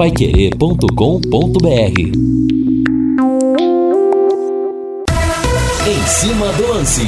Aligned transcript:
paiquerê.com.br 0.00 1.66
Em 5.86 6.06
cima 6.06 6.50
do 6.54 6.68
lance. 6.68 7.02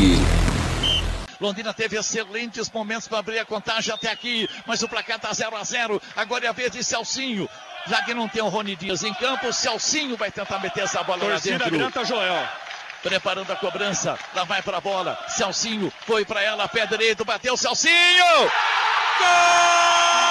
Londrina 1.41 1.73
teve 1.73 1.97
excelentes 1.97 2.71
momentos 2.71 3.09
para 3.09 3.21
abrir 3.21 3.39
a 3.39 3.47
contagem 3.47 3.95
até 3.95 4.11
aqui, 4.11 4.47
mas 4.67 4.83
o 4.83 4.89
placar 4.89 5.17
está 5.17 5.33
0 5.33 5.57
a 5.57 5.65
0 5.65 6.03
Agora 6.15 6.45
é 6.45 6.49
a 6.51 6.53
vez 6.53 6.71
de 6.71 6.85
Celcinho. 6.85 7.49
Já 7.87 8.03
que 8.03 8.13
não 8.13 8.29
tem 8.29 8.43
o 8.43 8.49
Rony 8.49 8.77
Dias 8.77 9.03
em 9.03 9.15
campo, 9.15 9.49
o 9.49 9.53
Celcinho 9.55 10.15
vai 10.15 10.31
tentar 10.31 10.59
meter 10.59 10.85
essa 10.85 11.03
bola 11.03 11.21
Torcida 11.21 11.55
lá 11.55 11.65
dentro. 11.65 11.79
Granta 11.79 12.05
Joel. 12.05 12.47
Preparando 13.03 13.51
a 13.51 13.57
cobrança. 13.57 14.19
Lá 14.37 14.45
vai 14.45 14.61
para 14.61 14.77
a 14.77 14.81
bola. 14.83 15.19
Celcinho 15.29 15.91
foi 16.07 16.27
para 16.27 16.43
ela, 16.43 16.69
pé 16.69 16.87
direito, 16.87 17.25
bateu 17.25 17.57
Celcinho! 17.57 18.51
Gol! 19.19 20.22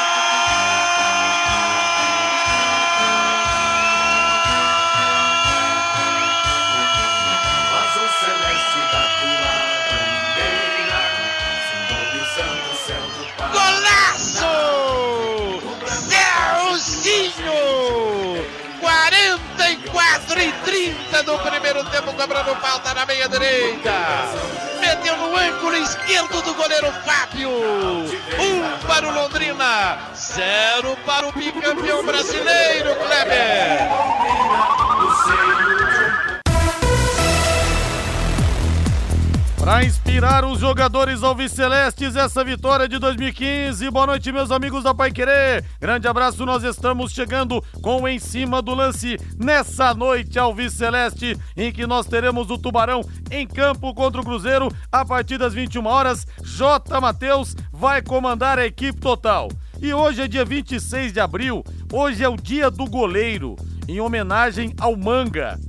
Do 21.23 21.37
primeiro 21.39 21.83
tempo, 21.85 22.13
cobrando 22.13 22.55
falta 22.55 22.93
na 22.93 23.05
meia 23.05 23.27
direita. 23.27 23.91
Meteu 24.79 25.15
no 25.17 25.37
ângulo 25.37 25.75
esquerdo 25.77 26.41
do 26.41 26.53
goleiro 26.55 26.91
Fábio. 27.05 27.51
Um 27.51 28.87
para 28.87 29.07
o 29.07 29.11
Londrina, 29.11 29.99
zero 30.15 30.97
para 31.05 31.27
o 31.27 31.31
bicampeão 31.31 32.03
brasileiro, 32.03 32.95
Kleber. 32.95 35.00
Para 39.61 39.83
inspirar 39.83 40.43
os 40.43 40.59
jogadores 40.59 41.21
alvicelestes, 41.21 42.15
essa 42.15 42.43
vitória 42.43 42.89
de 42.89 42.97
2015. 42.97 43.91
Boa 43.91 44.07
noite, 44.07 44.31
meus 44.31 44.49
amigos 44.49 44.83
da 44.83 44.91
Pai 44.91 45.11
Querer. 45.11 45.63
Grande 45.79 46.07
abraço, 46.07 46.47
nós 46.47 46.63
estamos 46.63 47.11
chegando 47.11 47.63
com 47.79 48.07
Em 48.07 48.17
Cima 48.17 48.59
do 48.59 48.73
Lance 48.73 49.19
nessa 49.37 49.93
noite 49.93 50.39
alviceleste, 50.39 51.37
em 51.55 51.71
que 51.71 51.85
nós 51.85 52.07
teremos 52.07 52.49
o 52.49 52.57
Tubarão 52.57 53.01
em 53.29 53.45
campo 53.45 53.93
contra 53.93 54.19
o 54.19 54.25
Cruzeiro 54.25 54.67
a 54.91 55.05
partir 55.05 55.37
das 55.37 55.53
21 55.53 55.85
horas. 55.85 56.25
J. 56.43 56.99
Matheus 56.99 57.55
vai 57.71 58.01
comandar 58.01 58.57
a 58.57 58.65
equipe 58.65 58.99
total. 58.99 59.47
E 59.79 59.93
hoje 59.93 60.23
é 60.23 60.27
dia 60.27 60.43
26 60.43 61.13
de 61.13 61.19
abril, 61.19 61.63
hoje 61.93 62.23
é 62.23 62.27
o 62.27 62.35
dia 62.35 62.71
do 62.71 62.87
goleiro, 62.87 63.55
em 63.87 64.01
homenagem 64.01 64.73
ao 64.79 64.97
Manga 64.97 65.59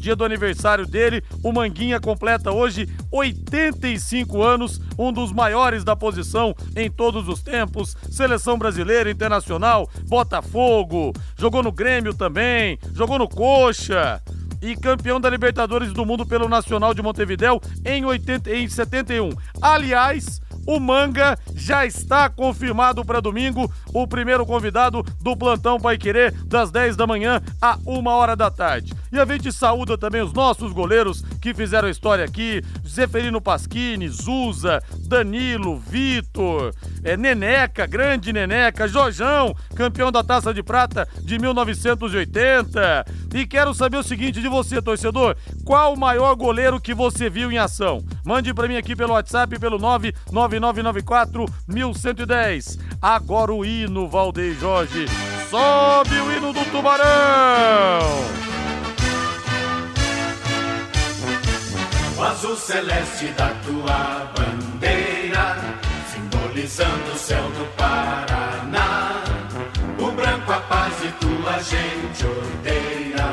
dia 0.00 0.16
do 0.16 0.24
aniversário 0.24 0.86
dele. 0.86 1.22
O 1.42 1.52
Manguinha 1.52 2.00
completa 2.00 2.50
hoje 2.50 2.88
85 3.10 4.42
anos, 4.42 4.80
um 4.98 5.12
dos 5.12 5.32
maiores 5.32 5.84
da 5.84 5.94
posição 5.94 6.54
em 6.74 6.90
todos 6.90 7.28
os 7.28 7.42
tempos. 7.42 7.96
Seleção 8.10 8.58
brasileira, 8.58 9.10
internacional, 9.10 9.88
Botafogo, 10.06 11.12
jogou 11.38 11.62
no 11.62 11.72
Grêmio 11.72 12.14
também, 12.14 12.78
jogou 12.94 13.18
no 13.18 13.28
Coxa 13.28 14.20
e 14.62 14.76
campeão 14.76 15.20
da 15.20 15.30
Libertadores 15.30 15.92
do 15.92 16.04
Mundo 16.04 16.26
pelo 16.26 16.48
Nacional 16.48 16.92
de 16.92 17.02
Montevidéu 17.02 17.60
em, 17.84 18.04
80, 18.04 18.50
em 18.54 18.68
71. 18.68 19.30
Aliás, 19.60 20.40
o 20.66 20.78
Manga 20.78 21.38
já 21.54 21.86
está 21.86 22.28
confirmado 22.28 23.04
para 23.04 23.20
domingo, 23.20 23.72
o 23.92 24.06
primeiro 24.06 24.44
convidado 24.44 25.02
do 25.20 25.36
plantão 25.36 25.80
Pai 25.80 25.96
Querer, 25.96 26.32
das 26.44 26.70
10 26.70 26.96
da 26.96 27.06
manhã 27.06 27.40
a 27.60 27.78
1 27.86 28.06
hora 28.06 28.36
da 28.36 28.50
tarde. 28.50 28.92
E 29.12 29.18
a 29.18 29.24
gente 29.24 29.52
saúda 29.52 29.98
também 29.98 30.22
os 30.22 30.32
nossos 30.32 30.72
goleiros 30.72 31.22
que 31.40 31.52
fizeram 31.52 31.88
história 31.88 32.24
aqui: 32.24 32.62
Zeferino 32.86 33.40
Pasquini, 33.40 34.08
Zuza, 34.08 34.80
Danilo, 35.08 35.78
Vitor, 35.78 36.72
é, 37.02 37.16
Neneca, 37.16 37.86
grande 37.86 38.32
Neneca, 38.32 38.86
Jojão, 38.86 39.54
campeão 39.74 40.12
da 40.12 40.22
Taça 40.22 40.54
de 40.54 40.62
Prata 40.62 41.08
de 41.22 41.38
1980. 41.38 43.04
E 43.34 43.46
quero 43.46 43.74
saber 43.74 43.96
o 43.96 44.02
seguinte 44.02 44.40
de 44.40 44.48
você, 44.48 44.80
torcedor: 44.80 45.36
qual 45.64 45.94
o 45.94 45.98
maior 45.98 46.34
goleiro 46.36 46.80
que 46.80 46.94
você 46.94 47.28
viu 47.28 47.50
em 47.50 47.58
ação? 47.58 48.04
Mande 48.24 48.54
para 48.54 48.68
mim 48.68 48.76
aqui 48.76 48.94
pelo 48.94 49.14
WhatsApp 49.14 49.58
pelo 49.58 49.78
99994 49.78 51.46
1110. 51.66 52.78
Agora 53.02 53.52
o 53.52 53.64
hino, 53.64 54.08
Valdeir 54.08 54.56
Jorge. 54.58 55.06
Sobe 55.50 56.14
o 56.14 56.32
hino 56.32 56.52
do 56.52 56.64
Tubarão! 56.70 58.40
O 62.20 62.22
azul 62.22 62.54
celeste 62.54 63.28
da 63.28 63.48
tua 63.64 64.30
bandeira, 64.36 65.56
simbolizando 66.12 67.12
o 67.12 67.16
céu 67.16 67.42
do 67.42 67.64
Paraná. 67.76 69.22
O 69.98 70.10
branco 70.12 70.52
a 70.52 70.60
paz 70.60 70.92
e 71.02 71.08
tua 71.12 71.58
gente 71.62 72.26
odeia, 72.26 73.26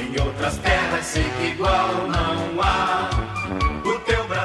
em 0.00 0.20
outras 0.24 0.56
terras 0.58 1.04
sei 1.04 1.24
que 1.24 1.46
igual 1.48 1.88
não 2.06 2.62
há. 2.62 3.10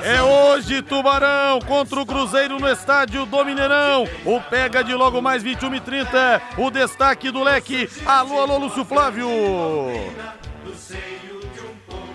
É 0.04 0.22
hoje, 0.24 0.82
Tubarão 0.82 1.60
contra 1.60 2.00
o 2.00 2.06
Cruzeiro 2.06 2.60
no 2.60 2.68
estádio 2.68 3.26
do 3.26 3.46
Mineirão. 3.46 4.08
O 4.26 4.40
pega 4.40 4.84
de 4.84 4.94
logo 4.94 5.22
mais 5.22 5.44
21 5.44 5.76
e 5.76 5.80
30. 5.82 6.42
O 6.58 6.72
destaque 6.72 7.30
do 7.30 7.44
leque. 7.44 7.90
Alô, 8.06 8.40
alô, 8.40 8.58
Lúcio 8.58 8.86
Flávio. 8.86 9.28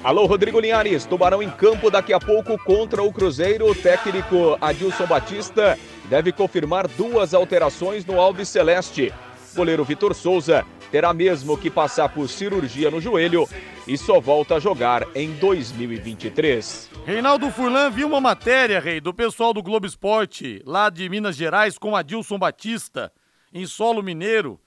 Alô, 0.04 0.26
Rodrigo 0.26 0.58
Linhares, 0.58 1.06
Tubarão 1.06 1.40
em 1.40 1.48
campo 1.48 1.88
daqui 1.88 2.12
a 2.12 2.18
pouco 2.18 2.58
contra 2.58 3.04
o 3.04 3.12
Cruzeiro. 3.12 3.70
O 3.70 3.74
técnico 3.74 4.58
Adilson 4.60 5.06
Batista 5.06 5.78
deve 6.06 6.32
confirmar 6.32 6.88
duas 6.88 7.32
alterações 7.32 8.04
no 8.04 8.20
Alves 8.20 8.48
Celeste. 8.48 9.14
O 9.52 9.56
goleiro 9.56 9.84
Vitor 9.84 10.12
Souza 10.12 10.66
terá 10.90 11.14
mesmo 11.14 11.56
que 11.56 11.70
passar 11.70 12.08
por 12.08 12.28
cirurgia 12.28 12.90
no 12.90 13.00
joelho 13.00 13.48
e 13.86 13.96
só 13.96 14.18
volta 14.18 14.56
a 14.56 14.58
jogar 14.58 15.06
em 15.14 15.34
2023. 15.34 16.90
Reinaldo 17.06 17.48
Furlan 17.52 17.88
viu 17.88 18.08
uma 18.08 18.20
matéria, 18.20 18.80
rei, 18.80 19.00
do 19.00 19.14
pessoal 19.14 19.54
do 19.54 19.62
Globo 19.62 19.86
Esporte, 19.86 20.60
lá 20.66 20.90
de 20.90 21.08
Minas 21.08 21.36
Gerais, 21.36 21.78
com 21.78 21.94
Adilson 21.94 22.40
Batista, 22.40 23.12
em 23.54 23.66
solo 23.66 24.02
mineiro 24.02 24.58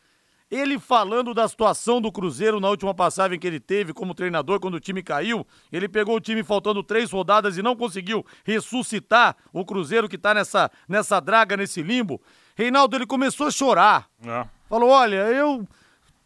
ele 0.49 0.79
falando 0.79 1.33
da 1.33 1.47
situação 1.47 1.99
do 1.99 2.11
Cruzeiro 2.11 2.59
na 2.59 2.69
última 2.69 2.93
passagem 2.93 3.39
que 3.39 3.47
ele 3.47 3.59
teve 3.59 3.93
como 3.93 4.13
treinador 4.13 4.59
quando 4.59 4.75
o 4.75 4.79
time 4.79 5.01
caiu. 5.01 5.45
Ele 5.71 5.87
pegou 5.87 6.15
o 6.15 6.19
time 6.19 6.43
faltando 6.43 6.83
três 6.83 7.11
rodadas 7.11 7.57
e 7.57 7.61
não 7.61 7.75
conseguiu 7.75 8.25
ressuscitar 8.43 9.35
o 9.51 9.65
Cruzeiro 9.65 10.07
que 10.07 10.17
tá 10.17 10.33
nessa, 10.33 10.69
nessa 10.87 11.19
draga, 11.19 11.57
nesse 11.57 11.81
limbo. 11.81 12.21
Reinaldo, 12.55 12.95
ele 12.95 13.05
começou 13.05 13.47
a 13.47 13.51
chorar. 13.51 14.07
É. 14.23 14.45
Falou: 14.69 14.89
olha, 14.89 15.27
eu 15.27 15.67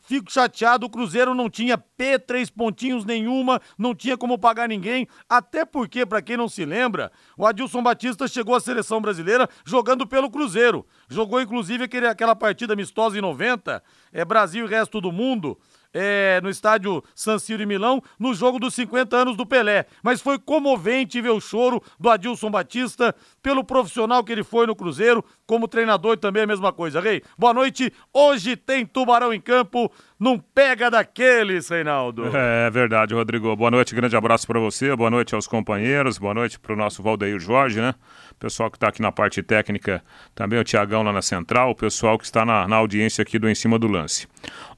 Fico 0.09 0.31
chateado, 0.31 0.88
o 0.88 0.90
Cruzeiro 0.90 1.36
não 1.36 1.52
tinha 1.52 1.78
P, 1.78 2.18
três 2.18 2.50
pontinhos 2.50 3.06
nenhuma, 3.06 3.62
não 3.78 3.94
tinha 3.94 4.18
como 4.18 4.40
pagar 4.40 4.68
ninguém. 4.68 5.08
Até 5.30 5.64
porque, 5.64 6.03
para 6.03 6.20
quem 6.20 6.36
não 6.36 6.50
se 6.50 6.66
lembra, 6.66 7.12
o 7.38 7.46
Adilson 7.46 7.84
Batista 7.84 8.28
chegou 8.28 8.56
à 8.56 8.59
seleção 8.59 9.00
brasileira 9.00 9.48
jogando 9.64 10.08
pelo 10.08 10.31
Cruzeiro. 10.31 10.84
Jogou 11.08 11.40
inclusive 11.40 11.84
aquele, 11.84 12.08
aquela 12.08 12.36
partida 12.36 12.74
amistosa 12.74 13.19
em 13.19 13.22
90, 13.22 13.84
é 14.12 14.25
Brasil 14.25 14.66
e 14.66 14.68
resto 14.68 15.00
do 15.00 15.12
mundo 15.12 15.59
é, 15.94 16.39
no 16.41 16.50
estádio 16.50 17.03
San 17.16 17.39
Siro 17.39 17.63
em 17.63 17.66
Milão, 17.66 18.01
no 18.19 18.33
jogo 18.33 18.59
dos 18.59 18.73
50 18.73 19.16
anos 19.16 19.38
do 19.38 19.45
Pelé. 19.45 19.85
Mas 20.03 20.22
foi 20.22 20.38
comovente 20.38 21.22
ver 21.22 21.29
o 21.29 21.39
choro 21.39 21.81
do 22.00 22.09
Adilson 22.09 22.50
Batista 22.50 23.16
pelo 23.41 23.63
profissional 23.63 24.23
que 24.23 24.31
ele 24.31 24.44
foi 24.44 24.67
no 24.67 24.75
Cruzeiro, 24.75 25.23
como 25.45 25.67
treinador 25.67 26.17
também 26.17 26.41
é 26.41 26.44
a 26.44 26.47
mesma 26.47 26.72
coisa. 26.72 27.00
Rei, 27.00 27.22
boa 27.38 27.53
noite. 27.53 27.91
Hoje 28.13 28.55
tem 28.55 28.85
Tubarão 28.85 29.33
em 29.33 29.41
campo. 29.41 29.91
Não 30.19 30.38
pega 30.38 30.91
daqueles, 30.91 31.69
Reinaldo. 31.69 32.25
É, 32.35 32.69
verdade, 32.69 33.13
Rodrigo. 33.13 33.56
Boa 33.56 33.71
noite, 33.71 33.95
grande 33.95 34.15
abraço 34.15 34.45
para 34.45 34.59
você, 34.59 34.94
boa 34.95 35.09
noite 35.09 35.33
aos 35.33 35.47
companheiros, 35.47 36.18
boa 36.18 36.33
noite 36.33 36.59
para 36.59 36.74
o 36.74 36.75
nosso 36.75 37.01
Valdeir 37.01 37.39
Jorge, 37.39 37.80
né? 37.80 37.95
Pessoal 38.39 38.71
que 38.71 38.77
está 38.77 38.88
aqui 38.88 39.01
na 39.01 39.12
parte 39.12 39.44
técnica, 39.44 40.03
também 40.33 40.57
o 40.57 40.63
Tiagão 40.63 41.03
lá 41.03 41.12
na 41.12 41.21
central, 41.21 41.71
o 41.71 41.75
pessoal 41.75 42.18
que 42.18 42.24
está 42.24 42.45
na, 42.45 42.68
na 42.68 42.77
audiência 42.77 43.21
aqui 43.21 43.38
do 43.38 43.50
Em 43.50 43.56
Cima 43.56 43.77
do 43.77 43.88
Lance. 43.88 44.27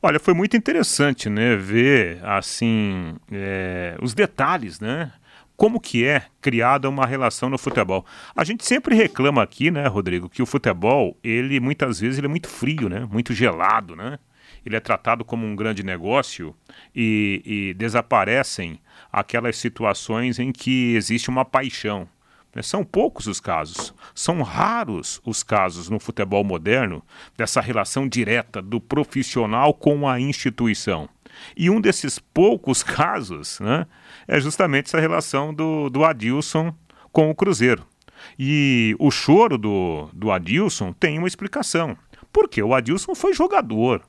Olha, 0.01 0.19
foi 0.19 0.33
muito 0.33 0.57
interessante, 0.57 1.29
né, 1.29 1.55
ver, 1.55 2.19
assim, 2.23 3.15
é, 3.31 3.95
os 4.01 4.13
detalhes, 4.13 4.79
né, 4.79 5.11
como 5.55 5.79
que 5.79 6.03
é 6.05 6.23
criada 6.41 6.89
uma 6.89 7.05
relação 7.05 7.47
no 7.49 7.57
futebol. 7.57 8.03
A 8.35 8.43
gente 8.43 8.65
sempre 8.65 8.95
reclama 8.95 9.43
aqui, 9.43 9.69
né, 9.69 9.85
Rodrigo, 9.87 10.27
que 10.27 10.41
o 10.41 10.45
futebol, 10.45 11.15
ele 11.23 11.59
muitas 11.59 11.99
vezes 11.99 12.17
ele 12.17 12.27
é 12.27 12.29
muito 12.29 12.49
frio, 12.49 12.89
né, 12.89 13.07
muito 13.11 13.31
gelado, 13.31 13.95
né, 13.95 14.17
ele 14.65 14.75
é 14.75 14.79
tratado 14.79 15.23
como 15.23 15.45
um 15.45 15.55
grande 15.55 15.83
negócio 15.83 16.55
e, 16.95 17.41
e 17.45 17.73
desaparecem 17.75 18.79
aquelas 19.11 19.57
situações 19.57 20.39
em 20.39 20.51
que 20.51 20.95
existe 20.95 21.29
uma 21.29 21.45
paixão? 21.45 22.07
São 22.61 22.83
poucos 22.83 23.27
os 23.27 23.39
casos, 23.39 23.93
são 24.13 24.41
raros 24.41 25.21
os 25.25 25.41
casos 25.41 25.89
no 25.89 25.99
futebol 25.99 26.43
moderno 26.43 27.01
dessa 27.37 27.61
relação 27.61 28.07
direta 28.07 28.61
do 28.61 28.81
profissional 28.81 29.73
com 29.73 30.07
a 30.07 30.19
instituição. 30.19 31.07
E 31.55 31.69
um 31.69 31.79
desses 31.79 32.19
poucos 32.19 32.83
casos 32.83 33.59
né, 33.61 33.87
é 34.27 34.39
justamente 34.39 34.87
essa 34.87 34.99
relação 34.99 35.53
do, 35.53 35.89
do 35.89 36.03
Adilson 36.03 36.75
com 37.11 37.29
o 37.29 37.35
Cruzeiro. 37.35 37.85
E 38.37 38.95
o 38.99 39.09
choro 39.09 39.57
do, 39.57 40.09
do 40.13 40.29
Adilson 40.29 40.91
tem 40.93 41.17
uma 41.17 41.27
explicação. 41.27 41.97
Porque 42.33 42.61
o 42.61 42.73
Adilson 42.73 43.15
foi 43.15 43.33
jogador, 43.33 44.01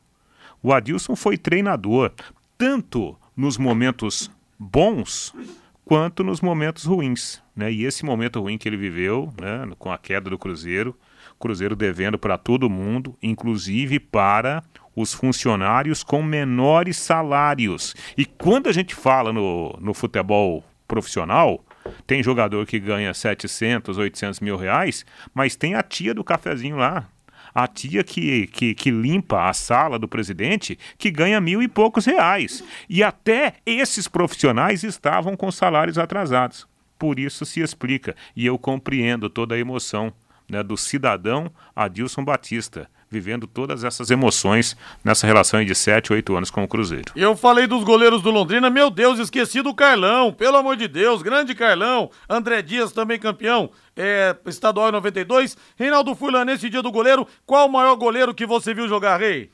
o 0.62 0.72
Adilson 0.72 1.16
foi 1.16 1.36
treinador, 1.36 2.12
tanto 2.56 3.16
nos 3.36 3.58
momentos 3.58 4.30
bons 4.56 5.34
quanto 5.84 6.22
nos 6.24 6.40
momentos 6.40 6.84
ruins. 6.84 7.42
Né? 7.54 7.72
E 7.72 7.84
esse 7.84 8.04
momento 8.04 8.40
ruim 8.40 8.58
que 8.58 8.68
ele 8.68 8.76
viveu, 8.76 9.32
né, 9.40 9.68
com 9.78 9.90
a 9.90 9.98
queda 9.98 10.30
do 10.30 10.38
Cruzeiro, 10.38 10.96
Cruzeiro 11.38 11.74
devendo 11.74 12.18
para 12.18 12.38
todo 12.38 12.70
mundo, 12.70 13.16
inclusive 13.20 13.98
para 13.98 14.62
os 14.94 15.12
funcionários 15.12 16.04
com 16.04 16.22
menores 16.22 16.96
salários. 16.96 17.94
E 18.16 18.24
quando 18.24 18.68
a 18.68 18.72
gente 18.72 18.94
fala 18.94 19.32
no, 19.32 19.76
no 19.80 19.92
futebol 19.92 20.62
profissional, 20.86 21.64
tem 22.06 22.22
jogador 22.22 22.64
que 22.66 22.78
ganha 22.78 23.12
700, 23.12 23.98
800 23.98 24.40
mil 24.40 24.56
reais, 24.56 25.04
mas 25.34 25.56
tem 25.56 25.74
a 25.74 25.82
tia 25.82 26.14
do 26.14 26.22
cafezinho 26.22 26.76
lá, 26.76 27.08
a 27.54 27.66
tia 27.66 28.02
que, 28.02 28.46
que, 28.46 28.74
que, 28.74 28.90
limpa 28.90 29.48
a 29.48 29.52
sala 29.52 29.98
do 29.98 30.08
presidente, 30.08 30.78
que 30.96 31.10
ganha 31.10 31.40
mil 31.40 31.62
e 31.62 31.68
poucos 31.68 32.06
reais. 32.06 32.64
E 32.88 33.02
até 33.02 33.54
esses 33.66 34.08
profissionais 34.08 34.82
estavam 34.82 35.36
com 35.36 35.50
salários 35.50 35.98
atrasados. 35.98 36.66
Por 36.98 37.18
isso 37.18 37.44
se 37.44 37.60
explica. 37.60 38.14
E 38.34 38.46
eu 38.46 38.58
compreendo 38.58 39.28
toda 39.28 39.54
a 39.54 39.58
emoção 39.58 40.12
né, 40.48 40.62
do 40.62 40.76
cidadão 40.76 41.50
Adilson 41.74 42.24
Batista 42.24 42.88
vivendo 43.12 43.46
todas 43.46 43.84
essas 43.84 44.10
emoções 44.10 44.74
nessa 45.04 45.26
relação 45.26 45.62
de 45.62 45.74
7, 45.74 46.14
8 46.14 46.34
anos 46.34 46.50
com 46.50 46.64
o 46.64 46.68
Cruzeiro. 46.68 47.12
Eu 47.14 47.36
falei 47.36 47.66
dos 47.66 47.84
goleiros 47.84 48.22
do 48.22 48.30
Londrina, 48.30 48.70
meu 48.70 48.88
Deus, 48.88 49.18
esqueci 49.18 49.60
do 49.60 49.74
Carlão, 49.74 50.32
pelo 50.32 50.56
amor 50.56 50.76
de 50.76 50.88
Deus, 50.88 51.20
grande 51.20 51.54
Carlão, 51.54 52.10
André 52.26 52.62
Dias 52.62 52.90
também 52.90 53.18
campeão 53.18 53.70
é, 53.94 54.34
estadual 54.46 54.88
em 54.88 54.92
92. 54.92 55.58
Reinaldo 55.76 56.14
Furlan, 56.14 56.46
nesse 56.46 56.70
dia 56.70 56.80
do 56.80 56.90
goleiro, 56.90 57.28
qual 57.44 57.68
o 57.68 57.72
maior 57.72 57.94
goleiro 57.96 58.34
que 58.34 58.46
você 58.46 58.72
viu 58.72 58.88
jogar, 58.88 59.20
Rei? 59.20 59.50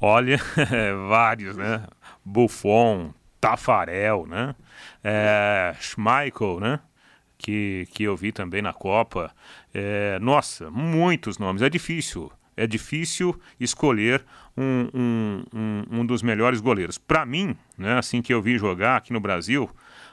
Olha, 0.00 0.40
vários, 1.08 1.54
né? 1.54 1.84
Buffon, 2.24 3.12
Tafarel, 3.38 4.26
né? 4.26 4.54
É, 5.04 5.74
Schmeichel, 5.78 6.60
né? 6.60 6.80
Que, 7.36 7.86
que 7.92 8.04
eu 8.04 8.16
vi 8.16 8.32
também 8.32 8.62
na 8.62 8.72
Copa. 8.72 9.30
É, 9.74 10.18
nossa, 10.20 10.70
muitos 10.70 11.38
nomes. 11.38 11.60
É 11.60 11.68
difícil 11.68 12.32
é 12.56 12.66
difícil 12.66 13.38
escolher 13.58 14.24
um, 14.56 14.88
um, 14.94 15.44
um, 15.54 16.00
um 16.00 16.06
dos 16.06 16.22
melhores 16.22 16.60
goleiros. 16.60 16.98
Para 16.98 17.24
mim, 17.24 17.56
né, 17.76 17.98
assim 17.98 18.20
que 18.20 18.32
eu 18.32 18.42
vi 18.42 18.58
jogar 18.58 18.96
aqui 18.96 19.12
no 19.12 19.20
Brasil, 19.20 19.68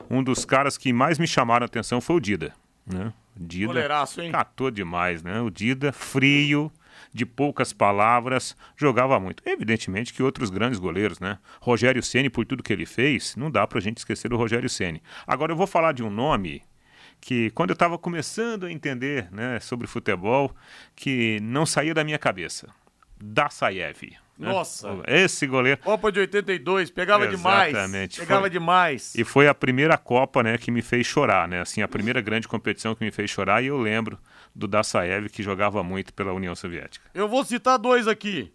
um 0.09 0.23
dos 0.23 0.45
caras 0.45 0.77
que 0.77 0.91
mais 0.93 1.19
me 1.19 1.27
chamaram 1.27 1.63
a 1.63 1.67
atenção 1.67 1.99
foi 2.01 2.15
o 2.15 2.19
Dida. 2.19 2.53
Né? 2.85 3.13
Dida 3.35 3.67
Goleiraço, 3.67 4.21
hein? 4.21 4.31
catou 4.31 4.71
demais, 4.71 5.23
né? 5.23 5.39
O 5.41 5.49
Dida, 5.49 5.93
frio, 5.93 6.71
de 7.13 7.25
poucas 7.25 7.71
palavras, 7.71 8.55
jogava 8.75 9.19
muito. 9.19 9.41
Evidentemente 9.45 10.13
que 10.13 10.21
outros 10.21 10.49
grandes 10.49 10.79
goleiros, 10.79 11.19
né? 11.19 11.37
Rogério 11.61 12.03
Ceni 12.03 12.29
por 12.29 12.45
tudo 12.45 12.63
que 12.63 12.73
ele 12.73 12.85
fez, 12.85 13.35
não 13.35 13.49
dá 13.49 13.65
pra 13.65 13.79
gente 13.79 13.97
esquecer 13.97 14.29
do 14.29 14.37
Rogério 14.37 14.69
Ceni. 14.69 15.01
Agora 15.25 15.51
eu 15.51 15.55
vou 15.55 15.67
falar 15.67 15.93
de 15.93 16.03
um 16.03 16.09
nome 16.09 16.61
que 17.19 17.49
quando 17.51 17.71
eu 17.71 17.73
estava 17.73 17.97
começando 17.97 18.65
a 18.65 18.71
entender 18.71 19.31
né, 19.31 19.59
sobre 19.59 19.87
futebol, 19.87 20.55
que 20.95 21.39
não 21.41 21.65
saía 21.65 21.93
da 21.93 22.03
minha 22.03 22.17
cabeça. 22.17 22.67
Dassaev. 23.21 24.17
Né? 24.37 24.47
Nossa! 24.47 24.87
Esse 25.05 25.45
goleiro. 25.45 25.81
Copa 25.81 26.11
de 26.11 26.21
82, 26.21 26.89
pegava 26.89 27.25
Exatamente. 27.25 27.89
demais. 27.89 28.17
Pegava 28.17 28.41
foi... 28.41 28.49
demais. 28.49 29.15
E 29.15 29.23
foi 29.25 29.47
a 29.49 29.53
primeira 29.53 29.97
Copa 29.97 30.41
né, 30.41 30.57
que 30.57 30.71
me 30.71 30.81
fez 30.81 31.05
chorar, 31.05 31.47
né? 31.47 31.61
Assim, 31.61 31.81
a 31.81 31.87
primeira 31.87 32.21
grande 32.21 32.47
competição 32.47 32.95
que 32.95 33.03
me 33.03 33.11
fez 33.11 33.29
chorar, 33.29 33.61
e 33.61 33.67
eu 33.67 33.77
lembro 33.77 34.17
do 34.55 34.67
Dassaev, 34.67 35.27
que 35.27 35.43
jogava 35.43 35.83
muito 35.83 36.13
pela 36.13 36.31
União 36.31 36.55
Soviética. 36.55 37.05
Eu 37.13 37.27
vou 37.27 37.43
citar 37.43 37.77
dois 37.77 38.07
aqui. 38.07 38.53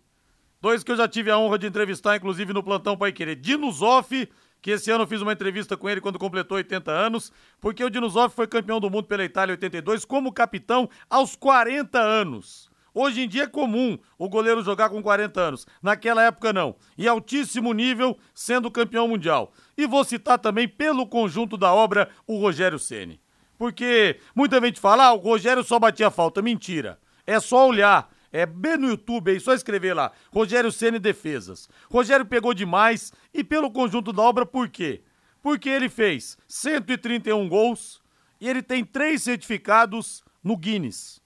Dois 0.61 0.83
que 0.83 0.91
eu 0.91 0.97
já 0.97 1.07
tive 1.07 1.31
a 1.31 1.37
honra 1.37 1.59
de 1.59 1.67
entrevistar, 1.67 2.17
inclusive 2.17 2.55
no 2.55 2.63
Plantão 2.63 2.97
Pai 2.97 3.13
Querer. 3.13 3.37
Dinusoff 3.37 4.27
que 4.65 4.71
esse 4.71 4.91
ano 4.91 5.03
eu 5.03 5.07
fiz 5.07 5.21
uma 5.21 5.35
entrevista 5.35 5.77
com 5.77 5.91
ele 5.91 6.01
quando 6.01 6.19
completou 6.19 6.57
80 6.57 6.91
anos, 6.91 7.31
porque 7.61 7.85
o 7.85 7.91
Dinuzov 7.91 8.35
foi 8.35 8.47
campeão 8.47 8.81
do 8.81 8.89
mundo 8.89 9.05
pela 9.05 9.23
Itália 9.23 9.53
em 9.53 9.57
82 9.57 10.07
como 10.07 10.33
capitão 10.33 10.89
aos 11.11 11.37
40 11.37 12.01
anos. 12.01 12.71
Hoje 12.95 13.21
em 13.21 13.29
dia 13.29 13.43
é 13.43 13.47
comum 13.47 13.99
o 14.17 14.27
goleiro 14.27 14.63
jogar 14.63 14.89
com 14.89 15.03
40 15.03 15.39
anos. 15.39 15.67
Naquela 15.83 16.23
época 16.23 16.51
não. 16.51 16.77
E 16.97 17.07
altíssimo 17.07 17.75
nível, 17.75 18.17
sendo 18.35 18.71
campeão 18.71 19.07
mundial. 19.07 19.53
E 19.77 19.87
vou 19.87 20.03
citar 20.03 20.39
também 20.39 20.67
pelo 20.67 21.07
conjunto 21.07 21.59
da 21.59 21.71
obra 21.71 22.09
o 22.27 22.39
Rogério 22.39 22.79
Ceni. 22.79 23.21
Porque 23.59 24.19
muita 24.35 24.59
gente 24.63 24.81
fala: 24.81 25.09
"Ah, 25.09 25.13
o 25.13 25.19
Rogério 25.19 25.63
só 25.63 25.79
batia 25.79 26.11
falta". 26.11 26.41
Mentira. 26.41 26.99
É 27.27 27.39
só 27.39 27.69
olhar 27.69 28.11
é 28.35 28.45
bem 28.45 28.77
no 28.77 28.89
YouTube 28.89 29.31
aí, 29.31 29.39
só 29.39 29.55
escrever 29.55 29.95
lá. 29.95 30.11
Rogério 30.33 30.73
Ceni 30.73 30.99
Defesas. 30.99 31.69
Rogério 31.89 32.27
pegou 32.27 32.53
demais 32.53 33.13
e 33.33 33.45
pelo 33.45 33.71
conjunto 33.71 34.13
da 34.13 34.23
obra, 34.23 34.45
por 34.45 34.69
quê? 34.69 35.03
Porque 35.41 35.69
ele 35.69 35.89
fez 35.89 36.37
131 36.49 37.49
gols 37.49 38.03
e 38.41 38.49
ele 38.49 38.61
tem 38.61 38.85
três 38.85 39.23
certificados 39.23 40.25
no 40.43 40.57
Guinness. 40.57 41.23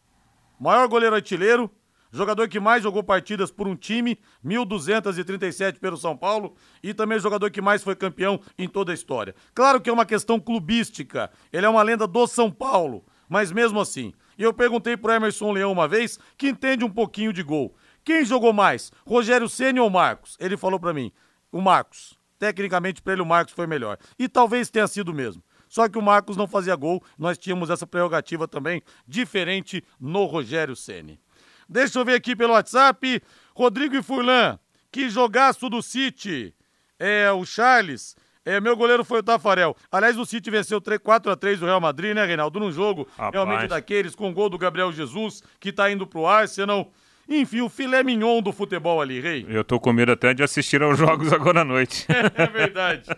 Maior 0.61 0.87
goleiro 0.87 1.17
artilheiro, 1.17 1.71
jogador 2.13 2.47
que 2.47 2.61
mais 2.61 2.83
jogou 2.83 3.03
partidas 3.03 3.51
por 3.51 3.67
um 3.67 3.75
time, 3.75 4.19
1.237 4.45 5.79
pelo 5.79 5.97
São 5.97 6.15
Paulo, 6.15 6.57
e 6.83 6.93
também 6.93 7.19
jogador 7.19 7.51
que 7.51 7.63
mais 7.63 7.83
foi 7.83 7.97
campeão 7.97 8.39
em 8.59 8.69
toda 8.69 8.93
a 8.93 8.95
história. 8.95 9.35
Claro 9.55 9.81
que 9.81 9.89
é 9.89 9.93
uma 9.95 10.05
questão 10.05 10.39
clubística, 10.39 11.31
ele 11.51 11.65
é 11.65 11.69
uma 11.71 11.83
lenda 11.83 12.07
do 12.07 12.27
São 12.27 12.51
Paulo, 12.51 13.03
mas 13.31 13.51
mesmo 13.51 13.81
assim, 13.81 14.13
e 14.39 14.43
eu 14.45 14.55
perguntei 14.55 14.97
pro 14.97 15.13
Emerson 15.13 15.51
Leão 15.51 15.73
uma 15.73 15.89
vez, 15.89 16.19
que 16.37 16.49
entende 16.49 16.85
um 16.85 16.91
pouquinho 16.91 17.33
de 17.33 17.43
gol. 17.43 17.75
Quem 18.05 18.25
jogou 18.25 18.53
mais, 18.53 18.93
Rogério 19.05 19.49
Ceni 19.49 19.81
ou 19.81 19.91
Marcos? 19.91 20.37
Ele 20.39 20.57
falou 20.57 20.79
para 20.79 20.95
mim, 20.95 21.13
o 21.51 21.61
Marcos. 21.61 22.17
Tecnicamente, 22.39 23.03
para 23.03 23.15
ele, 23.15 23.23
o 23.23 23.27
Marcos 23.27 23.53
foi 23.53 23.67
melhor. 23.67 23.99
E 24.17 24.29
talvez 24.29 24.71
tenha 24.71 24.87
sido 24.87 25.13
mesmo. 25.13 25.43
Só 25.69 25.89
que 25.89 25.99
o 25.99 26.03
Marcos 26.03 26.37
não 26.37 26.47
fazia 26.47 26.75
gol, 26.77 27.03
nós 27.19 27.37
tínhamos 27.37 27.69
essa 27.69 27.87
prerrogativa 27.87 28.49
também, 28.49 28.81
diferente 29.07 29.85
no 30.01 30.25
Rogério 30.25 30.77
Ceni. 30.77 31.21
Deixa 31.69 31.99
eu 31.99 32.05
ver 32.05 32.15
aqui 32.15 32.35
pelo 32.35 32.55
WhatsApp. 32.55 33.21
Rodrigo 33.55 33.97
e 33.97 34.03
Furlan, 34.03 34.59
que 34.91 35.11
jogaço 35.11 35.69
do 35.69 35.83
City. 35.83 36.55
É, 36.99 37.31
o 37.31 37.45
Charles 37.45 38.17
é, 38.45 38.61
meu 38.61 38.77
goleiro 38.77 39.05
foi 39.05 39.21
o 39.21 39.23
Tafarel. 39.23 39.77
Aliás, 39.91 40.17
o 40.19 40.25
City 40.25 40.51
venceu 40.51 40.81
4x3 40.81 41.59
do 41.59 41.67
Real 41.67 41.81
Madrid, 41.81 42.15
né, 42.15 42.25
Reinaldo? 42.25 42.59
Num 42.61 42.73
jogo 42.73 43.07
Rapaz. 43.17 43.33
realmente 43.33 43.69
daqueles, 43.69 44.15
com 44.15 44.31
o 44.31 44.33
gol 44.33 44.49
do 44.49 44.59
Gabriel 44.59 44.93
Jesus, 44.93 45.43
que 45.61 45.73
tá 45.73 45.91
indo 45.91 46.07
pro 46.07 46.27
Arsenal. 46.27 46.91
Enfim, 47.31 47.61
o 47.61 47.69
filé 47.69 48.03
mignon 48.03 48.41
do 48.41 48.53
futebol 48.53 49.03
ali, 49.03 49.21
Rei. 49.21 49.45
Eu 49.51 49.63
tô 49.63 49.79
com 49.79 49.93
medo 49.93 50.13
até 50.13 50.33
de 50.33 50.43
assistir 50.43 50.83
aos 50.83 50.97
jogos 50.99 51.31
agora 51.35 51.61
à 51.61 51.65
noite. 51.65 52.07
é 52.09 52.47
verdade. 52.47 53.11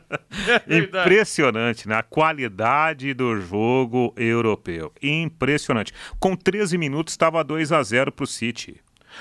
É 0.49 0.59
verdade. 0.67 1.05
Impressionante, 1.09 1.89
né? 1.89 1.95
A 1.95 2.03
qualidade 2.03 3.15
do 3.15 3.41
jogo 3.41 4.13
europeu. 4.17 4.93
Impressionante. 5.01 5.93
Com 6.19 6.35
13 6.35 6.77
minutos 6.77 7.15
estava 7.15 7.45
2 7.45 7.71
a 7.71 7.81
0 7.85 8.11
pro 8.11 8.27
City. 8.27 8.81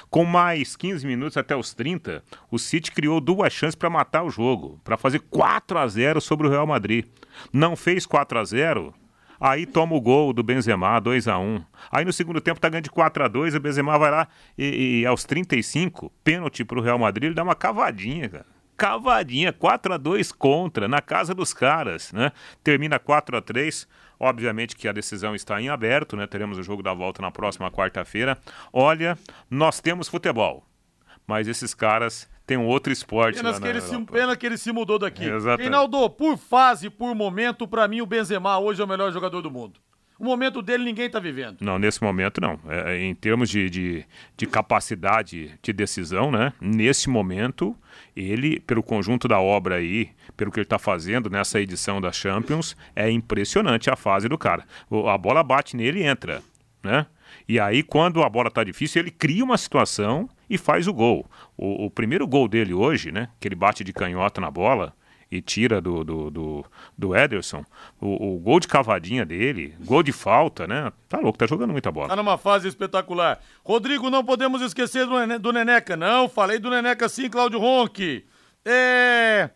Com 0.10 0.26
mais 0.26 0.76
15 0.76 1.06
minutos 1.06 1.38
até 1.38 1.56
os 1.56 1.74
30, 1.74 2.24
o 2.52 2.60
City 2.60 2.92
criou 2.92 3.20
duas 3.20 3.52
chances 3.54 3.76
para 3.76 3.90
matar 3.90 4.24
o 4.24 4.30
jogo, 4.30 4.80
para 4.84 4.98
fazer 4.98 5.20
4 5.20 5.78
a 5.78 5.88
0 5.88 6.22
sobre 6.22 6.48
o 6.48 6.50
Real 6.50 6.68
Madrid. 6.68 7.06
Não 7.52 7.76
fez 7.76 8.06
4 8.06 8.40
a 8.40 8.44
0, 8.44 8.94
Aí 9.40 9.66
toma 9.66 9.96
o 9.96 10.02
gol 10.02 10.34
do 10.34 10.44
Benzema, 10.44 11.00
2 11.00 11.28
a 11.30 11.40
1 11.40 11.64
Aí 11.90 12.04
no 12.04 12.12
segundo 12.12 12.42
tempo 12.42 12.60
tá 12.60 12.68
ganhando 12.68 12.84
de 12.84 12.90
4 12.90 13.24
a 13.24 13.28
2 13.30 13.56
o 13.56 13.60
Benzema 13.60 13.98
vai 13.98 14.12
lá 14.12 14.28
e, 14.58 15.00
e 15.00 15.06
aos 15.06 15.24
35, 15.24 16.12
pênalti 16.24 16.66
pro 16.66 16.82
Real 16.82 17.00
Madrid, 17.00 17.26
ele 17.26 17.34
dá 17.34 17.44
uma 17.44 17.56
cavadinha, 17.56 18.28
cara. 18.28 18.46
Cavadinha, 18.76 19.52
4 19.52 19.94
a 19.94 19.98
2 19.98 20.32
contra, 20.32 20.88
na 20.88 21.02
casa 21.02 21.34
dos 21.34 21.54
caras, 21.54 22.14
né? 22.14 22.32
Termina 22.64 22.98
4 22.98 23.38
a 23.38 23.42
3 23.42 23.88
Obviamente 24.20 24.76
que 24.76 24.88
a 24.88 24.92
decisão 24.92 25.34
está 25.34 25.62
em 25.62 25.70
aberto, 25.70 26.18
né? 26.18 26.28
Teremos 26.28 26.58
o 26.58 26.64
jogo 26.64 26.84
da 26.84 26.94
volta 26.94 27.22
na 27.22 27.32
próxima 27.32 27.72
quarta-feira. 27.72 28.38
Olha, 28.74 29.18
nós 29.50 29.80
temos 29.80 30.10
futebol, 30.10 30.66
mas 31.26 31.48
esses 31.48 31.74
caras 31.74 32.30
têm 32.46 32.58
um 32.58 32.66
outro 32.66 32.92
esporte 32.92 33.38
Pena 33.38 33.52
lá 33.52 33.60
que, 33.62 33.68
ele 33.68 33.82
se, 33.82 34.06
pena 34.06 34.36
que 34.36 34.46
ele 34.46 34.58
se 34.58 34.72
mudou 34.72 35.00
daqui. 35.00 35.24
Exatamente. 35.24 35.62
Reinaldo, 35.62 36.10
por 36.10 36.38
fase, 36.38 36.90
por 36.90 37.16
momento, 37.16 37.68
para 37.68 37.88
mim 37.88 38.02
o 38.02 38.06
Benzema 38.06 38.60
hoje 38.60 38.82
é 38.82 38.84
o 38.84 38.88
melhor 38.88 39.12
jogador 39.12 39.42
do 39.42 39.50
mundo. 39.50 39.80
O 40.20 40.26
momento 40.26 40.62
dele 40.62 40.84
ninguém 40.84 41.06
está 41.06 41.18
vivendo. 41.18 41.62
Não, 41.62 41.80
nesse 41.80 42.04
momento 42.04 42.42
não. 42.42 42.60
É, 42.68 42.96
é, 42.96 43.02
em 43.02 43.16
termos 43.16 43.50
de, 43.50 43.70
de, 43.70 44.06
de, 44.36 44.46
capacidade 44.46 45.58
de 45.62 45.72
decisão, 45.72 46.30
né? 46.30 46.52
Nesse 46.60 47.10
momento, 47.10 47.74
ele, 48.16 48.60
pelo 48.60 48.84
conjunto 48.84 49.28
da 49.28 49.40
obra 49.40 49.76
aí, 49.76 50.10
pelo 50.36 50.52
que 50.52 50.60
ele 50.60 50.66
está 50.66 50.80
fazendo 50.80 51.30
nessa 51.30 51.60
edição 51.60 52.00
da 52.02 52.12
Champions, 52.12 52.76
é 52.96 53.10
impressionante 53.10 53.90
a 53.90 53.96
fase 53.96 54.28
do 54.28 54.38
cara. 54.38 54.64
A 55.08 55.18
bola 55.18 55.44
bate 55.44 55.76
nele 55.76 56.00
e 56.00 56.04
entra, 56.04 56.42
né? 56.84 57.06
E 57.48 57.60
aí, 57.60 57.84
quando 57.84 58.24
a 58.24 58.30
bola 58.30 58.48
está 58.48 58.64
difícil, 58.64 59.02
ele 59.02 59.12
cria 59.12 59.44
uma 59.44 59.58
situação 59.58 60.30
e 60.50 60.58
faz 60.58 60.88
o 60.88 60.94
gol. 60.94 61.30
O, 61.58 61.86
o, 61.86 61.92
primeiro 61.92 62.28
gol 62.28 62.48
dele 62.48 62.74
hoje, 62.74 63.12
né? 63.12 63.30
Que 63.40 63.48
ele 63.48 63.56
bate 63.56 63.84
de 63.84 63.94
canhota 63.94 64.42
na 64.42 64.50
bola 64.50 64.94
e 65.32 65.42
tira 65.42 65.80
do, 65.80 66.04
do, 66.04 66.32
do, 66.32 66.66
do 66.98 67.16
Ederson. 67.16 67.64
O, 68.02 68.36
o, 68.36 68.40
gol 68.40 68.60
de 68.60 68.68
cavadinha 68.68 69.26
dele, 69.26 69.76
gol 69.86 70.02
de 70.02 70.12
falta, 70.12 70.68
né? 70.68 70.92
Tá 71.08 71.20
louco, 71.20 71.38
tá 71.38 71.46
jogando 71.46 71.72
muita 71.72 71.92
bola. 71.92 72.10
Tá 72.10 72.16
numa 72.16 72.38
fase 72.38 72.68
espetacular. 72.68 73.40
Rodrigo, 73.64 74.10
não 74.10 74.24
podemos 74.24 74.62
esquecer 74.62 75.06
do, 75.06 75.40
do 75.40 75.54
Neneca. 75.54 75.96
Não, 75.96 76.28
falei 76.28 76.58
do 76.58 76.70
Neneca 76.70 77.08
sim, 77.08 77.30
Cláudio 77.30 77.60
Ronque. 77.60 78.26
É. 78.66 79.52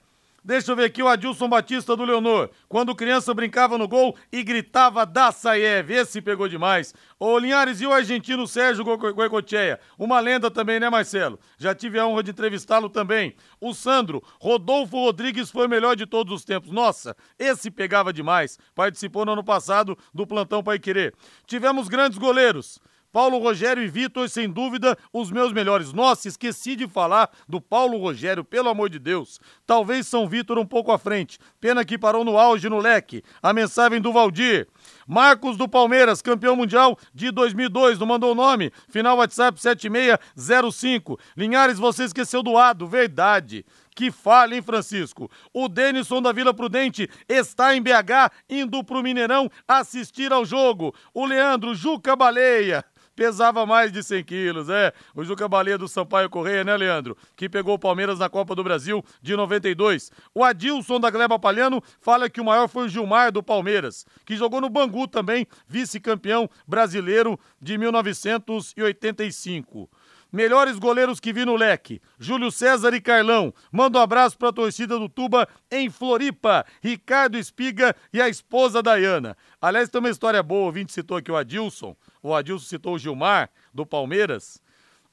Deixa 0.46 0.74
eu 0.74 0.76
ver 0.76 0.84
aqui 0.84 1.02
o 1.02 1.08
Adilson 1.08 1.48
Batista 1.48 1.96
do 1.96 2.04
Leonor. 2.04 2.50
Quando 2.68 2.94
criança 2.94 3.34
brincava 3.34 3.78
no 3.78 3.88
gol 3.88 4.14
e 4.30 4.44
gritava 4.44 5.06
da 5.06 5.32
Saiev. 5.32 5.90
Esse 5.90 6.22
pegou 6.22 6.50
demais. 6.50 6.94
Ô 7.18 7.40
Linhares 7.40 7.80
e 7.80 7.88
o 7.88 7.94
argentino 7.94 8.46
Sérgio 8.46 8.84
Goicoechea. 8.84 9.80
Uma 9.98 10.20
lenda 10.20 10.52
também, 10.52 10.82
né, 10.82 10.90
Marcelo? 10.90 11.40
Já 11.58 11.74
tive 11.74 11.98
a 11.98 12.06
honra 12.06 12.24
de 12.24 12.32
entrevistá-lo 12.32 12.90
também. 12.90 13.36
O 13.62 13.74
Sandro, 13.74 14.22
Rodolfo 14.38 14.98
Rodrigues 14.98 15.50
foi 15.50 15.66
o 15.66 15.70
melhor 15.70 15.96
de 15.96 16.06
todos 16.06 16.34
os 16.34 16.44
tempos. 16.44 16.72
Nossa, 16.72 17.16
esse 17.40 17.72
pegava 17.72 18.12
demais. 18.12 18.60
Participou 18.76 19.26
no 19.26 19.32
ano 19.32 19.46
passado 19.46 19.98
do 20.14 20.28
Plantão 20.28 20.62
Pai 20.62 20.78
Querer. 20.78 21.14
Tivemos 21.48 21.88
grandes 21.88 22.18
goleiros. 22.18 22.80
Paulo 23.14 23.38
Rogério 23.38 23.84
e 23.84 23.88
Vitor, 23.88 24.28
sem 24.28 24.50
dúvida, 24.50 24.98
os 25.14 25.30
meus 25.30 25.54
melhores. 25.54 25.94
Nossa, 25.94 26.28
esqueci 26.28 26.76
de 26.76 26.88
falar 26.88 27.30
do 27.48 27.62
Paulo 27.62 28.00
Rogério, 28.00 28.44
pelo 28.44 28.70
amor 28.70 28.90
de 28.90 28.98
Deus. 28.98 29.40
Talvez 29.68 30.08
São 30.08 30.28
Vitor 30.28 30.58
um 30.58 30.66
pouco 30.66 30.92
à 30.92 30.98
frente. 30.98 31.38
Pena 31.62 31.86
que 31.86 31.96
parou 31.96 32.26
no 32.26 32.40
auge 32.40 32.68
no 32.68 32.80
leque. 32.80 33.24
A 33.40 33.54
mensagem 33.54 34.02
do 34.02 34.12
Valdir. 34.12 34.68
Marcos 35.08 35.58
do 35.58 35.70
Palmeiras, 35.70 36.24
campeão 36.24 36.56
mundial 36.56 36.98
de 37.14 37.30
2002, 37.30 38.00
não 38.00 38.08
mandou 38.08 38.32
o 38.32 38.36
nome. 38.36 38.72
Final 38.90 39.18
WhatsApp 39.18 39.62
7605. 39.62 41.20
Linhares, 41.38 41.78
você 41.78 42.06
esqueceu 42.06 42.42
do 42.42 42.58
Ado, 42.58 42.88
verdade. 42.88 43.64
Que 43.96 44.10
fale, 44.10 44.56
hein, 44.56 44.62
Francisco? 44.64 45.30
O 45.54 45.68
Denison 45.68 46.20
da 46.20 46.32
Vila 46.32 46.52
Prudente 46.52 47.08
está 47.30 47.76
em 47.76 47.82
BH, 47.82 48.32
indo 48.50 48.84
pro 48.84 49.04
Mineirão 49.04 49.52
assistir 49.68 50.34
ao 50.34 50.44
jogo. 50.44 50.96
O 51.14 51.28
Leandro 51.28 51.76
Juca 51.76 52.16
Baleia 52.16 52.84
pesava 53.16 53.66
mais 53.66 53.92
de 53.92 54.04
100 54.04 54.24
quilos, 54.24 54.70
é. 54.70 54.94
O 55.16 55.24
Juca 55.24 55.48
Baleia 55.48 55.78
do 55.78 55.88
Sampaio 55.88 56.30
Correia, 56.30 56.64
né, 56.64 56.76
Leandro? 56.76 57.18
Que 57.36 57.50
pegou 57.50 57.76
o 57.76 57.80
Palmeiras 57.80 58.20
na 58.20 58.30
Copa 58.30 58.56
do 58.56 58.64
Brasil 58.64 59.04
de 59.22 59.36
92. 59.36 60.12
O 60.34 60.44
Adilson 60.44 61.00
da 61.00 61.10
Gleba 61.10 61.40
Palhano 61.40 61.82
fala 62.02 62.30
que 62.30 62.42
o 62.42 62.46
maior 62.46 62.68
foi 62.68 62.86
o 62.86 62.90
Gilmar 62.90 63.32
do 63.32 63.44
Palmeiras, 63.44 64.06
que 64.26 64.36
jogou 64.36 64.62
no 64.62 64.70
Bangu 64.70 65.08
também, 65.08 65.48
vice-campeão 65.68 66.50
brasileiro 66.68 67.40
de 67.62 67.78
1985. 67.78 69.90
Melhores 70.34 70.80
goleiros 70.80 71.20
que 71.20 71.32
vi 71.32 71.46
no 71.46 71.56
leque: 71.56 72.02
Júlio 72.18 72.52
César 72.52 72.92
e 72.96 73.00
Carlão. 73.00 73.54
Manda 73.72 74.00
um 74.00 74.02
abraço 74.02 74.36
para 74.36 74.50
a 74.50 74.54
torcida 74.54 74.98
do 74.98 75.08
Tuba 75.08 75.48
em 75.70 75.92
Floripa. 75.92 76.66
Ricardo 76.82 77.38
Espiga 77.38 77.96
e 78.12 78.20
a 78.20 78.28
esposa 78.28 78.82
Dayana. 78.82 79.38
Aliás, 79.62 79.90
tem 79.90 80.00
uma 80.00 80.10
história 80.10 80.42
boa. 80.42 80.64
O 80.64 80.66
ouvinte 80.66 80.92
citou 80.92 81.18
aqui 81.18 81.32
o 81.32 81.36
Adilson. 81.36 81.96
O 82.24 82.34
Adilson 82.34 82.66
citou 82.66 82.96
o 82.96 82.98
Gilmar, 82.98 83.52
do 83.72 83.86
Palmeiras. 83.86 84.60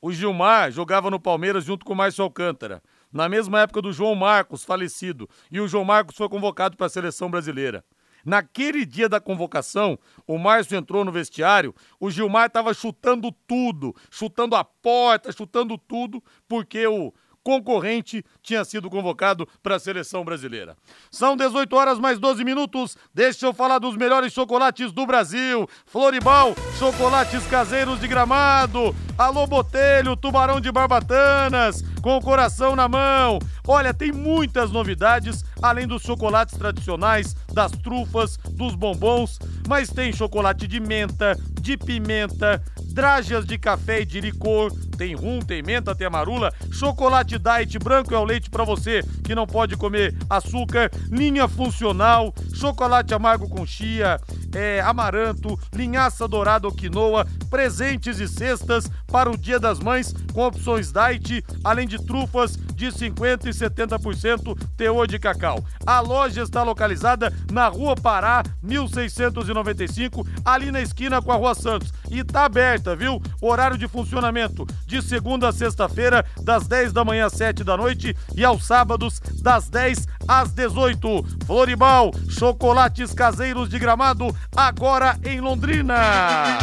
O 0.00 0.10
Gilmar 0.10 0.70
jogava 0.70 1.10
no 1.10 1.20
Palmeiras 1.20 1.64
junto 1.64 1.84
com 1.84 1.92
o 1.92 1.96
Márcio 1.96 2.24
Alcântara. 2.24 2.82
Na 3.12 3.28
mesma 3.28 3.60
época 3.60 3.82
do 3.82 3.92
João 3.92 4.14
Marcos, 4.14 4.64
falecido. 4.64 5.28
E 5.52 5.60
o 5.60 5.68
João 5.68 5.84
Marcos 5.84 6.16
foi 6.16 6.30
convocado 6.30 6.78
para 6.78 6.86
a 6.86 6.90
seleção 6.90 7.30
brasileira. 7.30 7.84
Naquele 8.24 8.84
dia 8.84 9.08
da 9.08 9.20
convocação, 9.20 9.98
o 10.26 10.38
Márcio 10.38 10.76
entrou 10.76 11.04
no 11.04 11.12
vestiário, 11.12 11.74
o 11.98 12.10
Gilmar 12.10 12.46
estava 12.46 12.74
chutando 12.74 13.32
tudo, 13.46 13.94
chutando 14.10 14.54
a 14.56 14.64
porta, 14.64 15.32
chutando 15.32 15.76
tudo, 15.78 16.22
porque 16.48 16.86
o 16.86 17.12
concorrente 17.42 18.24
tinha 18.42 18.64
sido 18.64 18.90
convocado 18.90 19.46
para 19.62 19.76
a 19.76 19.78
seleção 19.78 20.24
brasileira. 20.24 20.76
São 21.10 21.36
18 21.36 21.74
horas 21.74 21.98
mais 21.98 22.18
12 22.18 22.44
minutos. 22.44 22.96
Deixa 23.14 23.46
eu 23.46 23.54
falar 23.54 23.78
dos 23.78 23.96
melhores 23.96 24.32
chocolates 24.32 24.92
do 24.92 25.06
Brasil. 25.06 25.68
Floribal, 25.86 26.54
chocolates 26.78 27.46
caseiros 27.46 28.00
de 28.00 28.08
gramado. 28.08 28.94
Alô 29.16 29.46
Botelho, 29.46 30.16
tubarão 30.16 30.60
de 30.60 30.70
barbatanas, 30.70 31.82
com 32.02 32.16
o 32.16 32.22
coração 32.22 32.74
na 32.76 32.88
mão. 32.88 33.38
Olha, 33.66 33.92
tem 33.92 34.12
muitas 34.12 34.70
novidades, 34.70 35.44
além 35.62 35.86
dos 35.86 36.02
chocolates 36.02 36.56
tradicionais, 36.56 37.34
das 37.52 37.72
trufas, 37.72 38.36
dos 38.52 38.74
bombons, 38.74 39.38
mas 39.68 39.88
tem 39.88 40.12
chocolate 40.12 40.66
de 40.66 40.80
menta, 40.80 41.36
de 41.60 41.76
pimenta, 41.76 42.62
drágeas 42.92 43.44
de 43.44 43.58
café 43.58 44.00
e 44.00 44.04
de 44.04 44.20
licor, 44.20 44.72
tem 45.00 45.14
rum, 45.14 45.40
tem 45.40 45.62
menta, 45.62 45.94
tem 45.94 46.06
amarula, 46.06 46.52
chocolate 46.70 47.38
diet 47.38 47.78
branco 47.78 48.14
é 48.14 48.18
o 48.18 48.24
leite 48.24 48.50
para 48.50 48.64
você 48.64 49.02
que 49.24 49.34
não 49.34 49.46
pode 49.46 49.74
comer 49.74 50.14
açúcar, 50.28 50.90
linha 51.08 51.48
funcional, 51.48 52.34
chocolate 52.52 53.14
amargo 53.14 53.48
com 53.48 53.64
chia, 53.64 54.20
é, 54.54 54.78
amaranto, 54.82 55.58
linhaça 55.74 56.28
dourada 56.28 56.66
ou 56.66 56.74
quinoa, 56.74 57.26
presentes 57.48 58.20
e 58.20 58.28
cestas 58.28 58.90
para 59.06 59.30
o 59.30 59.38
Dia 59.38 59.58
das 59.58 59.80
Mães 59.80 60.14
com 60.34 60.46
opções 60.46 60.92
diet, 60.92 61.42
além 61.64 61.88
de 61.88 61.96
trufas 62.04 62.58
de 62.74 62.92
50 62.92 63.48
e 63.48 63.52
70% 63.52 64.56
teor 64.76 65.06
de 65.06 65.18
cacau. 65.18 65.64
A 65.86 66.00
loja 66.00 66.42
está 66.42 66.62
localizada 66.62 67.32
na 67.50 67.68
Rua 67.68 67.94
Pará, 67.94 68.42
1695, 68.62 70.26
ali 70.44 70.70
na 70.70 70.80
esquina 70.80 71.22
com 71.22 71.32
a 71.32 71.36
Rua 71.36 71.54
Santos. 71.54 71.92
E 72.10 72.20
está 72.20 72.44
aberta, 72.44 72.94
viu? 72.94 73.20
Horário 73.40 73.78
de 73.78 73.86
funcionamento 73.86 74.66
de 74.90 75.00
segunda 75.00 75.48
a 75.48 75.52
sexta-feira, 75.52 76.26
das 76.42 76.66
10 76.66 76.92
da 76.92 77.04
manhã 77.04 77.26
às 77.26 77.34
7 77.34 77.62
da 77.62 77.76
noite 77.76 78.16
e 78.34 78.44
aos 78.44 78.66
sábados, 78.66 79.20
das 79.40 79.68
10 79.68 80.08
às 80.26 80.50
18. 80.52 81.24
Floribal, 81.46 82.10
chocolates 82.28 83.14
caseiros 83.14 83.68
de 83.68 83.78
gramado, 83.78 84.34
agora 84.54 85.16
em 85.24 85.40
Londrina. 85.40 86.58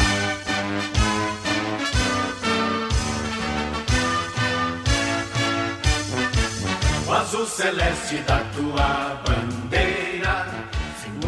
O 7.07 7.12
azul 7.13 7.46
celeste 7.46 8.17
da 8.27 8.39
tua 8.53 9.22
bandeira. 9.25 9.56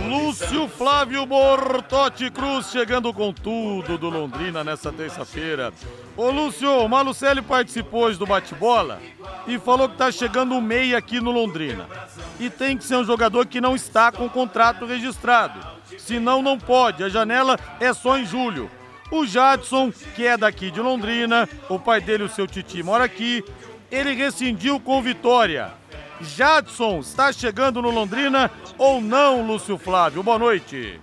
Lúcio 0.09 0.67
Flávio 0.67 1.23
Bortotti 1.23 2.31
Cruz 2.31 2.71
chegando 2.71 3.13
com 3.13 3.31
tudo 3.31 3.95
do 3.95 4.09
Londrina 4.09 4.63
nessa 4.63 4.91
terça-feira. 4.91 5.71
Ô 6.17 6.31
Lúcio, 6.31 6.67
o 6.67 6.89
Malucelli 6.89 7.43
participou 7.43 8.05
hoje 8.05 8.17
do 8.17 8.25
bate-bola 8.25 8.99
e 9.45 9.59
falou 9.59 9.87
que 9.87 9.97
tá 9.97 10.11
chegando 10.11 10.55
um 10.55 10.61
meia 10.61 10.97
aqui 10.97 11.21
no 11.21 11.29
Londrina. 11.29 11.85
E 12.39 12.49
tem 12.49 12.75
que 12.75 12.85
ser 12.85 12.95
um 12.95 13.03
jogador 13.03 13.45
que 13.45 13.61
não 13.61 13.75
está 13.75 14.11
com 14.11 14.27
contrato 14.27 14.83
registrado. 14.83 15.59
Senão 15.99 16.41
não 16.41 16.57
pode, 16.57 17.03
a 17.03 17.09
janela 17.09 17.59
é 17.79 17.93
só 17.93 18.17
em 18.17 18.25
julho. 18.25 18.67
O 19.11 19.27
Jadson, 19.27 19.91
que 20.15 20.25
é 20.25 20.35
daqui 20.35 20.71
de 20.71 20.81
Londrina, 20.81 21.47
o 21.69 21.77
pai 21.77 22.01
dele, 22.01 22.23
o 22.23 22.29
seu 22.29 22.47
Titi, 22.47 22.81
mora 22.81 23.03
aqui, 23.03 23.45
ele 23.91 24.13
rescindiu 24.13 24.79
com 24.79 25.03
Vitória. 25.03 25.78
Jadson 26.21 26.99
está 26.99 27.31
chegando 27.31 27.81
no 27.81 27.89
Londrina 27.89 28.51
ou 28.77 28.99
não, 28.99 29.45
Lúcio 29.45 29.77
Flávio? 29.77 30.21
Boa 30.21 30.37
noite. 30.37 30.99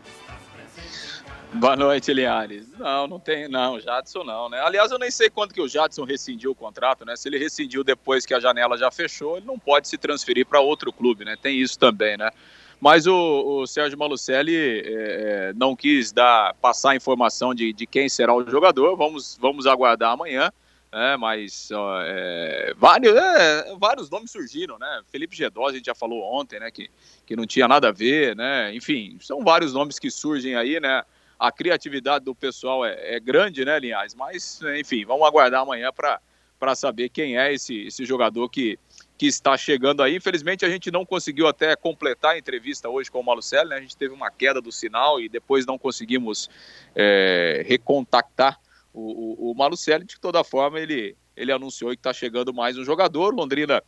Boa 1.54 1.74
noite, 1.74 2.12
Linhares. 2.12 2.70
Não, 2.78 3.06
não 3.06 3.18
tem, 3.18 3.48
não, 3.48 3.80
Jadson 3.80 4.24
não, 4.24 4.50
né? 4.50 4.60
Aliás, 4.60 4.90
eu 4.90 4.98
nem 4.98 5.10
sei 5.10 5.30
quando 5.30 5.54
que 5.54 5.60
o 5.60 5.68
Jadson 5.68 6.04
rescindiu 6.04 6.50
o 6.50 6.54
contrato, 6.54 7.04
né? 7.06 7.16
Se 7.16 7.28
ele 7.28 7.38
rescindiu 7.38 7.82
depois 7.82 8.26
que 8.26 8.34
a 8.34 8.40
janela 8.40 8.76
já 8.76 8.90
fechou, 8.90 9.38
ele 9.38 9.46
não 9.46 9.58
pode 9.58 9.88
se 9.88 9.96
transferir 9.96 10.44
para 10.44 10.60
outro 10.60 10.92
clube, 10.92 11.24
né? 11.24 11.34
Tem 11.40 11.58
isso 11.58 11.78
também, 11.78 12.18
né? 12.18 12.30
Mas 12.78 13.06
o, 13.06 13.14
o 13.14 13.66
Sérgio 13.66 13.98
Malucelli 13.98 14.54
é, 14.54 14.82
é, 14.84 15.52
não 15.54 15.74
quis 15.74 16.12
dar, 16.12 16.52
passar 16.60 16.90
a 16.90 16.96
informação 16.96 17.54
de, 17.54 17.72
de 17.72 17.86
quem 17.86 18.06
será 18.06 18.34
o 18.34 18.48
jogador. 18.50 18.94
Vamos, 18.96 19.38
vamos 19.40 19.66
aguardar 19.66 20.12
amanhã 20.12 20.52
né? 20.92 21.16
Mas 21.16 21.70
ó, 21.70 22.00
é, 22.02 22.74
vários, 22.76 23.14
é, 23.14 23.76
vários 23.78 24.10
nomes 24.10 24.30
surgiram, 24.30 24.78
né? 24.78 25.02
Felipe 25.10 25.36
Gedós, 25.36 25.72
a 25.72 25.76
gente 25.76 25.86
já 25.86 25.94
falou 25.94 26.22
ontem, 26.22 26.58
né? 26.60 26.70
Que, 26.70 26.90
que 27.24 27.36
não 27.36 27.46
tinha 27.46 27.68
nada 27.68 27.88
a 27.88 27.92
ver, 27.92 28.34
né? 28.36 28.74
Enfim, 28.74 29.18
são 29.20 29.44
vários 29.44 29.72
nomes 29.72 29.98
que 29.98 30.10
surgem 30.10 30.54
aí, 30.56 30.80
né? 30.80 31.02
A 31.38 31.52
criatividade 31.52 32.24
do 32.24 32.34
pessoal 32.34 32.84
é, 32.84 33.16
é 33.16 33.20
grande, 33.20 33.64
né, 33.64 33.78
Linhares? 33.78 34.14
Mas, 34.14 34.60
enfim, 34.78 35.04
vamos 35.04 35.26
aguardar 35.26 35.60
amanhã 35.62 35.90
para 35.92 36.74
saber 36.74 37.10
quem 37.10 37.38
é 37.38 37.52
esse, 37.52 37.86
esse 37.86 38.06
jogador 38.06 38.48
que, 38.48 38.78
que 39.18 39.26
está 39.26 39.56
chegando 39.56 40.02
aí. 40.02 40.16
Infelizmente 40.16 40.64
a 40.64 40.70
gente 40.70 40.90
não 40.90 41.04
conseguiu 41.04 41.46
até 41.46 41.76
completar 41.76 42.32
a 42.34 42.38
entrevista 42.38 42.88
hoje 42.88 43.10
com 43.10 43.20
o 43.20 43.24
Malucelli, 43.24 43.68
né? 43.68 43.76
A 43.76 43.80
gente 43.80 43.96
teve 43.96 44.14
uma 44.14 44.30
queda 44.30 44.60
do 44.60 44.72
sinal 44.72 45.20
e 45.20 45.28
depois 45.28 45.66
não 45.66 45.78
conseguimos 45.78 46.48
é, 46.94 47.62
recontactar 47.66 48.58
o, 48.96 49.48
o, 49.48 49.50
o 49.52 49.54
Malucelli. 49.54 50.04
De 50.04 50.18
toda 50.18 50.42
forma, 50.42 50.80
ele, 50.80 51.14
ele 51.36 51.52
anunciou 51.52 51.90
que 51.90 51.98
está 51.98 52.12
chegando 52.12 52.52
mais 52.52 52.78
um 52.78 52.84
jogador. 52.84 53.34
Londrina 53.34 53.82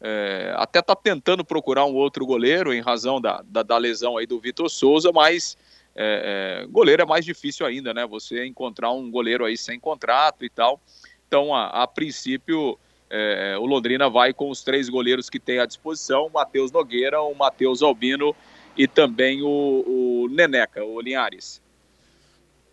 é, 0.00 0.54
até 0.56 0.78
está 0.78 0.94
tentando 0.94 1.44
procurar 1.44 1.84
um 1.84 1.94
outro 1.94 2.24
goleiro 2.24 2.72
em 2.72 2.80
razão 2.80 3.20
da, 3.20 3.42
da, 3.44 3.62
da 3.62 3.76
lesão 3.76 4.16
aí 4.16 4.26
do 4.26 4.38
Vitor 4.40 4.70
Souza, 4.70 5.10
mas 5.12 5.56
é, 5.94 6.62
é, 6.64 6.66
goleiro 6.66 7.02
é 7.02 7.06
mais 7.06 7.24
difícil 7.24 7.66
ainda, 7.66 7.92
né? 7.92 8.06
Você 8.06 8.46
encontrar 8.46 8.92
um 8.92 9.10
goleiro 9.10 9.44
aí 9.44 9.56
sem 9.56 9.78
contrato 9.78 10.44
e 10.44 10.50
tal. 10.50 10.80
Então, 11.26 11.54
a, 11.54 11.82
a 11.82 11.86
princípio, 11.86 12.78
é, 13.08 13.56
o 13.58 13.66
Londrina 13.66 14.08
vai 14.08 14.32
com 14.32 14.50
os 14.50 14.62
três 14.62 14.88
goleiros 14.88 15.30
que 15.30 15.38
tem 15.38 15.58
à 15.58 15.66
disposição: 15.66 16.26
o 16.26 16.32
Matheus 16.32 16.72
Nogueira, 16.72 17.20
o 17.22 17.34
Matheus 17.34 17.82
Albino 17.82 18.34
e 18.76 18.88
também 18.88 19.42
o, 19.42 19.48
o 19.48 20.28
Neneca, 20.30 20.84
o 20.84 21.00
Linhares. 21.00 21.61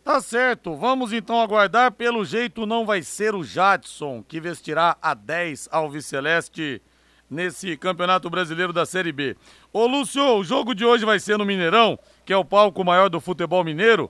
Tá 0.10 0.20
certo, 0.22 0.76
vamos 0.76 1.14
então 1.14 1.40
aguardar. 1.40 1.92
Pelo 1.92 2.26
jeito, 2.26 2.66
não 2.66 2.84
vai 2.84 3.04
ser 3.04 3.36
o 3.36 3.44
Jadson 3.44 4.24
que 4.28 4.42
vestirá 4.42 4.98
a 5.00 5.14
10 5.14 5.70
Alviceleste 5.72 6.82
nesse 7.30 7.78
Campeonato 7.78 8.28
Brasileiro 8.28 8.74
da 8.74 8.88
Série 8.88 9.12
B. 9.12 9.38
Ô 9.72 9.86
Lúcio, 9.86 10.24
o 10.24 10.44
jogo 10.44 10.74
de 10.74 10.84
hoje 10.84 11.06
vai 11.06 11.20
ser 11.20 11.38
no 11.38 11.46
Mineirão, 11.46 12.00
que 12.26 12.34
é 12.34 12.36
o 12.36 12.44
palco 12.44 12.84
maior 12.84 13.08
do 13.08 13.22
futebol 13.22 13.64
mineiro. 13.64 14.10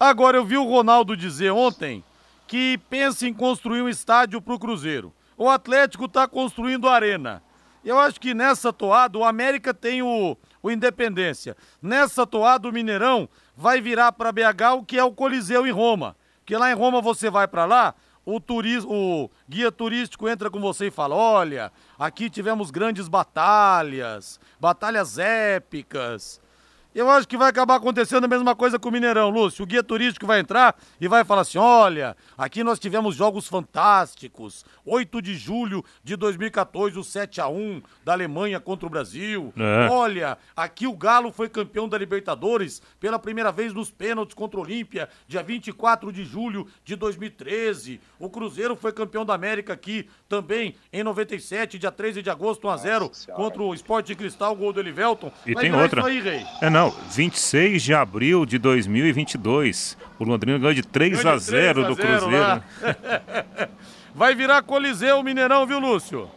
Agora, 0.00 0.36
eu 0.36 0.44
vi 0.44 0.56
o 0.56 0.64
Ronaldo 0.64 1.16
dizer 1.16 1.52
ontem 1.52 2.02
que 2.48 2.76
pensa 2.90 3.24
em 3.28 3.32
construir 3.32 3.82
um 3.82 3.88
estádio 3.88 4.42
para 4.42 4.54
o 4.54 4.58
Cruzeiro 4.58 5.14
o 5.36 5.48
Atlético 5.48 6.06
está 6.06 6.26
construindo 6.26 6.88
arena. 6.88 7.40
Eu 7.84 8.00
acho 8.00 8.20
que 8.20 8.34
nessa 8.34 8.72
toada 8.72 9.16
o 9.16 9.24
América 9.24 9.72
tem 9.72 10.02
o, 10.02 10.36
o 10.66 10.70
Independência. 10.70 11.56
Nessa 11.80 12.26
toada 12.26 12.68
o 12.68 12.72
Mineirão 12.72 13.28
vai 13.56 13.80
virar 13.80 14.12
para 14.12 14.32
BH 14.32 14.74
o 14.76 14.84
que 14.84 14.98
é 14.98 15.04
o 15.04 15.12
Coliseu 15.12 15.66
em 15.66 15.70
Roma. 15.70 16.16
Que 16.44 16.56
lá 16.56 16.70
em 16.70 16.74
Roma 16.74 17.00
você 17.00 17.30
vai 17.30 17.46
para 17.46 17.64
lá, 17.64 17.94
o, 18.24 18.40
turismo, 18.40 18.92
o 18.92 19.30
guia 19.48 19.70
turístico 19.70 20.28
entra 20.28 20.50
com 20.50 20.60
você 20.60 20.88
e 20.88 20.90
fala: 20.90 21.14
olha, 21.14 21.72
aqui 21.96 22.28
tivemos 22.28 22.72
grandes 22.72 23.06
batalhas, 23.06 24.40
batalhas 24.60 25.18
épicas. 25.18 26.40
Eu 26.96 27.10
acho 27.10 27.28
que 27.28 27.36
vai 27.36 27.50
acabar 27.50 27.74
acontecendo 27.74 28.24
a 28.24 28.28
mesma 28.28 28.56
coisa 28.56 28.78
com 28.78 28.88
o 28.88 28.92
Mineirão, 28.92 29.28
Lúcio. 29.28 29.64
O 29.64 29.66
guia 29.66 29.82
turístico 29.82 30.26
vai 30.26 30.40
entrar 30.40 30.74
e 30.98 31.06
vai 31.06 31.26
falar 31.26 31.42
assim: 31.42 31.58
olha, 31.58 32.16
aqui 32.38 32.64
nós 32.64 32.78
tivemos 32.78 33.14
jogos 33.14 33.46
fantásticos. 33.46 34.64
8 34.82 35.20
de 35.20 35.34
julho 35.34 35.84
de 36.02 36.16
2014, 36.16 36.98
o 36.98 37.04
7 37.04 37.38
a 37.38 37.48
1 37.48 37.82
da 38.02 38.12
Alemanha 38.12 38.58
contra 38.58 38.86
o 38.86 38.88
Brasil. 38.88 39.52
É. 39.58 39.88
Olha, 39.90 40.38
aqui 40.56 40.86
o 40.86 40.96
Galo 40.96 41.30
foi 41.30 41.50
campeão 41.50 41.86
da 41.86 41.98
Libertadores 41.98 42.80
pela 42.98 43.18
primeira 43.18 43.52
vez 43.52 43.74
nos 43.74 43.90
pênaltis 43.90 44.34
contra 44.34 44.58
o 44.58 44.62
Olímpia, 44.62 45.10
dia 45.28 45.42
24 45.42 46.10
de 46.10 46.24
julho 46.24 46.66
de 46.82 46.96
2013. 46.96 48.00
O 48.18 48.30
Cruzeiro 48.30 48.74
foi 48.74 48.90
campeão 48.90 49.26
da 49.26 49.34
América 49.34 49.74
aqui 49.74 50.08
também 50.30 50.74
em 50.90 51.02
97, 51.02 51.78
dia 51.78 51.92
13 51.92 52.22
de 52.22 52.30
agosto, 52.30 52.68
1 52.68 52.70
a 52.70 52.76
0 52.78 53.12
contra 53.34 53.62
o 53.62 53.74
Sport 53.74 54.06
de 54.06 54.14
Cristal, 54.14 54.56
gol 54.56 54.72
do 54.72 54.80
Elivelton. 54.80 55.30
E 55.44 55.52
vai 55.52 55.62
tem 55.62 55.74
outra. 55.74 56.06
Aí, 56.06 56.20
Rei. 56.20 56.46
É 56.62 56.70
não, 56.70 56.85
26 56.90 57.82
de 57.82 57.94
abril 57.94 58.46
de 58.46 58.58
2022. 58.58 59.96
O 60.18 60.24
Londrina 60.24 60.58
ganhou 60.58 60.74
de 60.74 60.82
3 60.82 61.24
a 61.24 61.36
0 61.36 61.84
do 61.84 61.96
Cruzeiro. 61.96 62.62
Vai 64.14 64.34
virar 64.34 64.62
Coliseu 64.62 65.22
Mineirão, 65.22 65.66
viu, 65.66 65.78
Lúcio? 65.78 66.30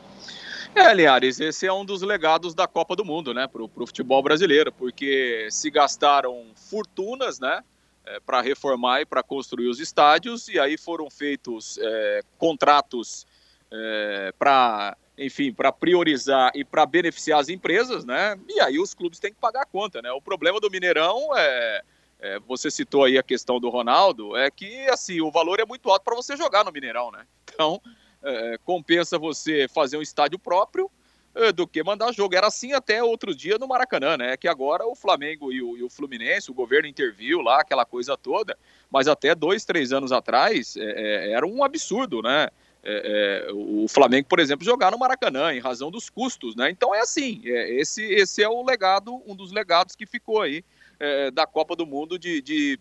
É, 0.75 0.94
Linhares, 0.94 1.39
esse 1.39 1.65
é 1.65 1.74
um 1.74 1.84
dos 1.84 2.01
legados 2.01 2.53
da 2.53 2.68
Copa 2.68 2.96
do 2.96 3.03
Mundo, 3.03 3.34
né, 3.34 3.48
pro, 3.48 3.68
pro 3.68 3.88
futebol 3.88 4.22
brasileiro, 4.22 4.72
porque 4.72 5.48
se 5.50 5.70
gastaram 5.70 6.46
fortunas, 6.56 7.39
né, 7.39 7.63
é, 8.06 8.20
para 8.20 8.41
reformar 8.41 9.01
e 9.01 9.06
para 9.06 9.24
construir 9.24 9.68
os 9.68 9.79
estádios, 9.79 10.48
e 10.48 10.60
aí 10.60 10.77
foram 10.77 11.10
feitos 11.10 11.79
é, 11.82 12.22
contratos 12.38 13.25
é, 13.72 14.34
para 14.38 14.96
enfim, 15.19 15.51
para 15.51 15.71
priorizar 15.71 16.51
e 16.55 16.63
para 16.63 16.85
beneficiar 16.85 17.39
as 17.39 17.49
empresas, 17.49 18.05
né? 18.05 18.39
E 18.47 18.59
aí 18.61 18.79
os 18.79 18.93
clubes 18.93 19.19
têm 19.19 19.33
que 19.33 19.39
pagar 19.39 19.63
a 19.63 19.65
conta, 19.65 20.01
né? 20.01 20.09
O 20.11 20.21
problema 20.21 20.61
do 20.61 20.71
Mineirão 20.71 21.29
é, 21.35 21.83
é 22.19 22.39
você 22.39 22.71
citou 22.71 23.03
aí 23.03 23.17
a 23.17 23.23
questão 23.23 23.59
do 23.59 23.69
Ronaldo, 23.69 24.38
é 24.38 24.49
que 24.49 24.88
assim 24.89 25.19
o 25.19 25.29
valor 25.29 25.59
é 25.59 25.65
muito 25.65 25.89
alto 25.89 26.03
para 26.03 26.15
você 26.15 26.38
jogar 26.38 26.63
no 26.63 26.71
Mineirão, 26.71 27.11
né? 27.11 27.25
Então 27.53 27.81
é, 28.23 28.57
compensa 28.63 29.19
você 29.19 29.67
fazer 29.67 29.97
um 29.97 30.01
estádio 30.01 30.39
próprio 30.39 30.89
é, 31.35 31.51
do 31.51 31.67
que 31.67 31.83
mandar 31.83 32.13
jogo. 32.13 32.33
Era 32.33 32.47
assim 32.47 32.71
até 32.71 33.03
outro 33.03 33.35
dia 33.35 33.57
no 33.57 33.67
Maracanã, 33.67 34.15
né? 34.15 34.37
Que 34.37 34.48
agora 34.48 34.87
o 34.87 34.96
Flamengo 34.96 35.51
e 35.51 35.61
o, 35.61 35.77
e 35.77 35.83
o, 35.83 35.89
Fluminense, 35.89 36.50
o 36.50 36.53
governo 36.53 36.87
interviu 36.87 37.41
lá, 37.41 37.59
aquela 37.59 37.85
coisa 37.85 38.15
toda, 38.15 38.57
mas 38.89 39.07
até 39.07 39.35
dois, 39.35 39.65
três 39.65 39.91
anos 39.91 40.13
atrás 40.13 40.77
é, 40.77 40.83
é 40.83 41.31
era 41.31 41.46
um 41.46 41.61
absurdo, 41.61 42.22
né? 42.22 42.50
É, 42.83 43.48
é, 43.50 43.51
o 43.51 43.87
Flamengo, 43.87 44.27
por 44.27 44.39
exemplo, 44.39 44.63
jogar 44.63 44.92
no 44.92 44.98
Maracanã 44.98 45.53
em 45.53 45.59
razão 45.59 45.92
dos 45.92 46.09
custos, 46.09 46.55
né? 46.55 46.70
Então 46.70 46.96
é 46.96 47.01
assim, 47.01 47.42
é, 47.44 47.74
esse, 47.74 48.03
esse 48.03 48.42
é 48.42 48.48
o 48.48 48.63
legado, 48.63 49.22
um 49.27 49.35
dos 49.35 49.51
legados 49.51 49.96
que 49.96 50.05
ficou 50.05 50.42
aí 50.42 50.63
é, 51.00 51.29
da 51.29 51.46
Copa 51.46 51.75
do 51.75 51.85
Mundo 51.85 52.18
de, 52.18 52.42
de 52.42 52.79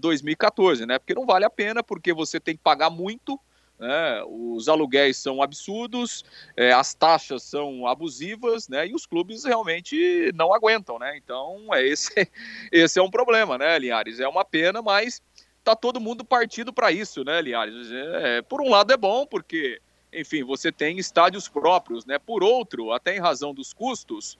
2014, 0.00 0.82
é, 0.82 0.86
né? 0.86 0.98
Porque 0.98 1.14
não 1.14 1.26
vale 1.26 1.44
a 1.44 1.50
pena, 1.50 1.82
porque 1.82 2.12
você 2.12 2.40
tem 2.40 2.56
que 2.56 2.62
pagar 2.62 2.88
muito, 2.88 3.38
né? 3.78 4.22
Os 4.26 4.68
aluguéis 4.68 5.16
são 5.16 5.42
absurdos, 5.42 6.24
é, 6.56 6.72
as 6.72 6.94
taxas 6.94 7.42
são 7.42 7.86
abusivas, 7.86 8.68
né? 8.68 8.86
E 8.86 8.94
os 8.94 9.04
clubes 9.04 9.44
realmente 9.44 10.32
não 10.34 10.54
aguentam, 10.54 10.98
né? 10.98 11.16
Então 11.16 11.66
é 11.72 11.86
esse, 11.86 12.12
esse 12.72 12.98
é 12.98 13.02
um 13.02 13.10
problema, 13.10 13.58
né, 13.58 13.78
Linhares? 13.78 14.20
É 14.20 14.28
uma 14.28 14.44
pena, 14.44 14.80
mas 14.80 15.20
tá 15.64 15.74
todo 15.74 16.00
mundo 16.00 16.24
partindo 16.24 16.72
para 16.72 16.92
isso, 16.92 17.24
né, 17.24 17.40
Linhares? 17.40 17.90
É, 17.90 18.42
por 18.42 18.60
um 18.60 18.68
lado 18.68 18.92
é 18.92 18.96
bom, 18.96 19.26
porque, 19.26 19.80
enfim, 20.12 20.44
você 20.44 20.70
tem 20.70 20.98
estádios 20.98 21.48
próprios, 21.48 22.04
né? 22.04 22.18
Por 22.18 22.44
outro, 22.44 22.92
até 22.92 23.16
em 23.16 23.20
razão 23.20 23.54
dos 23.54 23.72
custos, 23.72 24.38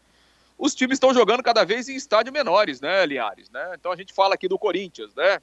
os 0.59 0.75
times 0.75 0.97
estão 0.97 1.15
jogando 1.15 1.43
cada 1.43 1.65
vez 1.65 1.89
em 1.89 1.97
estádios 1.97 2.33
menores, 2.33 2.81
né, 2.81 3.05
Linhares? 3.07 3.51
Né? 3.51 3.73
Então 3.75 3.91
a 3.91 3.97
gente 3.97 4.13
fala 4.13 4.35
aqui 4.35 4.47
do 4.47 4.59
Corinthians, 4.59 5.15
né? 5.15 5.41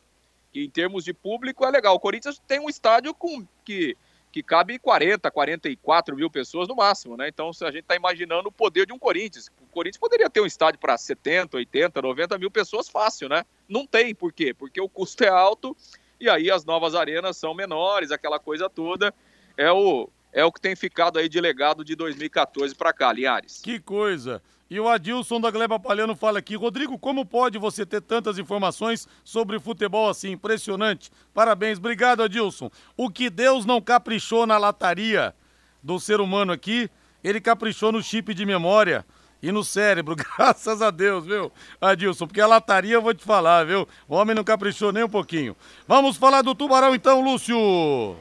Que 0.53 0.63
em 0.63 0.69
termos 0.69 1.03
de 1.03 1.13
público 1.13 1.65
é 1.65 1.71
legal. 1.71 1.95
O 1.95 1.99
Corinthians 1.99 2.39
tem 2.47 2.59
um 2.59 2.69
estádio 2.69 3.13
com 3.13 3.45
que 3.65 3.97
que 4.31 4.41
cabe 4.41 4.79
40, 4.79 5.29
44 5.29 6.15
mil 6.15 6.29
pessoas 6.29 6.67
no 6.67 6.75
máximo, 6.75 7.17
né? 7.17 7.27
Então, 7.27 7.51
se 7.51 7.65
a 7.65 7.71
gente 7.71 7.81
está 7.81 7.95
imaginando 7.95 8.47
o 8.47 8.51
poder 8.51 8.85
de 8.85 8.93
um 8.93 8.99
Corinthians, 8.99 9.47
o 9.61 9.67
Corinthians 9.67 9.99
poderia 9.99 10.29
ter 10.29 10.39
um 10.39 10.45
estádio 10.45 10.79
para 10.79 10.97
70, 10.97 11.57
80, 11.57 12.01
90 12.01 12.37
mil 12.37 12.49
pessoas 12.49 12.87
fácil, 12.87 13.27
né? 13.27 13.43
Não 13.67 13.85
tem, 13.85 14.15
por 14.15 14.31
quê? 14.31 14.53
Porque 14.53 14.79
o 14.79 14.87
custo 14.87 15.23
é 15.23 15.29
alto 15.29 15.75
e 16.19 16.29
aí 16.29 16.49
as 16.49 16.63
novas 16.63 16.95
arenas 16.95 17.35
são 17.35 17.53
menores, 17.53 18.11
aquela 18.11 18.39
coisa 18.39 18.69
toda. 18.69 19.13
É 19.57 19.71
o, 19.71 20.09
é 20.31 20.45
o 20.45 20.51
que 20.51 20.61
tem 20.61 20.75
ficado 20.75 21.19
aí 21.19 21.27
de 21.27 21.41
legado 21.41 21.83
de 21.83 21.95
2014 21.95 22.73
para 22.75 22.93
cá, 22.93 23.11
Linhares. 23.11 23.61
Que 23.61 23.79
coisa! 23.79 24.41
E 24.71 24.79
o 24.79 24.87
Adilson 24.87 25.41
da 25.41 25.51
Gleba 25.51 25.77
Palhano 25.77 26.15
fala 26.15 26.39
aqui, 26.39 26.55
Rodrigo, 26.55 26.97
como 26.97 27.25
pode 27.25 27.57
você 27.57 27.85
ter 27.85 27.99
tantas 27.99 28.39
informações 28.39 29.05
sobre 29.21 29.59
futebol 29.59 30.09
assim? 30.09 30.31
Impressionante. 30.31 31.11
Parabéns, 31.33 31.77
obrigado, 31.77 32.23
Adilson. 32.23 32.71
O 32.95 33.09
que 33.09 33.29
Deus 33.29 33.65
não 33.65 33.81
caprichou 33.81 34.47
na 34.47 34.57
lataria 34.57 35.35
do 35.83 35.99
ser 35.99 36.21
humano 36.21 36.53
aqui, 36.53 36.89
ele 37.21 37.41
caprichou 37.41 37.91
no 37.91 38.01
chip 38.01 38.33
de 38.33 38.45
memória 38.45 39.05
e 39.43 39.51
no 39.51 39.61
cérebro, 39.61 40.15
graças 40.37 40.81
a 40.81 40.89
Deus, 40.89 41.25
viu, 41.25 41.51
Adilson? 41.81 42.25
Porque 42.25 42.39
a 42.39 42.47
lataria 42.47 42.93
eu 42.93 43.01
vou 43.01 43.13
te 43.13 43.25
falar, 43.25 43.65
viu? 43.65 43.85
O 44.07 44.15
homem 44.15 44.33
não 44.33 44.43
caprichou 44.45 44.93
nem 44.93 45.03
um 45.03 45.09
pouquinho. 45.09 45.53
Vamos 45.85 46.15
falar 46.15 46.43
do 46.43 46.55
Tubarão 46.55 46.95
então, 46.95 47.19
Lúcio. 47.19 48.15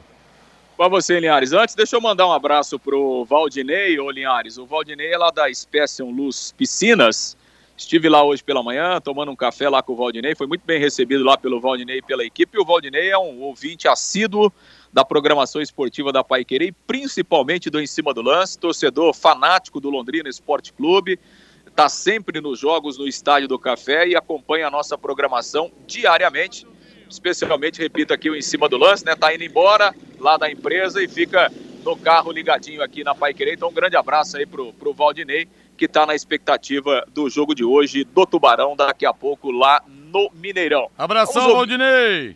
Para 0.81 0.89
você, 0.89 1.19
Linhares. 1.19 1.53
Antes, 1.53 1.75
deixa 1.75 1.95
eu 1.95 2.01
mandar 2.01 2.25
um 2.25 2.31
abraço 2.31 2.79
pro 2.79 3.23
Valdinei, 3.23 3.99
ô 3.99 4.09
Linhares. 4.09 4.57
O 4.57 4.65
Valdinei 4.65 5.13
é 5.13 5.15
lá 5.15 5.29
da 5.29 5.47
Special 5.53 6.09
Luz 6.09 6.55
Piscinas. 6.57 7.37
Estive 7.77 8.09
lá 8.09 8.23
hoje 8.23 8.43
pela 8.43 8.63
manhã, 8.63 8.99
tomando 8.99 9.31
um 9.31 9.35
café 9.35 9.69
lá 9.69 9.83
com 9.83 9.93
o 9.93 9.95
Valdinei. 9.95 10.33
Foi 10.33 10.47
muito 10.47 10.65
bem 10.65 10.79
recebido 10.79 11.23
lá 11.23 11.37
pelo 11.37 11.61
Valdinei 11.61 11.99
e 11.99 12.01
pela 12.01 12.25
equipe. 12.25 12.57
E 12.57 12.59
o 12.59 12.65
Valdinei 12.65 13.11
é 13.11 13.17
um 13.19 13.41
ouvinte 13.41 13.87
assíduo 13.87 14.51
da 14.91 15.05
programação 15.05 15.61
esportiva 15.61 16.11
da 16.11 16.23
Pai 16.23 16.43
Querer, 16.43 16.73
principalmente 16.87 17.69
do 17.69 17.79
Em 17.79 17.85
Cima 17.85 18.11
do 18.11 18.23
Lance, 18.23 18.57
torcedor 18.57 19.13
fanático 19.13 19.79
do 19.79 19.91
Londrina 19.91 20.29
Esporte 20.29 20.73
Clube. 20.73 21.19
Está 21.67 21.87
sempre 21.89 22.41
nos 22.41 22.57
jogos 22.57 22.97
no 22.97 23.07
Estádio 23.07 23.47
do 23.47 23.59
Café 23.59 24.07
e 24.07 24.15
acompanha 24.15 24.65
a 24.65 24.71
nossa 24.71 24.97
programação 24.97 25.71
diariamente 25.85 26.65
especialmente, 27.11 27.81
repito 27.81 28.13
aqui, 28.13 28.29
o 28.29 28.35
em 28.35 28.41
cima 28.41 28.67
do 28.67 28.77
lance, 28.77 29.05
né? 29.05 29.15
Tá 29.15 29.33
indo 29.33 29.43
embora 29.43 29.93
lá 30.19 30.37
da 30.37 30.49
empresa 30.49 31.03
e 31.03 31.07
fica 31.07 31.51
no 31.83 31.95
carro 31.97 32.31
ligadinho 32.31 32.81
aqui 32.81 33.03
na 33.03 33.13
Pai 33.13 33.33
Querer. 33.33 33.53
Então, 33.53 33.69
um 33.69 33.73
grande 33.73 33.95
abraço 33.95 34.37
aí 34.37 34.45
pro, 34.45 34.71
pro 34.73 34.93
Valdinei, 34.93 35.47
que 35.77 35.87
tá 35.87 36.05
na 36.05 36.15
expectativa 36.15 37.05
do 37.13 37.29
jogo 37.29 37.55
de 37.55 37.63
hoje 37.63 38.03
do 38.03 38.25
Tubarão, 38.25 38.75
daqui 38.75 39.05
a 39.05 39.13
pouco 39.13 39.51
lá 39.51 39.81
no 39.87 40.29
Mineirão. 40.33 40.89
Abração, 40.97 41.53
Valdinei! 41.53 42.35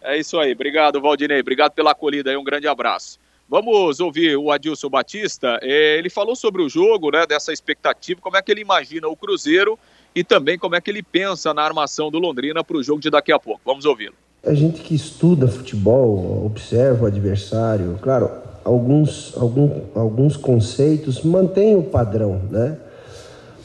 É 0.00 0.18
isso 0.18 0.38
aí, 0.38 0.52
obrigado, 0.52 1.00
Valdinei. 1.00 1.40
Obrigado 1.40 1.72
pela 1.72 1.92
acolhida 1.92 2.30
aí, 2.30 2.36
um 2.36 2.44
grande 2.44 2.68
abraço. 2.68 3.18
Vamos 3.48 4.00
ouvir 4.00 4.36
o 4.36 4.50
Adilson 4.50 4.88
Batista. 4.88 5.58
É, 5.62 5.98
ele 5.98 6.08
falou 6.08 6.34
sobre 6.34 6.62
o 6.62 6.68
jogo, 6.68 7.10
né, 7.10 7.26
dessa 7.26 7.52
expectativa, 7.52 8.20
como 8.20 8.36
é 8.36 8.42
que 8.42 8.50
ele 8.50 8.60
imagina 8.60 9.08
o 9.08 9.16
Cruzeiro 9.16 9.78
e 10.14 10.22
também 10.22 10.58
como 10.58 10.76
é 10.76 10.80
que 10.80 10.90
ele 10.90 11.02
pensa 11.02 11.52
na 11.52 11.62
armação 11.62 12.10
do 12.10 12.18
Londrina 12.18 12.62
para 12.62 12.76
o 12.76 12.82
jogo 12.82 13.00
de 13.00 13.10
daqui 13.10 13.32
a 13.32 13.38
pouco. 13.38 13.60
Vamos 13.64 13.84
ouvi-lo. 13.84 14.14
A 14.46 14.54
gente 14.54 14.82
que 14.82 14.94
estuda 14.94 15.48
futebol, 15.48 16.44
observa 16.44 17.04
o 17.04 17.06
adversário, 17.06 17.98
claro, 18.02 18.30
alguns, 18.62 19.34
algum, 19.36 19.80
alguns 19.94 20.36
conceitos 20.36 21.22
mantêm 21.22 21.76
o 21.76 21.82
padrão, 21.82 22.40
né? 22.50 22.76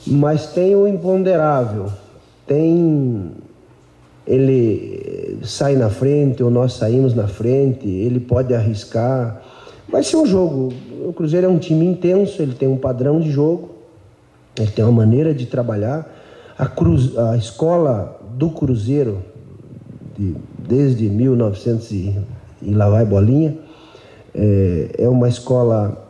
Mas 0.08 0.48
tem 0.48 0.76
o 0.76 0.88
imponderável, 0.88 1.92
tem 2.48 3.34
ele 4.30 5.40
sai 5.44 5.76
na 5.76 5.90
frente 5.90 6.44
ou 6.44 6.52
nós 6.52 6.74
saímos 6.74 7.16
na 7.16 7.28
frente, 7.28 7.88
ele 7.88 8.20
pode 8.20 8.54
arriscar. 8.54 9.42
Vai 9.88 10.04
ser 10.04 10.18
um 10.18 10.26
jogo. 10.26 10.72
O 11.04 11.12
Cruzeiro 11.12 11.48
é 11.48 11.50
um 11.50 11.58
time 11.58 11.84
intenso, 11.84 12.40
ele 12.40 12.54
tem 12.54 12.68
um 12.68 12.78
padrão 12.78 13.20
de 13.20 13.32
jogo, 13.32 13.72
ele 14.58 14.70
tem 14.70 14.86
uma 14.86 14.92
maneira 14.92 15.34
de 15.34 15.48
trabalhar. 15.48 16.19
A, 16.60 16.66
cruz, 16.68 17.18
a 17.18 17.38
escola 17.38 18.20
do 18.36 18.50
Cruzeiro, 18.50 19.20
de, 20.18 20.36
desde 20.58 21.08
1900 21.08 21.92
e, 21.92 22.20
e 22.62 22.72
lá 22.72 22.90
vai 22.90 23.06
bolinha, 23.06 23.58
é, 24.36 24.90
é 24.98 25.08
uma 25.08 25.30
escola 25.30 26.06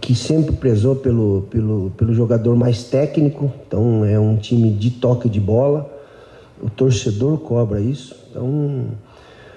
que 0.00 0.14
sempre 0.14 0.54
prezou 0.54 0.94
pelo, 0.94 1.48
pelo, 1.50 1.90
pelo 1.96 2.14
jogador 2.14 2.54
mais 2.54 2.84
técnico, 2.84 3.50
então 3.66 4.04
é 4.04 4.16
um 4.16 4.36
time 4.36 4.70
de 4.70 4.92
toque 4.92 5.28
de 5.28 5.40
bola. 5.40 5.92
O 6.62 6.70
torcedor 6.70 7.38
cobra 7.38 7.80
isso. 7.80 8.14
Então 8.30 8.86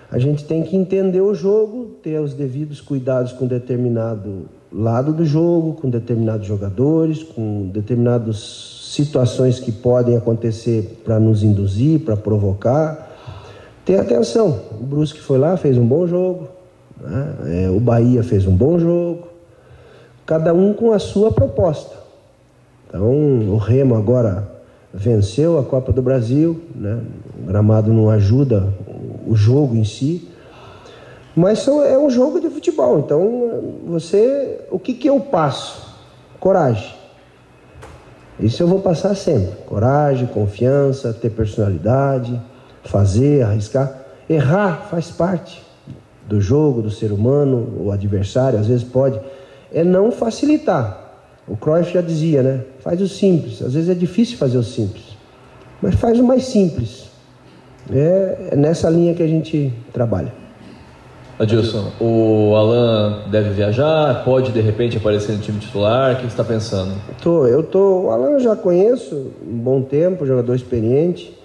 a 0.10 0.18
gente 0.18 0.44
tem 0.46 0.64
que 0.64 0.76
entender 0.76 1.22
o 1.22 1.36
jogo, 1.36 1.92
ter 2.02 2.20
os 2.20 2.34
devidos 2.34 2.82
cuidados 2.82 3.34
com 3.34 3.46
determinado 3.46 4.48
lado 4.74 5.14
do 5.14 5.24
jogo, 5.24 5.74
com 5.74 5.92
determinados 5.92 6.48
jogadores, 6.48 7.22
com 7.22 7.70
determinadas 7.72 8.81
situações 8.91 9.60
que 9.60 9.71
podem 9.71 10.17
acontecer 10.17 11.01
para 11.06 11.19
nos 11.19 11.43
induzir, 11.43 12.01
para 12.01 12.17
provocar. 12.17 13.10
Ter 13.86 13.99
atenção. 13.99 14.60
O 14.80 14.84
Brusque 14.84 15.19
foi 15.19 15.38
lá, 15.38 15.56
fez 15.56 15.77
um 15.77 15.86
bom 15.86 16.06
jogo. 16.06 16.49
Né? 16.99 17.65
É, 17.65 17.69
o 17.69 17.80
Bahia 17.80 18.21
fez 18.21 18.45
um 18.45 18.56
bom 18.56 18.77
jogo 18.77 19.32
cada 20.25 20.54
um 20.54 20.73
com 20.73 20.93
a 20.93 20.99
sua 20.99 21.32
proposta. 21.32 21.95
Então, 22.88 23.10
o 23.49 23.58
Remo 23.58 23.95
agora 23.95 24.49
venceu 24.93 25.58
a 25.58 25.63
Copa 25.63 25.91
do 25.91 26.01
Brasil, 26.01 26.62
né? 26.75 26.99
o 27.41 27.47
gramado 27.47 27.91
não 27.91 28.10
ajuda 28.10 28.73
o 29.27 29.36
jogo 29.36 29.75
em 29.75 29.84
si, 29.84 30.30
mas 31.36 31.67
é 31.67 31.97
um 31.97 32.10
jogo 32.10 32.39
de 32.39 32.49
futebol. 32.49 32.99
Então, 32.99 33.80
você, 33.88 34.62
o 34.69 34.77
que, 34.77 34.93
que 34.93 35.10
eu 35.10 35.19
passo? 35.19 35.82
Coragem. 36.39 37.01
Isso 38.41 38.63
eu 38.63 38.67
vou 38.67 38.80
passar 38.80 39.15
sempre. 39.15 39.51
Coragem, 39.67 40.27
confiança, 40.27 41.13
ter 41.13 41.30
personalidade, 41.30 42.41
fazer, 42.84 43.43
arriscar. 43.43 44.01
Errar 44.30 44.88
faz 44.89 45.12
parte 45.12 45.62
do 46.27 46.41
jogo, 46.41 46.82
do 46.82 46.89
ser 46.89 47.12
humano, 47.12 47.73
o 47.80 47.91
adversário 47.91 48.58
às 48.58 48.67
vezes 48.67 48.84
pode 48.84 49.19
é 49.71 49.84
não 49.84 50.12
facilitar. 50.12 50.97
O 51.47 51.58
Cruyff 51.58 51.93
já 51.93 52.01
dizia, 52.01 52.41
né? 52.41 52.62
Faz 52.80 53.01
o 53.01 53.08
simples. 53.08 53.62
Às 53.62 53.73
vezes 53.73 53.89
é 53.89 53.93
difícil 53.93 54.38
fazer 54.38 54.58
o 54.58 54.63
simples, 54.63 55.17
mas 55.82 55.95
faz 55.95 56.19
o 56.19 56.23
mais 56.23 56.45
simples. 56.45 57.10
É, 57.91 58.49
é 58.51 58.56
nessa 58.56 58.89
linha 58.89 59.13
que 59.13 59.23
a 59.23 59.27
gente 59.27 59.73
trabalha. 59.91 60.40
Adilson, 61.41 61.91
o 61.99 62.56
Alan 62.56 63.23
deve 63.32 63.49
viajar, 63.49 64.23
pode 64.23 64.51
de 64.51 64.62
repente 64.62 64.97
aparecer 64.97 65.32
no 65.32 65.39
time 65.39 65.58
titular, 65.58 66.13
o 66.13 66.15
que 66.17 66.21
você 66.21 66.27
está 66.27 66.43
pensando? 66.43 66.93
Tô, 67.19 67.47
eu 67.47 67.63
tô, 67.63 68.04
o 68.04 68.12
Alan 68.12 68.34
eu 68.34 68.39
já 68.39 68.56
conheço 68.56 69.32
um 69.43 69.58
bom 69.58 69.82
tempo, 69.82 70.23
jogador 70.23 70.54
experiente, 70.54 71.36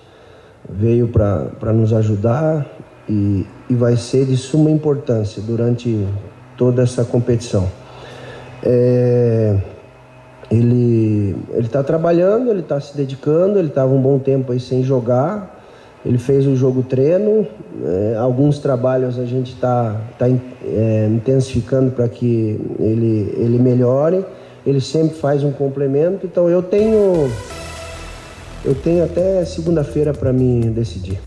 veio 0.68 1.09
para 1.09 1.72
nos 1.72 1.94
ajudar 1.94 2.66
e, 3.09 3.46
e 3.70 3.74
vai 3.74 3.96
ser 3.96 4.26
de 4.26 4.37
suma 4.37 4.70
importância 4.70 5.40
durante 5.40 6.06
toda 6.59 6.82
essa 6.82 7.02
competição. 7.02 7.66
É, 8.62 9.56
ele 10.50 11.37
está 11.56 11.82
trabalhando, 11.82 12.50
ele 12.50 12.61
está 12.61 12.78
se 12.78 12.94
dedicando, 12.94 13.59
ele 13.59 13.68
estava 13.68 13.94
um 13.94 14.02
bom 14.02 14.18
tempo 14.18 14.52
aí 14.52 14.61
sem 14.61 14.82
jogar. 14.82 15.56
Ele 16.07 16.19
fez 16.19 16.47
o 16.47 16.55
jogo 16.55 16.85
treino, 16.85 17.45
é, 17.85 18.16
alguns 18.16 18.61
trabalhos 18.61 19.19
a 19.19 19.27
gente 19.27 19.55
está 19.55 20.01
tá, 20.16 20.27
é, 20.29 21.09
intensificando 21.11 21.90
para 21.90 22.09
que 22.09 22.61
ele, 22.79 23.35
ele 23.37 23.59
melhore. 23.59 24.25
Ele 24.64 24.81
sempre 24.81 25.16
faz 25.16 25.42
um 25.42 25.51
complemento, 25.51 26.27
então 26.27 26.49
eu 26.49 26.62
tenho 26.62 27.29
eu 28.64 28.75
tenho 28.75 29.05
até 29.05 29.45
segunda-feira 29.45 30.12
para 30.12 30.33
mim 30.33 30.73
decidir. 30.73 31.21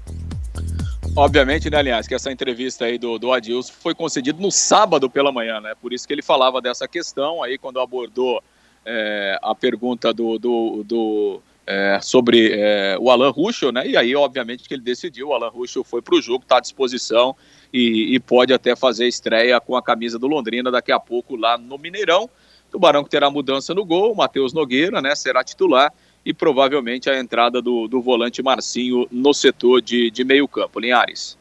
Obviamente, 1.16 1.70
né, 1.70 1.78
aliás, 1.78 2.08
que 2.08 2.16
essa 2.16 2.32
entrevista 2.32 2.86
aí 2.86 2.98
do, 2.98 3.20
do 3.20 3.34
Adilson 3.34 3.74
foi 3.82 3.94
concedida 3.94 4.42
no 4.42 4.52
sábado 4.52 5.10
pela 5.10 5.32
manhã, 5.32 5.60
né? 5.60 5.74
Por 5.82 5.92
isso 5.92 6.08
que 6.08 6.14
ele 6.14 6.22
falava 6.22 6.62
dessa 6.62 6.88
questão 6.88 7.44
aí 7.44 7.58
quando 7.58 7.80
abordou 7.80 8.42
é, 8.86 9.38
a 9.42 9.54
pergunta 9.54 10.14
do, 10.14 10.38
do, 10.38 10.84
do 10.86 11.42
é, 11.70 12.00
sobre 12.02 12.50
é, 12.52 12.98
o 13.00 13.12
Alan 13.12 13.30
Ruschel, 13.30 13.72
né? 13.72 13.88
E 13.88 13.96
aí, 13.96 14.16
obviamente, 14.16 14.68
que 14.68 14.74
ele 14.74 14.82
decidiu. 14.82 15.28
O 15.28 15.34
Alan 15.34 15.50
Ruschel 15.50 15.84
foi 15.84 16.02
para 16.02 16.16
o 16.16 16.22
jogo, 16.22 16.42
está 16.42 16.58
à 16.58 16.60
disposição 16.60 17.36
e, 17.72 18.16
e, 18.16 18.20
pode 18.20 18.52
até 18.52 18.76
fazer 18.76 19.08
estreia 19.08 19.62
com 19.62 19.76
a 19.76 19.82
camisa 19.84 20.18
do 20.18 20.26
Londrina 20.26 20.72
daqui 20.72 20.92
a 20.92 21.00
pouco 21.00 21.36
lá 21.36 21.60
no 21.60 21.78
Mineirão. 21.78 22.28
Tubarão 22.72 23.04
que 23.04 23.10
terá 23.12 23.30
mudança 23.30 23.72
no 23.76 23.86
gol, 23.86 24.16
Matheus 24.16 24.52
Nogueira, 24.52 25.00
né? 25.00 25.14
Será 25.16 25.44
titular 25.44 25.94
e 26.26 26.34
provavelmente 26.34 27.08
a 27.08 27.20
entrada 27.20 27.62
do, 27.62 27.88
do 27.88 28.02
volante 28.02 28.42
Marcinho 28.42 29.08
no 29.12 29.32
setor 29.32 29.80
de, 29.80 30.10
de 30.10 30.24
meio 30.24 30.48
campo. 30.48 30.80
Linhares. 30.80 31.39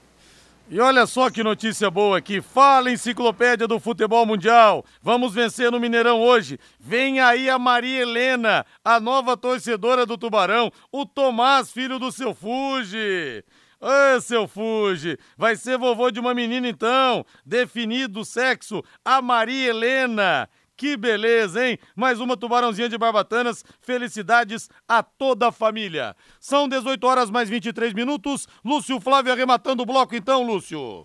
E 0.71 0.81
olha 0.81 1.07
só 1.07 1.31
que 1.31 1.43
notícia 1.43 1.91
boa 1.91 2.19
aqui. 2.19 2.43
Fala 2.43 2.91
enciclopédia 2.91 3.67
do 3.67 3.81
futebol 3.81 4.27
mundial. 4.27 4.85
Vamos 5.01 5.33
vencer 5.33 5.73
no 5.73 5.81
Mineirão 5.81 6.21
hoje. 6.21 6.59
Vem 6.79 7.21
aí 7.21 7.49
a 7.49 7.59
Maria 7.59 8.03
Helena, 8.03 8.67
a 8.85 9.01
nova 9.01 9.35
torcedora 9.35 10.05
do 10.05 10.19
Tubarão, 10.19 10.71
o 10.93 11.07
Tomás, 11.07 11.73
filho 11.73 11.99
do 11.99 12.13
seu 12.13 12.35
Fuji. 12.35 13.43
Ô, 13.81 14.21
seu 14.21 14.47
Fuji, 14.47 15.17
vai 15.39 15.57
ser 15.57 15.79
vovô 15.79 16.11
de 16.11 16.21
uma 16.21 16.35
menina 16.35 16.69
então. 16.69 17.25
Definido 17.47 18.21
o 18.21 18.25
sexo, 18.25 18.83
a 19.03 19.23
Maria 19.23 19.71
Helena. 19.71 20.51
Que 20.79 20.97
beleza, 20.97 21.67
hein? 21.67 21.77
Mais 21.97 22.21
uma 22.21 22.37
tubarãozinha 22.37 22.89
de 22.89 22.97
barbatanas. 22.97 23.65
Felicidades 23.81 24.71
a 24.87 25.03
toda 25.03 25.49
a 25.49 25.53
família. 25.53 26.15
São 26.39 26.69
18 26.69 27.05
horas 27.05 27.31
mais 27.33 27.49
23 27.49 27.93
minutos. 27.93 28.47
Lúcio 28.65 29.01
Flávio 29.01 29.33
arrematando 29.33 29.83
o 29.83 29.87
bloco, 29.87 30.15
então, 30.15 30.45
Lúcio. 30.45 31.03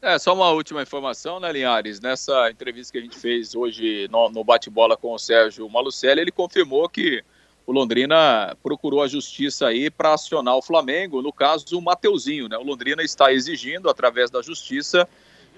É, 0.00 0.18
só 0.18 0.32
uma 0.32 0.48
última 0.48 0.80
informação, 0.80 1.38
né, 1.38 1.52
Linhares? 1.52 2.00
Nessa 2.00 2.50
entrevista 2.50 2.90
que 2.90 2.98
a 2.98 3.02
gente 3.02 3.18
fez 3.18 3.54
hoje 3.54 4.08
no, 4.10 4.30
no 4.30 4.42
bate-bola 4.42 4.96
com 4.96 5.12
o 5.12 5.18
Sérgio 5.18 5.68
Malucelli, 5.68 6.22
ele 6.22 6.32
confirmou 6.32 6.88
que 6.88 7.22
o 7.66 7.72
Londrina 7.72 8.56
procurou 8.62 9.02
a 9.02 9.08
justiça 9.08 9.66
aí 9.66 9.90
para 9.90 10.14
acionar 10.14 10.56
o 10.56 10.62
Flamengo, 10.62 11.20
no 11.20 11.34
caso 11.34 11.78
o 11.78 11.82
Mateuzinho, 11.82 12.48
né? 12.48 12.56
O 12.56 12.64
Londrina 12.64 13.02
está 13.02 13.30
exigindo, 13.30 13.90
através 13.90 14.30
da 14.30 14.40
justiça, 14.40 15.06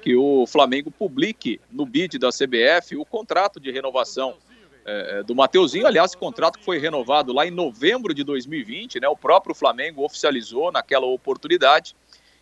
que 0.04 0.14
o 0.14 0.46
Flamengo 0.46 0.90
publique 0.90 1.58
no 1.72 1.86
bid 1.86 2.18
da 2.18 2.28
CBF 2.28 2.94
o 2.94 3.06
contrato 3.06 3.58
de 3.58 3.70
renovação 3.70 4.34
é, 4.84 5.22
do 5.22 5.34
Mateuzinho. 5.34 5.86
Aliás, 5.86 6.10
esse 6.10 6.18
contrato 6.18 6.58
que 6.58 6.64
foi 6.64 6.76
renovado 6.76 7.32
lá 7.32 7.46
em 7.46 7.50
novembro 7.50 8.12
de 8.12 8.22
2020, 8.22 9.00
né? 9.00 9.08
O 9.08 9.16
próprio 9.16 9.54
Flamengo 9.54 10.04
oficializou 10.04 10.70
naquela 10.70 11.06
oportunidade. 11.06 11.96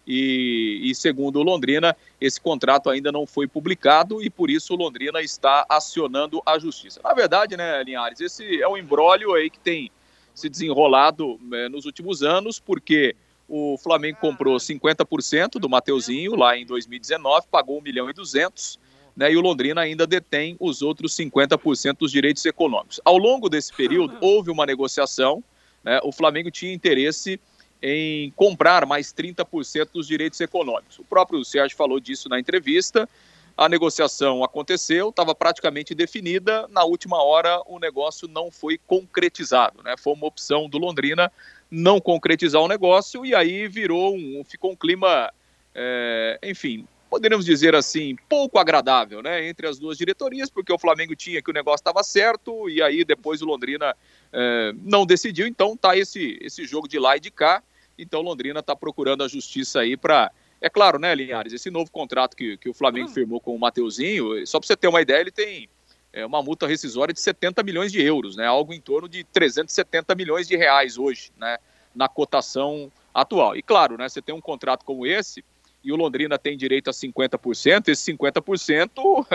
E, 0.04 0.80
e, 0.82 0.92
segundo 0.92 1.38
o 1.38 1.44
Londrina, 1.44 1.96
esse 2.20 2.40
contrato 2.40 2.90
ainda 2.90 3.12
não 3.12 3.28
foi 3.28 3.46
publicado 3.46 4.20
e 4.20 4.28
por 4.28 4.50
isso 4.50 4.74
o 4.74 4.76
Londrina 4.76 5.22
está 5.22 5.64
acionando 5.68 6.42
a 6.44 6.58
justiça. 6.58 7.00
Na 7.04 7.14
verdade, 7.14 7.56
né, 7.56 7.80
Linhares, 7.84 8.20
esse 8.20 8.60
é 8.60 8.66
um 8.66 8.76
embrólio 8.76 9.34
aí 9.34 9.48
que 9.48 9.60
tem 9.60 9.88
se 10.34 10.48
desenrolado 10.48 11.38
é, 11.52 11.68
nos 11.68 11.86
últimos 11.86 12.24
anos, 12.24 12.58
porque 12.58 13.14
o 13.54 13.76
Flamengo 13.76 14.16
comprou 14.18 14.56
50% 14.56 15.58
do 15.58 15.68
Mateuzinho 15.68 16.34
lá 16.34 16.56
em 16.56 16.64
2019, 16.64 17.48
pagou 17.50 17.76
1 17.76 17.82
milhão 17.82 18.08
e 18.08 18.12
200, 18.14 18.80
né, 19.14 19.30
e 19.30 19.36
o 19.36 19.42
Londrina 19.42 19.82
ainda 19.82 20.06
detém 20.06 20.56
os 20.58 20.80
outros 20.80 21.14
50% 21.14 21.98
dos 21.98 22.10
direitos 22.10 22.46
econômicos. 22.46 22.98
Ao 23.04 23.18
longo 23.18 23.50
desse 23.50 23.70
período, 23.70 24.16
houve 24.22 24.50
uma 24.50 24.64
negociação, 24.64 25.44
né, 25.84 26.00
o 26.02 26.10
Flamengo 26.10 26.50
tinha 26.50 26.72
interesse 26.72 27.38
em 27.82 28.30
comprar 28.30 28.86
mais 28.86 29.12
30% 29.12 29.90
dos 29.92 30.06
direitos 30.06 30.40
econômicos. 30.40 30.98
O 30.98 31.04
próprio 31.04 31.44
Sérgio 31.44 31.76
falou 31.76 32.00
disso 32.00 32.30
na 32.30 32.40
entrevista. 32.40 33.06
A 33.54 33.68
negociação 33.68 34.42
aconteceu, 34.42 35.10
estava 35.10 35.34
praticamente 35.34 35.94
definida. 35.94 36.66
Na 36.68 36.84
última 36.84 37.22
hora, 37.22 37.60
o 37.66 37.78
negócio 37.78 38.26
não 38.26 38.50
foi 38.50 38.78
concretizado. 38.86 39.82
Né? 39.82 39.94
Foi 39.98 40.14
uma 40.14 40.26
opção 40.26 40.70
do 40.70 40.78
Londrina 40.78 41.30
não 41.72 41.98
concretizar 41.98 42.60
o 42.60 42.68
negócio 42.68 43.24
e 43.24 43.34
aí 43.34 43.66
virou 43.66 44.14
um, 44.14 44.44
ficou 44.44 44.72
um 44.72 44.76
clima, 44.76 45.32
é, 45.74 46.38
enfim, 46.42 46.86
poderíamos 47.08 47.46
dizer 47.46 47.74
assim, 47.74 48.14
pouco 48.28 48.58
agradável, 48.58 49.22
né, 49.22 49.48
entre 49.48 49.66
as 49.66 49.78
duas 49.78 49.96
diretorias, 49.96 50.50
porque 50.50 50.70
o 50.70 50.78
Flamengo 50.78 51.16
tinha 51.16 51.40
que 51.40 51.50
o 51.50 51.54
negócio 51.54 51.80
estava 51.80 52.02
certo 52.02 52.68
e 52.68 52.82
aí 52.82 53.06
depois 53.06 53.40
o 53.40 53.46
Londrina 53.46 53.96
é, 54.30 54.74
não 54.82 55.06
decidiu, 55.06 55.46
então 55.46 55.74
tá 55.74 55.96
esse, 55.96 56.38
esse 56.42 56.66
jogo 56.66 56.86
de 56.86 56.98
lá 56.98 57.16
e 57.16 57.20
de 57.20 57.30
cá, 57.30 57.62
então 57.98 58.20
Londrina 58.20 58.60
está 58.60 58.76
procurando 58.76 59.24
a 59.24 59.28
justiça 59.28 59.80
aí 59.80 59.96
para 59.96 60.30
é 60.60 60.70
claro, 60.70 60.98
né, 60.98 61.12
Linhares, 61.14 61.54
esse 61.54 61.70
novo 61.70 61.90
contrato 61.90 62.36
que, 62.36 62.56
que 62.58 62.68
o 62.68 62.74
Flamengo 62.74 63.08
hum. 63.08 63.12
firmou 63.12 63.40
com 63.40 63.56
o 63.56 63.58
Mateuzinho, 63.58 64.46
só 64.46 64.60
para 64.60 64.66
você 64.68 64.76
ter 64.76 64.88
uma 64.88 65.00
ideia, 65.00 65.22
ele 65.22 65.32
tem 65.32 65.68
é, 66.12 66.26
uma 66.26 66.42
multa 66.42 66.66
rescisória 66.66 67.14
de 67.14 67.20
70 67.20 67.62
milhões 67.62 67.90
de 67.90 68.02
euros, 68.02 68.36
né, 68.36 68.46
algo 68.46 68.72
em 68.74 68.80
torno 68.80 69.08
de 69.08 69.24
370 69.24 70.14
milhões 70.14 70.46
de 70.46 70.56
reais 70.56 70.98
hoje, 70.98 71.30
né, 71.36 71.58
na 71.94 72.08
cotação 72.08 72.90
atual. 73.14 73.56
E 73.56 73.62
claro, 73.62 73.96
né, 73.96 74.08
você 74.08 74.20
tem 74.20 74.34
um 74.34 74.40
contrato 74.40 74.84
como 74.84 75.06
esse, 75.06 75.44
e 75.82 75.92
o 75.92 75.96
Londrina 75.96 76.38
tem 76.38 76.56
direito 76.56 76.90
a 76.90 76.92
50%, 76.92 77.88
esse 77.88 78.12
50% 78.12 79.26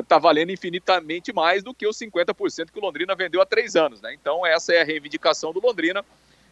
está 0.00 0.16
é, 0.16 0.20
valendo 0.20 0.50
infinitamente 0.50 1.32
mais 1.32 1.62
do 1.62 1.74
que 1.74 1.86
os 1.86 1.98
50% 1.98 2.70
que 2.70 2.78
o 2.78 2.82
Londrina 2.82 3.14
vendeu 3.14 3.40
há 3.40 3.46
três 3.46 3.76
anos. 3.76 4.00
Né? 4.00 4.14
Então, 4.14 4.46
essa 4.46 4.72
é 4.72 4.80
a 4.80 4.84
reivindicação 4.84 5.52
do 5.52 5.60
Londrina. 5.60 6.04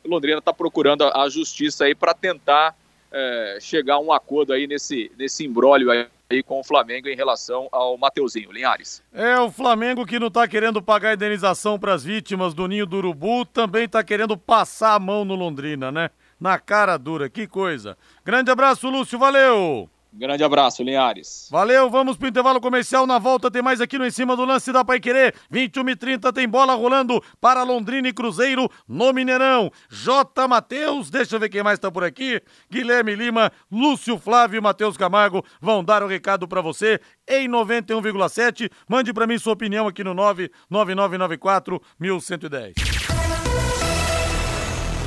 O 0.04 0.08
Londrina 0.08 0.38
está 0.38 0.52
procurando 0.52 1.04
a, 1.04 1.22
a, 1.22 1.28
justiça 1.28 1.84
aí 1.84 1.94
para 1.94 2.14
tentar 2.14 2.76
é, 3.12 3.58
chegar 3.60 3.94
a 3.94 4.00
um 4.00 4.12
acordo 4.12 4.52
aí 4.52 4.66
nesse, 4.66 5.10
nesse 5.18 5.44
imbróglio 5.44 5.90
aí 6.28 6.42
com 6.42 6.60
o 6.60 6.64
Flamengo 6.64 7.08
em 7.08 7.14
relação 7.14 7.68
ao 7.70 7.96
Mateuzinho. 7.96 8.50
Linhares. 8.50 9.02
É, 9.12 9.38
o 9.38 9.50
Flamengo 9.50 10.04
que 10.04 10.18
não 10.18 10.26
está 10.26 10.46
querendo 10.48 10.82
pagar 10.82 11.14
indenização 11.14 11.78
para 11.78 11.94
as 11.94 12.02
vítimas 12.02 12.52
do 12.52 12.66
Ninho 12.66 12.86
do 12.86 12.96
Urubu, 12.96 13.44
também 13.44 13.84
está 13.84 14.02
querendo 14.02 14.36
passar 14.36 14.94
a 14.94 14.98
mão 14.98 15.24
no 15.24 15.34
Londrina, 15.34 15.92
né? 15.92 16.10
na 16.40 16.58
cara 16.58 16.96
dura, 16.96 17.28
que 17.28 17.46
coisa. 17.46 17.96
Grande 18.24 18.50
abraço, 18.50 18.88
Lúcio, 18.88 19.18
valeu! 19.18 19.88
Grande 20.18 20.42
abraço, 20.42 20.82
Linhares. 20.82 21.46
Valeu, 21.50 21.90
vamos 21.90 22.16
pro 22.16 22.26
intervalo 22.26 22.58
comercial. 22.58 23.06
Na 23.06 23.18
volta 23.18 23.50
tem 23.50 23.60
mais 23.60 23.82
aqui 23.82 23.98
no 23.98 24.06
Em 24.06 24.10
Cima 24.10 24.34
do 24.34 24.46
Lance 24.46 24.72
da 24.72 24.82
Pai 24.82 24.98
Querer. 24.98 25.34
21 25.50 25.90
e 25.90 25.96
30 25.96 26.32
tem 26.32 26.48
bola 26.48 26.74
rolando 26.74 27.22
para 27.38 27.62
Londrina 27.62 28.08
e 28.08 28.14
Cruzeiro 28.14 28.66
no 28.88 29.12
Mineirão. 29.12 29.70
J. 29.90 30.48
Matheus, 30.48 31.10
deixa 31.10 31.36
eu 31.36 31.40
ver 31.40 31.50
quem 31.50 31.62
mais 31.62 31.78
tá 31.78 31.90
por 31.90 32.02
aqui. 32.02 32.40
Guilherme 32.70 33.14
Lima, 33.14 33.52
Lúcio 33.70 34.18
Flávio 34.18 34.56
e 34.56 34.60
Matheus 34.60 34.96
Camargo 34.96 35.44
vão 35.60 35.84
dar 35.84 36.02
o 36.02 36.06
recado 36.06 36.48
para 36.48 36.62
você 36.62 36.98
em 37.28 37.46
91,7. 37.46 38.70
Mande 38.88 39.12
para 39.12 39.26
mim 39.26 39.36
sua 39.36 39.52
opinião 39.52 39.86
aqui 39.86 40.02
no 40.02 40.14
99994 40.14 41.82
1110. 42.00 42.74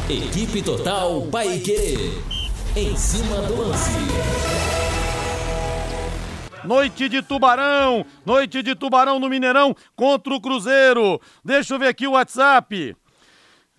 Equipe 0.08 0.62
Total 0.62 1.22
Paique. 1.32 2.12
Em 2.76 2.96
cima 2.96 3.42
do 3.42 3.58
lance. 3.58 4.79
Noite 6.70 7.10
de 7.10 7.24
Tubarão, 7.24 8.06
noite 8.24 8.62
de 8.62 8.76
Tubarão 8.76 9.20
no 9.20 9.28
Mineirão 9.28 9.76
contra 9.96 10.36
o 10.36 10.40
Cruzeiro. 10.40 11.20
Deixa 11.44 11.74
eu 11.74 11.80
ver 11.80 11.88
aqui 11.88 12.06
o 12.06 12.12
WhatsApp. 12.12 12.96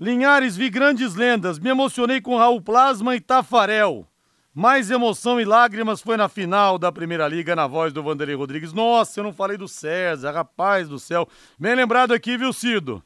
Linhares, 0.00 0.56
vi 0.56 0.68
grandes 0.68 1.14
lendas, 1.14 1.60
me 1.60 1.70
emocionei 1.70 2.20
com 2.20 2.36
Raul 2.36 2.60
Plasma 2.60 3.14
e 3.14 3.20
Tafarel. 3.20 4.08
Mais 4.52 4.90
emoção 4.90 5.40
e 5.40 5.44
lágrimas 5.44 6.02
foi 6.02 6.16
na 6.16 6.28
final 6.28 6.80
da 6.80 6.90
Primeira 6.90 7.28
Liga, 7.28 7.54
na 7.54 7.68
voz 7.68 7.92
do 7.92 8.02
Vanderlei 8.02 8.34
Rodrigues. 8.34 8.72
Nossa, 8.72 9.20
eu 9.20 9.24
não 9.24 9.32
falei 9.32 9.56
do 9.56 9.68
César, 9.68 10.32
rapaz 10.32 10.88
do 10.88 10.98
céu. 10.98 11.28
Bem 11.56 11.76
lembrado 11.76 12.12
aqui, 12.12 12.36
viu, 12.36 12.52
Cido? 12.52 13.00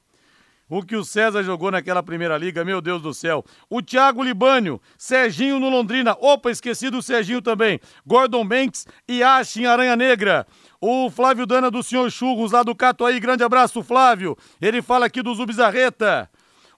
O 0.68 0.83
que 0.83 0.96
o 0.96 1.05
César 1.05 1.42
jogou 1.42 1.70
naquela 1.70 2.03
primeira 2.03 2.38
liga, 2.38 2.64
meu 2.64 2.81
Deus 2.81 3.03
do 3.03 3.12
céu. 3.12 3.44
O 3.68 3.83
Thiago 3.83 4.22
Libânio, 4.22 4.81
Serginho 4.96 5.61
no 5.61 5.68
Londrina. 5.68 6.16
Opa, 6.18 6.50
esqueci 6.50 6.88
do 6.88 7.03
Serginho 7.03 7.42
também. 7.42 7.79
Gordon 8.07 8.46
Banks 8.46 8.87
e 9.07 9.22
Ashin 9.22 9.66
Aranha 9.66 9.94
Negra. 9.94 10.46
O 10.81 11.11
Flávio 11.11 11.44
Dana 11.44 11.70
do 11.70 11.83
Senhor 11.83 12.11
Churros, 12.11 12.53
lá 12.53 12.62
do 12.62 12.74
Catuaí. 12.74 13.20
Grande 13.20 13.44
abraço, 13.44 13.83
Flávio. 13.83 14.37
Ele 14.61 14.81
fala 14.81 15.05
aqui 15.07 15.22
do 15.22 15.35
Zubizarreta. 15.35 16.31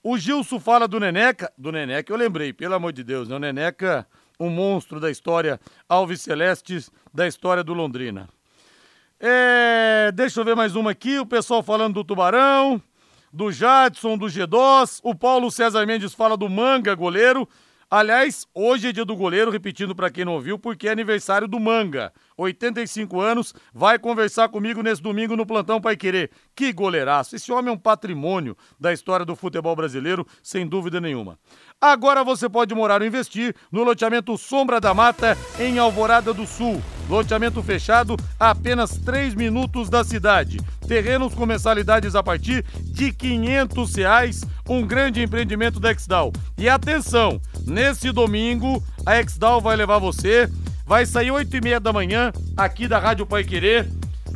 O 0.03 0.19
Gilson 0.19 0.59
fala 0.59 0.89
do 0.89 0.99
Neneca. 0.99 1.53
Do 1.57 1.71
Neneca 1.71 2.13
eu 2.13 2.17
lembrei, 2.17 2.53
pelo 2.53 2.75
amor 2.75 2.93
de 2.93 3.05
Deus, 3.05 3.29
né? 3.29 3.37
O 3.37 3.39
Neneca, 3.39 4.07
um 4.39 4.51
monstro 4.51 4.99
da 4.99 5.13
história 5.13 5.61
Alves 5.89 6.23
Celestes, 6.23 6.91
da 7.15 7.27
história 7.27 7.63
do 7.63 7.73
Londrina. 7.73 8.29
É, 9.21 10.11
deixa 10.13 10.41
eu 10.41 10.45
ver 10.45 10.57
mais 10.57 10.75
uma 10.75 10.91
aqui. 10.91 11.21
O 11.21 11.27
pessoal 11.27 11.63
falando 11.63 11.95
do 11.95 12.05
Tubarão 12.05 12.83
do 13.37 13.53
Jadson, 13.53 14.17
do 14.17 14.27
G2. 14.27 15.01
O 15.03 15.15
Paulo 15.15 15.51
César 15.51 15.85
Mendes 15.87 16.15
fala 16.15 16.39
do 16.39 16.49
Manga, 16.49 16.95
goleiro. 16.95 17.47
Aliás, 17.89 18.47
hoje 18.55 18.89
é 18.89 18.93
dia 18.93 19.05
do 19.05 19.15
goleiro, 19.15 19.51
repetindo 19.51 19.95
para 19.95 20.11
quem 20.11 20.25
não 20.25 20.33
ouviu, 20.33 20.59
porque 20.59 20.89
é 20.89 20.93
aniversário 20.93 21.47
do 21.47 21.61
Manga. 21.61 22.13
85 22.37 23.21
anos, 23.21 23.55
vai 23.73 23.99
conversar 23.99 24.49
comigo 24.49 24.83
nesse 24.83 25.01
domingo 25.03 25.37
no 25.37 25.47
Plantão 25.47 25.81
Pai 25.81 25.97
Querer. 25.97 26.31
Que 26.55 26.73
goleiraço! 26.73 27.35
Esse 27.35 27.51
homem 27.51 27.71
é 27.71 27.75
um 27.75 27.79
patrimônio 27.79 28.57
da 28.79 28.93
história 28.93 29.25
do 29.25 29.35
futebol 29.35 29.75
brasileiro, 29.75 30.27
sem 30.43 30.67
dúvida 30.67 31.01
nenhuma. 31.01 31.39
Agora 31.81 32.25
você 32.25 32.49
pode 32.49 32.75
morar 32.75 33.01
ou 33.01 33.07
investir 33.07 33.55
no 33.71 33.83
loteamento 33.83 34.37
Sombra 34.37 34.81
da 34.81 34.93
Mata, 34.93 35.37
em 35.59 35.79
Alvorada 35.79 36.33
do 36.35 36.47
Sul. 36.47 36.83
Loteamento 37.09 37.63
fechado 37.63 38.17
a 38.39 38.51
apenas 38.51 38.99
3 38.99 39.35
minutos 39.35 39.89
da 39.89 40.03
cidade. 40.03 40.59
Terrenos 40.89 41.35
com 41.35 41.47
mensalidades 41.47 42.15
a 42.15 42.23
partir 42.23 42.65
de 42.83 43.13
500 43.13 43.95
reais. 43.95 44.41
Um 44.69 44.85
grande 44.85 45.23
empreendimento 45.23 45.79
da 45.79 45.93
Exdal. 45.93 46.33
E 46.59 46.69
atenção, 46.69 47.41
nesse 47.65 48.11
domingo 48.11 48.83
a 49.05 49.21
Exdal 49.21 49.61
vai 49.61 49.77
levar 49.77 49.99
você. 49.99 50.51
Vai 50.87 51.05
sair 51.05 51.33
8 51.33 51.57
e 51.57 51.61
meia 51.61 51.81
da 51.81 51.93
manhã 51.93 52.33
aqui 52.57 52.87
da 52.87 53.01
Rádio 53.01 53.27
Pai 53.27 53.43
Querer, 53.43 53.89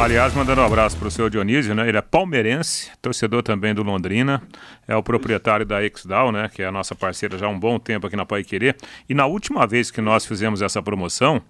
aliás, 0.00 0.32
mandando 0.34 0.62
um 0.62 0.64
abraço 0.64 0.96
pro 0.96 1.10
seu 1.10 1.28
Dionísio, 1.28 1.74
né? 1.74 1.88
Ele 1.88 1.98
é 1.98 2.00
palmeirense, 2.00 2.90
torcedor 3.02 3.42
também 3.42 3.74
do 3.74 3.82
Londrina, 3.82 4.42
é 4.88 4.96
o 4.96 5.02
proprietário 5.02 5.66
da 5.66 5.84
Exdal, 5.84 6.32
né? 6.32 6.48
Que 6.52 6.62
é 6.62 6.66
a 6.66 6.72
nossa 6.72 6.94
parceira 6.94 7.36
já 7.36 7.46
há 7.46 7.48
um 7.48 7.58
bom 7.58 7.78
tempo 7.78 8.06
aqui 8.06 8.16
na 8.16 8.24
Pai 8.24 8.42
Querer. 8.42 8.76
E 9.08 9.14
na 9.14 9.26
última 9.26 9.66
vez 9.66 9.90
que 9.90 10.00
nós 10.00 10.24
fizemos 10.24 10.62
essa 10.62 10.82
promoção, 10.82 11.42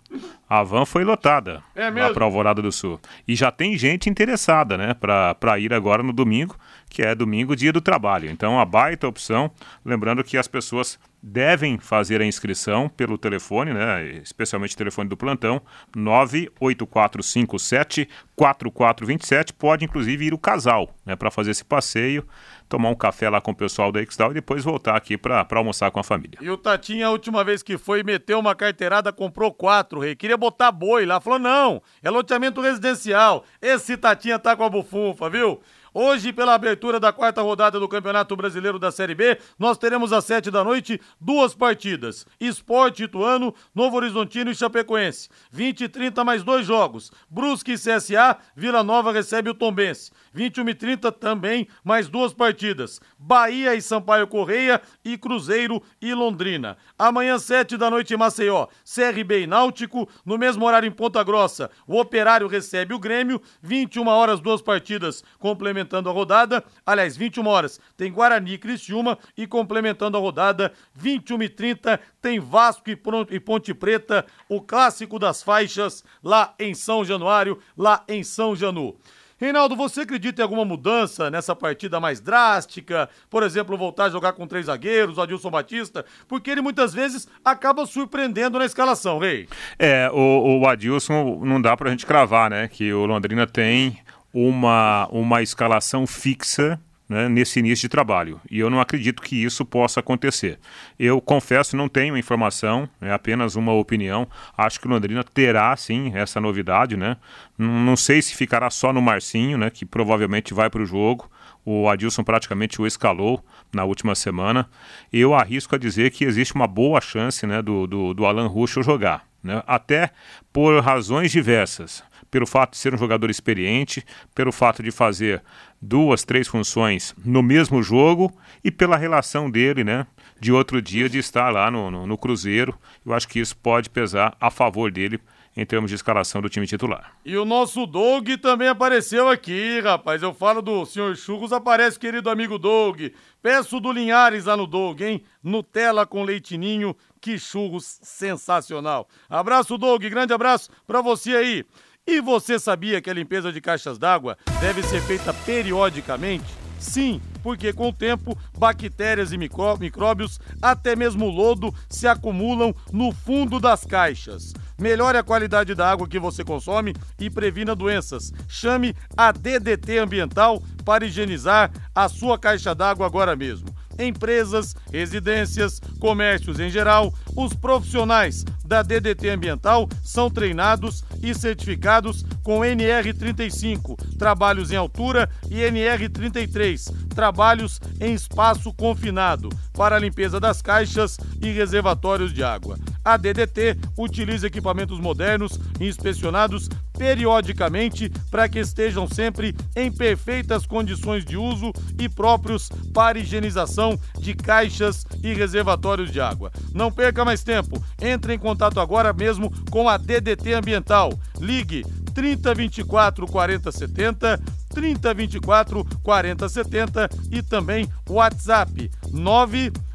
a 0.48 0.62
van 0.62 0.84
foi 0.84 1.04
lotada 1.04 1.62
é 1.74 1.88
lá 1.90 2.12
para 2.12 2.24
Alvorada 2.24 2.60
do 2.60 2.72
Sul. 2.72 3.00
E 3.26 3.34
já 3.34 3.50
tem 3.50 3.78
gente 3.78 4.10
interessada, 4.10 4.76
né? 4.76 4.94
Para 4.94 5.58
ir 5.58 5.72
agora 5.72 6.02
no 6.02 6.12
domingo, 6.12 6.56
que 6.88 7.02
é 7.02 7.14
domingo, 7.14 7.54
dia 7.56 7.72
do 7.72 7.80
trabalho. 7.80 8.30
Então, 8.30 8.58
a 8.58 8.64
baita 8.64 9.06
opção. 9.06 9.50
Lembrando 9.84 10.24
que 10.24 10.36
as 10.36 10.48
pessoas 10.48 10.98
devem 11.26 11.78
fazer 11.78 12.20
a 12.20 12.26
inscrição 12.26 12.86
pelo 12.86 13.16
telefone, 13.16 13.72
né, 13.72 14.20
especialmente 14.22 14.74
o 14.74 14.76
telefone 14.76 15.08
do 15.08 15.16
plantão, 15.16 15.62
98457 15.96 18.06
4427. 18.36 19.54
Pode 19.54 19.86
inclusive 19.86 20.26
ir 20.26 20.34
o 20.34 20.38
casal, 20.38 20.94
né, 21.06 21.16
para 21.16 21.30
fazer 21.30 21.52
esse 21.52 21.64
passeio, 21.64 22.26
tomar 22.68 22.90
um 22.90 22.94
café 22.94 23.30
lá 23.30 23.40
com 23.40 23.52
o 23.52 23.56
pessoal 23.56 23.90
da 23.90 24.02
Exdal 24.02 24.32
e 24.32 24.34
depois 24.34 24.64
voltar 24.64 24.96
aqui 24.96 25.16
para 25.16 25.46
almoçar 25.54 25.90
com 25.90 25.98
a 25.98 26.04
família. 26.04 26.38
E 26.42 26.50
o 26.50 26.58
Tatinha, 26.58 27.06
a 27.06 27.10
última 27.10 27.42
vez 27.42 27.62
que 27.62 27.78
foi, 27.78 28.02
meteu 28.02 28.38
uma 28.38 28.54
carteirada, 28.54 29.10
comprou 29.10 29.50
quatro, 29.50 30.00
rei. 30.00 30.14
Queria 30.14 30.36
botar 30.36 30.70
boi 30.72 31.06
lá, 31.06 31.20
falou: 31.20 31.38
não, 31.38 31.80
é 32.02 32.10
loteamento 32.10 32.60
residencial. 32.60 33.46
Esse 33.62 33.96
Tatinha 33.96 34.38
tá 34.38 34.54
com 34.54 34.64
a 34.64 34.68
bufunfa, 34.68 35.30
viu? 35.30 35.62
Hoje, 35.96 36.32
pela 36.32 36.54
abertura 36.54 36.98
da 36.98 37.12
quarta 37.12 37.40
rodada 37.40 37.78
do 37.78 37.86
Campeonato 37.86 38.34
Brasileiro 38.34 38.80
da 38.80 38.90
Série 38.90 39.14
B, 39.14 39.38
nós 39.56 39.78
teremos 39.78 40.12
às 40.12 40.24
sete 40.24 40.50
da 40.50 40.64
noite 40.64 41.00
duas 41.20 41.54
partidas: 41.54 42.26
Esporte 42.40 43.04
Ituano, 43.04 43.54
Novo 43.72 43.98
Horizontino 43.98 44.50
e 44.50 44.56
Chapecoense. 44.56 45.28
20 45.52 45.84
e 45.84 45.88
30 45.88 46.24
mais 46.24 46.42
dois 46.42 46.66
jogos. 46.66 47.12
Brusque 47.30 47.74
e 47.74 47.78
CSA, 47.78 48.36
Vila 48.56 48.82
Nova 48.82 49.12
recebe 49.12 49.50
o 49.50 49.54
Tombense. 49.54 50.10
21 50.32 50.68
e 50.70 50.74
30 50.74 51.12
também 51.12 51.68
mais 51.84 52.08
duas 52.08 52.32
partidas: 52.32 53.00
Bahia 53.16 53.76
e 53.76 53.80
Sampaio 53.80 54.26
Correia 54.26 54.82
e 55.04 55.16
Cruzeiro 55.16 55.80
e 56.02 56.12
Londrina. 56.12 56.76
Amanhã, 56.98 57.38
sete 57.38 57.76
da 57.76 57.88
noite 57.88 58.12
em 58.12 58.16
Maceió, 58.16 58.66
CRB 58.84 59.42
e 59.42 59.46
Náutico. 59.46 60.08
No 60.26 60.36
mesmo 60.36 60.66
horário 60.66 60.88
em 60.88 60.90
Ponta 60.92 61.22
Grossa, 61.22 61.70
o 61.86 62.00
Operário 62.00 62.48
recebe 62.48 62.92
o 62.94 62.98
Grêmio. 62.98 63.40
21 63.62 64.08
horas, 64.08 64.40
duas 64.40 64.60
partidas 64.60 65.22
complementares 65.38 65.83
complementando 65.84 66.08
a 66.08 66.12
rodada, 66.12 66.64
aliás, 66.86 67.16
21 67.16 67.46
horas 67.46 67.80
tem 67.96 68.12
Guarani 68.12 68.54
e 68.54 68.58
Criciúma 68.58 69.18
e 69.36 69.46
complementando 69.46 70.16
a 70.16 70.20
rodada, 70.20 70.72
21 70.94 71.42
e 71.42 71.48
30 71.48 72.00
tem 72.20 72.40
Vasco 72.40 72.90
e 72.90 73.40
Ponte 73.40 73.74
Preta, 73.74 74.24
o 74.48 74.60
clássico 74.60 75.18
das 75.18 75.42
faixas 75.42 76.02
lá 76.22 76.54
em 76.58 76.74
São 76.74 77.04
Januário, 77.04 77.58
lá 77.76 78.02
em 78.08 78.24
São 78.24 78.56
Janu. 78.56 78.96
Reinaldo, 79.36 79.74
você 79.74 80.02
acredita 80.02 80.40
em 80.40 80.44
alguma 80.44 80.64
mudança 80.64 81.28
nessa 81.28 81.56
partida 81.56 81.98
mais 81.98 82.20
drástica? 82.20 83.10
Por 83.28 83.42
exemplo, 83.42 83.76
voltar 83.76 84.04
a 84.04 84.08
jogar 84.08 84.32
com 84.32 84.46
três 84.46 84.66
zagueiros, 84.66 85.18
o 85.18 85.20
Adilson 85.20 85.50
Batista? 85.50 86.04
Porque 86.28 86.50
ele 86.50 86.62
muitas 86.62 86.94
vezes 86.94 87.28
acaba 87.44 87.84
surpreendendo 87.84 88.58
na 88.58 88.64
escalação, 88.64 89.18
Rei. 89.18 89.48
É, 89.78 90.08
o, 90.12 90.60
o 90.60 90.66
Adilson 90.66 91.40
não 91.44 91.60
dá 91.60 91.76
pra 91.76 91.90
gente 91.90 92.06
cravar, 92.06 92.48
né? 92.48 92.68
Que 92.68 92.92
o 92.92 93.04
Londrina 93.06 93.46
tem 93.46 93.98
uma, 94.34 95.06
uma 95.12 95.42
escalação 95.42 96.08
fixa 96.08 96.80
né, 97.08 97.28
nesse 97.28 97.60
início 97.60 97.82
de 97.82 97.88
trabalho. 97.88 98.40
E 98.50 98.58
eu 98.58 98.68
não 98.68 98.80
acredito 98.80 99.22
que 99.22 99.36
isso 99.36 99.64
possa 99.64 100.00
acontecer. 100.00 100.58
Eu 100.98 101.20
confesso, 101.20 101.76
não 101.76 101.88
tenho 101.88 102.16
informação, 102.16 102.88
é 103.00 103.12
apenas 103.12 103.54
uma 103.54 103.72
opinião. 103.72 104.26
Acho 104.56 104.80
que 104.80 104.88
o 104.88 104.90
Londrina 104.90 105.22
terá 105.22 105.76
sim 105.76 106.10
essa 106.14 106.40
novidade, 106.40 106.96
né? 106.96 107.16
Não 107.56 107.96
sei 107.96 108.20
se 108.20 108.34
ficará 108.34 108.68
só 108.70 108.92
no 108.92 109.00
Marcinho, 109.00 109.56
né? 109.56 109.70
Que 109.70 109.84
provavelmente 109.84 110.52
vai 110.52 110.68
para 110.68 110.82
o 110.82 110.86
jogo. 110.86 111.30
O 111.64 111.88
Adilson 111.88 112.24
praticamente 112.24 112.80
o 112.82 112.86
escalou 112.86 113.42
na 113.72 113.84
última 113.84 114.14
semana. 114.14 114.68
Eu 115.12 115.32
arrisco 115.34 115.74
a 115.74 115.78
dizer 115.78 116.10
que 116.10 116.24
existe 116.24 116.54
uma 116.54 116.66
boa 116.66 117.00
chance 117.00 117.46
né, 117.46 117.62
do, 117.62 117.86
do, 117.86 118.12
do 118.12 118.26
Alan 118.26 118.48
Ruschel 118.48 118.82
jogar. 118.82 119.24
Né? 119.42 119.62
Até 119.66 120.10
por 120.52 120.82
razões 120.82 121.30
diversas 121.30 122.02
pelo 122.34 122.48
fato 122.48 122.72
de 122.72 122.78
ser 122.78 122.92
um 122.92 122.98
jogador 122.98 123.30
experiente, 123.30 124.04
pelo 124.34 124.50
fato 124.50 124.82
de 124.82 124.90
fazer 124.90 125.40
duas, 125.80 126.24
três 126.24 126.48
funções 126.48 127.14
no 127.24 127.44
mesmo 127.44 127.80
jogo 127.80 128.36
e 128.64 128.72
pela 128.72 128.96
relação 128.96 129.48
dele, 129.48 129.84
né? 129.84 130.04
De 130.40 130.50
outro 130.50 130.82
dia 130.82 131.08
de 131.08 131.16
estar 131.16 131.48
lá 131.50 131.70
no, 131.70 131.92
no, 131.92 132.08
no 132.08 132.18
Cruzeiro. 132.18 132.76
Eu 133.06 133.14
acho 133.14 133.28
que 133.28 133.38
isso 133.38 133.56
pode 133.56 133.88
pesar 133.88 134.36
a 134.40 134.50
favor 134.50 134.90
dele 134.90 135.20
em 135.56 135.64
termos 135.64 135.88
de 135.88 135.94
escalação 135.94 136.42
do 136.42 136.48
time 136.48 136.66
titular. 136.66 137.12
E 137.24 137.36
o 137.36 137.44
nosso 137.44 137.86
Doug 137.86 138.28
também 138.42 138.66
apareceu 138.66 139.28
aqui, 139.28 139.80
rapaz. 139.80 140.20
Eu 140.20 140.34
falo 140.34 140.60
do 140.60 140.84
senhor 140.84 141.16
Churros, 141.16 141.52
aparece 141.52 142.00
querido 142.00 142.28
amigo 142.28 142.58
Doug. 142.58 143.00
Peço 143.40 143.78
do 143.78 143.92
Linhares 143.92 144.46
lá 144.46 144.56
no 144.56 144.66
Doug, 144.66 145.00
hein? 145.02 145.22
Nutella 145.40 146.04
com 146.04 146.24
leitinho, 146.24 146.96
que 147.20 147.38
churros 147.38 148.00
sensacional. 148.02 149.08
Abraço, 149.30 149.78
Doug, 149.78 150.02
grande 150.02 150.32
abraço 150.32 150.68
para 150.86 151.00
você 151.00 151.36
aí. 151.36 151.64
E 152.06 152.20
você 152.20 152.58
sabia 152.58 153.00
que 153.00 153.08
a 153.08 153.14
limpeza 153.14 153.50
de 153.50 153.62
caixas 153.62 153.96
d'água 153.98 154.36
deve 154.60 154.82
ser 154.82 155.00
feita 155.00 155.32
periodicamente? 155.32 156.44
Sim, 156.78 157.18
porque 157.42 157.72
com 157.72 157.88
o 157.88 157.92
tempo, 157.94 158.36
bactérias 158.58 159.32
e 159.32 159.38
micróbios, 159.38 160.38
até 160.60 160.94
mesmo 160.94 161.30
lodo, 161.30 161.74
se 161.88 162.06
acumulam 162.06 162.74
no 162.92 163.10
fundo 163.10 163.58
das 163.58 163.86
caixas. 163.86 164.52
Melhore 164.78 165.16
a 165.16 165.22
qualidade 165.22 165.74
da 165.74 165.90
água 165.90 166.06
que 166.06 166.18
você 166.18 166.44
consome 166.44 166.94
e 167.18 167.30
previna 167.30 167.74
doenças. 167.74 168.34
Chame 168.46 168.94
a 169.16 169.32
DDT 169.32 169.96
Ambiental 169.96 170.62
para 170.84 171.06
higienizar 171.06 171.72
a 171.94 172.06
sua 172.06 172.38
caixa 172.38 172.74
d'água 172.74 173.06
agora 173.06 173.34
mesmo 173.34 173.74
empresas, 173.98 174.74
residências, 174.92 175.80
comércios 176.00 176.58
em 176.58 176.70
geral, 176.70 177.12
os 177.36 177.54
profissionais 177.54 178.44
da 178.64 178.82
DDT 178.82 179.28
Ambiental 179.28 179.88
são 180.02 180.30
treinados 180.30 181.04
e 181.24 181.34
certificados 181.34 182.24
com 182.42 182.60
NR35, 182.60 183.96
trabalhos 184.18 184.70
em 184.70 184.76
altura, 184.76 185.28
e 185.50 185.56
NR33, 185.56 186.92
trabalhos 187.14 187.80
em 188.00 188.12
espaço 188.14 188.72
confinado, 188.72 189.48
para 189.72 189.96
a 189.96 189.98
limpeza 189.98 190.38
das 190.38 190.60
caixas 190.60 191.16
e 191.40 191.50
reservatórios 191.50 192.32
de 192.32 192.42
água. 192.42 192.78
A 193.04 193.16
DDT 193.16 193.76
utiliza 193.98 194.46
equipamentos 194.46 194.98
modernos 194.98 195.60
inspecionados 195.78 196.68
periodicamente 196.96 198.10
para 198.30 198.48
que 198.48 198.60
estejam 198.60 199.06
sempre 199.06 199.54
em 199.76 199.92
perfeitas 199.92 200.64
condições 200.64 201.24
de 201.24 201.36
uso 201.36 201.72
e 201.98 202.08
próprios 202.08 202.68
para 202.94 203.18
higienização 203.18 203.98
de 204.18 204.34
caixas 204.34 205.04
e 205.22 205.34
reservatórios 205.34 206.10
de 206.10 206.20
água. 206.20 206.50
Não 206.72 206.90
perca 206.90 207.24
mais 207.24 207.42
tempo, 207.42 207.82
entre 208.00 208.34
em 208.34 208.38
contato 208.38 208.80
agora 208.80 209.12
mesmo 209.12 209.52
com 209.70 209.88
a 209.88 209.96
DDT 209.96 210.54
Ambiental. 210.54 211.12
Ligue 211.40 211.84
3024 212.14 213.26
4070, 213.26 214.40
3024 214.70 215.84
4070 216.02 217.10
e 217.30 217.42
também 217.42 217.88
WhatsApp 218.08 218.90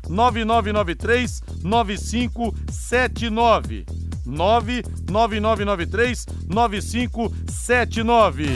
99993 0.10 1.42
9579. 1.64 3.86
99993 4.26 6.26
9579. 6.48 8.48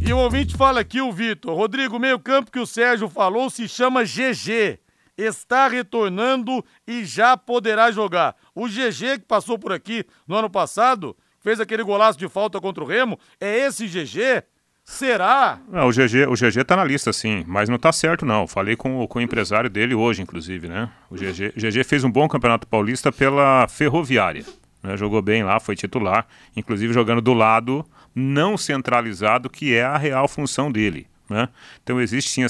E 0.00 0.12
o 0.12 0.16
ouvinte 0.16 0.56
fala 0.56 0.80
aqui, 0.80 1.02
o 1.02 1.12
Vitor. 1.12 1.54
Rodrigo, 1.54 1.98
meio 1.98 2.18
campo 2.18 2.50
que 2.50 2.58
o 2.58 2.66
Sérgio 2.66 3.10
falou 3.10 3.50
se 3.50 3.68
chama 3.68 4.04
GG. 4.04 4.78
Está 5.18 5.66
retornando 5.66 6.64
e 6.86 7.04
já 7.04 7.36
poderá 7.36 7.90
jogar. 7.90 8.36
O 8.54 8.68
GG 8.68 9.18
que 9.18 9.26
passou 9.26 9.58
por 9.58 9.72
aqui 9.72 10.06
no 10.26 10.36
ano 10.36 10.48
passado 10.48 11.16
fez 11.40 11.60
aquele 11.60 11.82
golaço 11.82 12.18
de 12.18 12.28
falta 12.28 12.60
contra 12.60 12.84
o 12.84 12.86
Remo, 12.86 13.18
é 13.40 13.66
esse 13.66 13.86
GG? 13.86 14.44
Será? 14.84 15.58
Não, 15.68 15.88
o 15.88 15.90
GG, 15.90 16.26
o 16.28 16.32
GG 16.32 16.64
tá 16.64 16.74
na 16.74 16.84
lista, 16.84 17.12
sim, 17.12 17.44
mas 17.46 17.68
não 17.68 17.78
tá 17.78 17.92
certo, 17.92 18.24
não. 18.24 18.46
Falei 18.46 18.74
com, 18.74 19.06
com 19.06 19.18
o 19.18 19.22
empresário 19.22 19.68
dele 19.68 19.94
hoje, 19.94 20.22
inclusive, 20.22 20.66
né? 20.66 20.90
O 21.10 21.14
GG, 21.14 21.52
GG 21.56 21.84
fez 21.84 22.04
um 22.04 22.10
bom 22.10 22.26
campeonato 22.26 22.66
paulista 22.66 23.12
pela 23.12 23.68
Ferroviária. 23.68 24.46
Né? 24.82 24.96
Jogou 24.96 25.20
bem 25.20 25.42
lá, 25.42 25.60
foi 25.60 25.76
titular, 25.76 26.26
inclusive 26.56 26.94
jogando 26.94 27.20
do 27.20 27.34
lado 27.34 27.84
não 28.14 28.56
centralizado, 28.56 29.50
que 29.50 29.74
é 29.74 29.84
a 29.84 29.96
real 29.96 30.26
função 30.26 30.72
dele. 30.72 31.06
Né? 31.28 31.48
Então 31.82 32.00
existe 32.00 32.30
sim, 32.30 32.46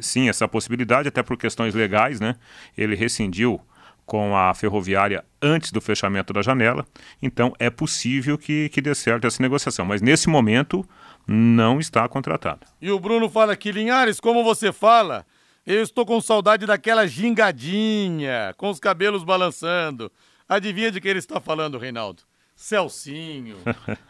sim 0.00 0.28
essa 0.28 0.48
possibilidade, 0.48 1.08
até 1.08 1.22
por 1.22 1.36
questões 1.36 1.74
legais, 1.74 2.18
né? 2.18 2.36
Ele 2.76 2.94
rescindiu 2.94 3.60
com 4.06 4.36
a 4.36 4.52
ferroviária 4.54 5.24
antes 5.40 5.70
do 5.70 5.80
fechamento 5.80 6.32
da 6.32 6.42
janela, 6.42 6.84
então 7.20 7.52
é 7.58 7.70
possível 7.70 8.36
que, 8.36 8.68
que 8.70 8.80
dê 8.80 8.94
certo 8.94 9.26
essa 9.26 9.42
negociação. 9.42 9.86
Mas 9.86 10.02
nesse 10.02 10.28
momento 10.28 10.86
não 11.26 11.78
está 11.78 12.08
contratado. 12.08 12.66
E 12.80 12.90
o 12.90 12.98
Bruno 12.98 13.28
fala 13.28 13.52
aqui, 13.52 13.70
Linhares, 13.70 14.18
como 14.18 14.42
você 14.42 14.72
fala, 14.72 15.24
eu 15.64 15.82
estou 15.82 16.04
com 16.04 16.20
saudade 16.20 16.66
daquela 16.66 17.06
gingadinha, 17.06 18.54
com 18.56 18.70
os 18.70 18.80
cabelos 18.80 19.24
balançando. 19.24 20.10
Adivinha 20.48 20.90
de 20.90 21.00
que 21.00 21.08
ele 21.08 21.20
está 21.20 21.40
falando, 21.40 21.78
Reinaldo? 21.78 22.22
Celcinho. 22.62 23.56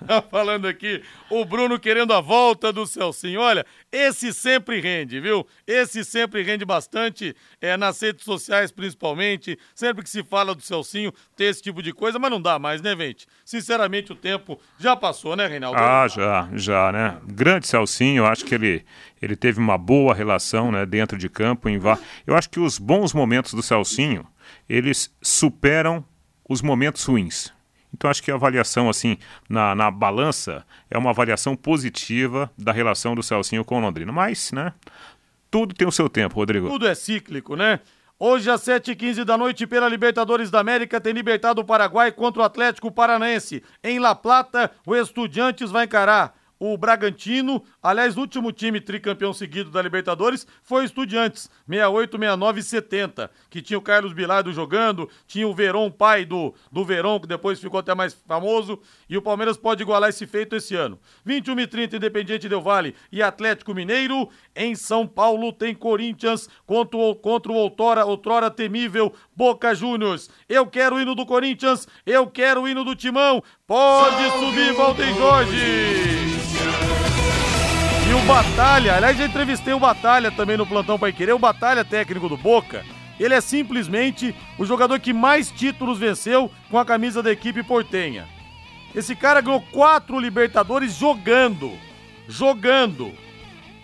Tá 0.06 0.20
falando 0.20 0.66
aqui 0.66 1.02
o 1.30 1.44
Bruno 1.44 1.78
querendo 1.78 2.12
a 2.12 2.20
volta 2.20 2.72
do 2.72 2.86
Celcinho. 2.86 3.40
Olha, 3.40 3.64
esse 3.90 4.34
sempre 4.34 4.80
rende, 4.80 5.20
viu? 5.20 5.46
Esse 5.66 6.04
sempre 6.04 6.42
rende 6.42 6.64
bastante, 6.64 7.34
é, 7.60 7.76
nas 7.76 8.00
redes 8.02 8.24
sociais 8.24 8.70
principalmente. 8.70 9.58
Sempre 9.74 10.02
que 10.02 10.10
se 10.10 10.22
fala 10.22 10.54
do 10.54 10.60
Celcinho, 10.60 11.12
tem 11.36 11.46
esse 11.46 11.62
tipo 11.62 11.82
de 11.82 11.92
coisa, 11.92 12.18
mas 12.18 12.30
não 12.30 12.42
dá 12.42 12.58
mais, 12.58 12.82
né, 12.82 12.94
Vente? 12.94 13.26
Sinceramente, 13.44 14.12
o 14.12 14.16
tempo 14.16 14.60
já 14.78 14.94
passou, 14.94 15.34
né, 15.34 15.46
Reinaldo? 15.46 15.78
Ah, 15.78 16.06
já, 16.08 16.48
já, 16.52 16.92
né? 16.92 17.18
Grande 17.24 17.66
Celcinho, 17.66 18.26
acho 18.26 18.44
que 18.44 18.54
ele, 18.54 18.84
ele 19.22 19.36
teve 19.36 19.60
uma 19.60 19.78
boa 19.78 20.12
relação, 20.12 20.70
né, 20.70 20.84
dentro 20.84 21.16
de 21.16 21.28
campo. 21.28 21.68
Em... 21.68 21.80
Eu 22.26 22.36
acho 22.36 22.50
que 22.50 22.60
os 22.60 22.78
bons 22.78 23.14
momentos 23.14 23.54
do 23.54 23.62
Celcinho, 23.62 24.26
eles 24.68 25.14
superam 25.22 26.04
os 26.46 26.60
momentos 26.60 27.04
ruins. 27.04 27.52
Então 27.94 28.10
acho 28.10 28.22
que 28.22 28.30
a 28.30 28.34
avaliação 28.34 28.88
assim 28.88 29.18
na, 29.48 29.74
na 29.74 29.90
balança 29.90 30.64
é 30.90 30.96
uma 30.96 31.10
avaliação 31.10 31.54
positiva 31.54 32.50
da 32.56 32.72
relação 32.72 33.14
do 33.14 33.22
Celcinho 33.22 33.64
com 33.64 33.76
o 33.76 33.80
Londrina. 33.80 34.10
Mas, 34.10 34.52
né, 34.52 34.72
tudo 35.50 35.74
tem 35.74 35.86
o 35.86 35.92
seu 35.92 36.08
tempo, 36.08 36.36
Rodrigo. 36.36 36.68
Tudo 36.68 36.86
é 36.86 36.94
cíclico, 36.94 37.54
né? 37.54 37.80
Hoje, 38.18 38.48
às 38.48 38.62
7h15 38.62 39.24
da 39.24 39.36
noite, 39.36 39.66
pela 39.66 39.88
Libertadores 39.88 40.48
da 40.48 40.60
América, 40.60 41.00
tem 41.00 41.12
Libertado 41.12 41.60
o 41.60 41.64
Paraguai 41.64 42.12
contra 42.12 42.40
o 42.40 42.44
Atlético 42.44 42.90
Paranaense. 42.90 43.64
Em 43.82 43.98
La 43.98 44.14
Plata, 44.14 44.70
o 44.86 44.94
Estudiantes 44.94 45.72
vai 45.72 45.86
encarar 45.86 46.32
o 46.64 46.76
Bragantino. 46.76 47.64
Aliás, 47.82 48.16
o 48.16 48.20
último 48.20 48.52
time 48.52 48.80
tricampeão 48.80 49.32
seguido 49.32 49.68
da 49.68 49.82
Libertadores 49.82 50.46
foi 50.62 50.82
o 50.82 50.84
Estudiantes, 50.84 51.50
68, 51.68 52.12
69 52.12 52.60
e 52.60 52.62
70, 52.62 53.30
que 53.50 53.60
tinha 53.60 53.76
o 53.76 53.82
Carlos 53.82 54.12
Bilardo 54.12 54.52
jogando, 54.52 55.10
tinha 55.26 55.48
o 55.48 55.52
Verón, 55.52 55.90
pai 55.90 56.24
do, 56.24 56.54
do 56.70 56.84
Verón, 56.84 57.18
que 57.18 57.26
depois 57.26 57.58
ficou 57.58 57.80
até 57.80 57.96
mais 57.96 58.14
famoso, 58.14 58.80
e 59.10 59.16
o 59.16 59.22
Palmeiras 59.22 59.56
pode 59.56 59.82
igualar 59.82 60.10
esse 60.10 60.24
feito 60.24 60.54
esse 60.54 60.76
ano. 60.76 61.00
21 61.24 61.58
e 61.58 61.66
30, 61.66 61.96
Independiente 61.96 62.48
Del 62.48 62.62
Vale 62.62 62.94
e 63.10 63.20
Atlético 63.20 63.74
Mineiro. 63.74 64.28
Em 64.54 64.76
São 64.76 65.04
Paulo 65.04 65.52
tem 65.52 65.74
Corinthians 65.74 66.48
contra 66.64 66.96
o, 66.96 67.16
contra 67.16 67.50
o 67.50 67.56
outrora, 67.56 68.04
outrora 68.04 68.48
temível 68.48 69.12
Boca 69.34 69.74
Juniors. 69.74 70.30
Eu 70.48 70.68
quero 70.68 70.94
o 70.94 71.00
hino 71.00 71.16
do 71.16 71.26
Corinthians, 71.26 71.88
eu 72.06 72.28
quero 72.28 72.62
o 72.62 72.68
hino 72.68 72.84
do 72.84 72.94
Timão. 72.94 73.42
Pode 73.66 74.30
subir, 74.38 74.72
Valdeir 74.74 75.16
Jorge! 75.16 76.31
E 78.12 78.14
o 78.14 78.20
Batalha, 78.26 78.94
aliás, 78.94 79.16
já 79.16 79.24
entrevistei 79.24 79.72
o 79.72 79.80
Batalha 79.80 80.30
também 80.30 80.54
no 80.54 80.66
Plantão 80.66 80.98
Pai 80.98 81.14
Querer, 81.14 81.32
o 81.32 81.38
Batalha 81.38 81.82
técnico 81.82 82.28
do 82.28 82.36
Boca. 82.36 82.84
Ele 83.18 83.32
é 83.32 83.40
simplesmente 83.40 84.34
o 84.58 84.66
jogador 84.66 85.00
que 85.00 85.14
mais 85.14 85.50
títulos 85.50 85.98
venceu 85.98 86.50
com 86.70 86.78
a 86.78 86.84
camisa 86.84 87.22
da 87.22 87.32
equipe 87.32 87.62
portenha. 87.62 88.28
Esse 88.94 89.16
cara 89.16 89.40
ganhou 89.40 89.62
quatro 89.72 90.20
Libertadores 90.20 90.94
jogando. 90.94 91.72
Jogando. 92.28 93.14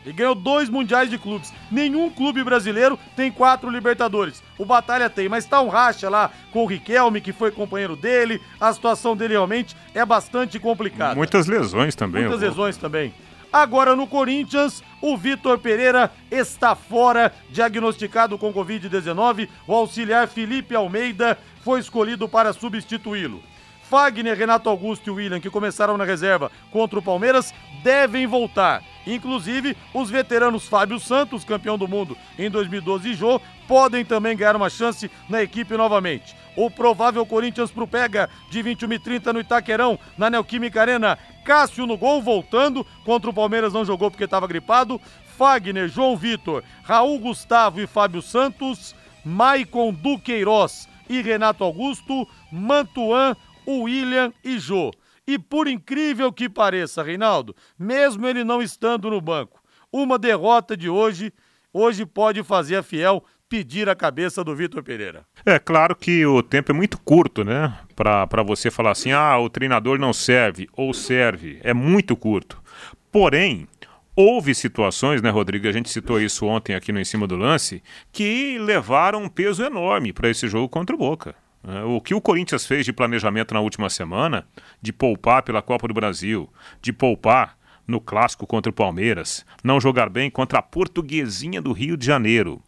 E 0.04 0.12
ganhou 0.12 0.34
dois 0.34 0.68
mundiais 0.68 1.08
de 1.08 1.16
clubes. 1.16 1.50
Nenhum 1.70 2.10
clube 2.10 2.44
brasileiro 2.44 2.98
tem 3.16 3.32
quatro 3.32 3.70
Libertadores. 3.70 4.42
O 4.58 4.66
Batalha 4.66 5.08
tem, 5.08 5.26
mas 5.26 5.46
tá 5.46 5.62
um 5.62 5.68
racha 5.68 6.10
lá 6.10 6.30
com 6.52 6.64
o 6.64 6.66
Riquelme, 6.66 7.22
que 7.22 7.32
foi 7.32 7.50
companheiro 7.50 7.96
dele. 7.96 8.42
A 8.60 8.70
situação 8.74 9.16
dele 9.16 9.32
realmente 9.32 9.74
é 9.94 10.04
bastante 10.04 10.60
complicada. 10.60 11.14
Muitas 11.14 11.46
lesões 11.46 11.94
também. 11.94 12.24
Muitas 12.24 12.42
lesões 12.42 12.76
também. 12.76 13.14
Agora 13.52 13.96
no 13.96 14.06
Corinthians, 14.06 14.82
o 15.00 15.16
Vitor 15.16 15.58
Pereira 15.58 16.12
está 16.30 16.74
fora, 16.74 17.32
diagnosticado 17.50 18.36
com 18.36 18.52
Covid-19. 18.52 19.48
O 19.66 19.74
auxiliar 19.74 20.28
Felipe 20.28 20.74
Almeida 20.74 21.38
foi 21.62 21.80
escolhido 21.80 22.28
para 22.28 22.52
substituí-lo. 22.52 23.42
Fagner, 23.88 24.36
Renato 24.36 24.68
Augusto 24.68 25.08
e 25.08 25.10
William, 25.10 25.40
que 25.40 25.48
começaram 25.48 25.96
na 25.96 26.04
reserva 26.04 26.52
contra 26.70 26.98
o 26.98 27.02
Palmeiras, 27.02 27.54
devem 27.82 28.26
voltar. 28.26 28.82
Inclusive, 29.06 29.74
os 29.94 30.10
veteranos 30.10 30.68
Fábio 30.68 31.00
Santos, 31.00 31.42
campeão 31.42 31.78
do 31.78 31.88
mundo 31.88 32.14
em 32.38 32.50
2012 32.50 33.08
e 33.08 33.14
Jô, 33.14 33.40
podem 33.66 34.04
também 34.04 34.36
ganhar 34.36 34.56
uma 34.56 34.68
chance 34.68 35.10
na 35.26 35.42
equipe 35.42 35.74
novamente. 35.74 36.36
O 36.58 36.68
provável 36.68 37.24
Corinthians 37.24 37.70
pro 37.70 37.86
Pega 37.86 38.28
de 38.50 38.60
21 38.62 38.92
e 38.94 38.98
30 38.98 39.32
no 39.32 39.38
Itaquerão, 39.38 39.96
na 40.18 40.28
Neoquímica 40.28 40.80
Arena. 40.80 41.16
Cássio 41.44 41.86
no 41.86 41.96
gol, 41.96 42.20
voltando. 42.20 42.84
Contra 43.04 43.30
o 43.30 43.32
Palmeiras 43.32 43.72
não 43.72 43.84
jogou 43.84 44.10
porque 44.10 44.24
estava 44.24 44.44
gripado. 44.48 45.00
Fagner, 45.36 45.88
João 45.88 46.16
Vitor, 46.16 46.64
Raul 46.82 47.20
Gustavo 47.20 47.80
e 47.80 47.86
Fábio 47.86 48.20
Santos. 48.20 48.92
Maicon 49.24 49.92
Duqueiroz 49.92 50.88
e 51.08 51.22
Renato 51.22 51.62
Augusto. 51.62 52.26
Mantuan, 52.50 53.36
William 53.64 54.32
e 54.42 54.58
Jô. 54.58 54.90
E 55.28 55.38
por 55.38 55.68
incrível 55.68 56.32
que 56.32 56.48
pareça, 56.48 57.04
Reinaldo, 57.04 57.54
mesmo 57.78 58.26
ele 58.26 58.42
não 58.42 58.60
estando 58.60 59.08
no 59.08 59.20
banco, 59.20 59.62
uma 59.92 60.18
derrota 60.18 60.76
de 60.76 60.90
hoje, 60.90 61.32
hoje 61.72 62.04
pode 62.04 62.42
fazer 62.42 62.74
a 62.74 62.82
Fiel 62.82 63.22
pedir 63.48 63.88
a 63.88 63.94
cabeça 63.94 64.44
do 64.44 64.54
Vitor 64.54 64.82
Pereira. 64.82 65.24
É 65.44 65.58
claro 65.58 65.96
que 65.96 66.24
o 66.26 66.42
tempo 66.42 66.70
é 66.70 66.74
muito 66.74 66.98
curto, 66.98 67.44
né? 67.44 67.78
Para 67.96 68.42
você 68.42 68.70
falar 68.70 68.90
assim, 68.90 69.10
ah, 69.10 69.38
o 69.38 69.48
treinador 69.48 69.98
não 69.98 70.12
serve 70.12 70.68
ou 70.72 70.92
serve. 70.92 71.58
É 71.62 71.72
muito 71.72 72.14
curto. 72.14 72.62
Porém, 73.10 73.66
houve 74.14 74.54
situações, 74.54 75.22
né, 75.22 75.30
Rodrigo? 75.30 75.66
A 75.66 75.72
gente 75.72 75.88
citou 75.88 76.20
isso 76.20 76.46
ontem 76.46 76.74
aqui 76.74 76.92
no 76.92 77.00
Em 77.00 77.04
Cima 77.04 77.26
do 77.26 77.36
Lance, 77.36 77.82
que 78.12 78.58
levaram 78.58 79.22
um 79.22 79.28
peso 79.28 79.64
enorme 79.64 80.12
para 80.12 80.28
esse 80.28 80.46
jogo 80.46 80.68
contra 80.68 80.94
o 80.94 80.98
Boca. 80.98 81.34
É, 81.66 81.82
o 81.82 82.00
que 82.00 82.14
o 82.14 82.20
Corinthians 82.20 82.66
fez 82.66 82.84
de 82.84 82.92
planejamento 82.92 83.54
na 83.54 83.60
última 83.60 83.90
semana, 83.90 84.46
de 84.80 84.92
poupar 84.92 85.42
pela 85.42 85.62
Copa 85.62 85.88
do 85.88 85.94
Brasil, 85.94 86.48
de 86.80 86.92
poupar 86.92 87.56
no 87.86 88.00
clássico 88.00 88.46
contra 88.46 88.70
o 88.70 88.74
Palmeiras, 88.74 89.44
não 89.64 89.80
jogar 89.80 90.10
bem 90.10 90.30
contra 90.30 90.58
a 90.58 90.62
Portuguesinha 90.62 91.60
do 91.60 91.72
Rio 91.72 91.96
de 91.96 92.04
Janeiro 92.04 92.62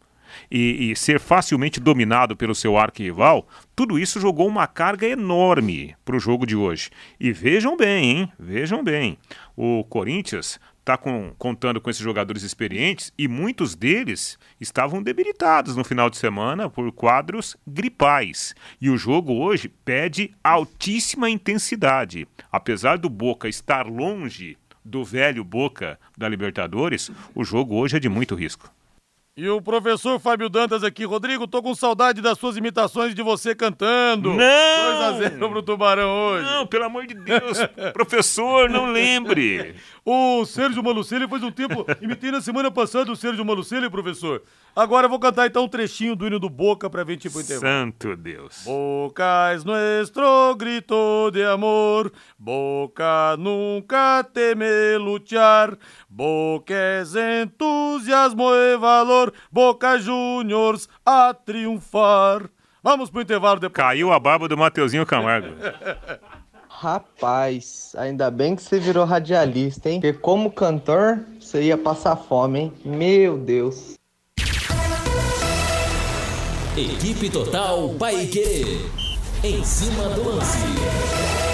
e, 0.49 0.91
e 0.91 0.95
ser 0.95 1.19
facilmente 1.19 1.79
dominado 1.79 2.35
pelo 2.35 2.55
seu 2.55 2.77
arquirrival, 2.77 3.47
tudo 3.75 3.97
isso 3.97 4.19
jogou 4.19 4.47
uma 4.47 4.67
carga 4.67 5.07
enorme 5.07 5.95
para 6.03 6.15
o 6.15 6.19
jogo 6.19 6.45
de 6.45 6.55
hoje. 6.55 6.89
E 7.19 7.31
vejam 7.31 7.75
bem, 7.77 8.11
hein? 8.11 8.31
Vejam 8.39 8.83
bem. 8.83 9.17
O 9.55 9.83
Corinthians 9.85 10.59
está 10.81 10.97
com, 10.97 11.33
contando 11.37 11.79
com 11.79 11.89
esses 11.89 12.01
jogadores 12.01 12.43
experientes 12.43 13.13
e 13.17 13.27
muitos 13.27 13.75
deles 13.75 14.37
estavam 14.59 15.01
debilitados 15.01 15.75
no 15.75 15.83
final 15.83 16.09
de 16.09 16.17
semana 16.17 16.69
por 16.69 16.91
quadros 16.91 17.55
gripais. 17.65 18.53
E 18.79 18.89
o 18.89 18.97
jogo 18.97 19.33
hoje 19.33 19.69
pede 19.69 20.33
altíssima 20.43 21.29
intensidade. 21.29 22.27
Apesar 22.51 22.97
do 22.97 23.09
Boca 23.09 23.47
estar 23.47 23.87
longe 23.87 24.57
do 24.83 25.03
velho 25.03 25.43
Boca 25.43 25.99
da 26.17 26.27
Libertadores, 26.27 27.11
o 27.35 27.43
jogo 27.43 27.75
hoje 27.75 27.97
é 27.97 27.99
de 27.99 28.09
muito 28.09 28.35
risco. 28.35 28.71
E 29.37 29.47
o 29.47 29.61
professor 29.61 30.19
Fábio 30.19 30.49
Dantas 30.49 30.83
aqui, 30.83 31.05
Rodrigo, 31.05 31.47
tô 31.47 31.63
com 31.63 31.73
saudade 31.73 32.21
das 32.21 32.37
suas 32.37 32.57
imitações 32.57 33.15
de 33.15 33.23
você 33.23 33.55
cantando. 33.55 34.33
Não! 34.33 35.17
2x0 35.21 35.49
pro 35.49 35.63
Tubarão 35.63 36.09
hoje. 36.09 36.43
Não, 36.43 36.67
pelo 36.67 36.83
amor 36.83 37.07
de 37.07 37.13
Deus, 37.13 37.57
professor, 37.93 38.69
não 38.69 38.91
lembre. 38.91 39.75
O 40.03 40.43
Sérgio 40.45 40.83
Malucelli 40.83 41.29
faz 41.29 41.41
um 41.43 41.51
tempo, 41.51 41.85
imitei 42.01 42.29
na 42.29 42.41
semana 42.41 42.69
passada 42.69 43.09
o 43.09 43.15
Sérgio 43.15 43.45
Malucelli, 43.45 43.89
professor. 43.89 44.43
Agora 44.75 45.05
eu 45.05 45.09
vou 45.09 45.19
cantar 45.19 45.47
então 45.47 45.63
um 45.63 45.67
trechinho 45.67 46.15
do 46.15 46.27
hino 46.27 46.39
do 46.39 46.49
Boca 46.49 46.89
pra 46.89 47.03
gente 47.05 47.25
ir 47.25 47.29
pro 47.29 47.41
intervalo. 47.41 47.73
Santo 47.73 48.15
Deus. 48.17 48.63
Boca 48.65 49.53
es 49.53 49.63
nuestro 49.63 50.55
grito 50.55 51.29
de 51.31 51.43
amor, 51.43 52.11
Boca 52.37 53.37
nunca 53.37 54.23
teme 54.33 54.97
luchar, 54.97 55.77
Boca 56.13 56.73
es 57.01 57.15
entusiasmo 57.15 58.53
e 58.53 58.75
valor, 58.75 59.33
Boca 59.49 59.97
Juniors 59.97 60.89
a 61.05 61.33
triunfar. 61.33 62.49
Vamos 62.83 63.09
pro 63.09 63.21
intervalo 63.21 63.61
depois. 63.61 63.77
Caiu 63.77 64.11
a 64.11 64.19
barba 64.19 64.49
do 64.49 64.57
Mateuzinho 64.57 65.05
Camargo. 65.05 65.55
Rapaz, 66.67 67.93
ainda 67.95 68.29
bem 68.29 68.57
que 68.57 68.61
você 68.61 68.77
virou 68.77 69.05
radialista, 69.05 69.89
hein? 69.89 70.01
Porque 70.01 70.11
como 70.17 70.51
cantor, 70.51 71.23
você 71.39 71.63
ia 71.63 71.77
passar 71.77 72.17
fome, 72.17 72.59
hein? 72.59 72.73
Meu 72.83 73.37
Deus. 73.37 73.93
Equipe 76.75 77.29
Total 77.29 77.87
Paique. 77.97 78.81
Em 79.45 79.63
cima 79.63 80.09
do 80.09 80.27
lance. 80.27 81.50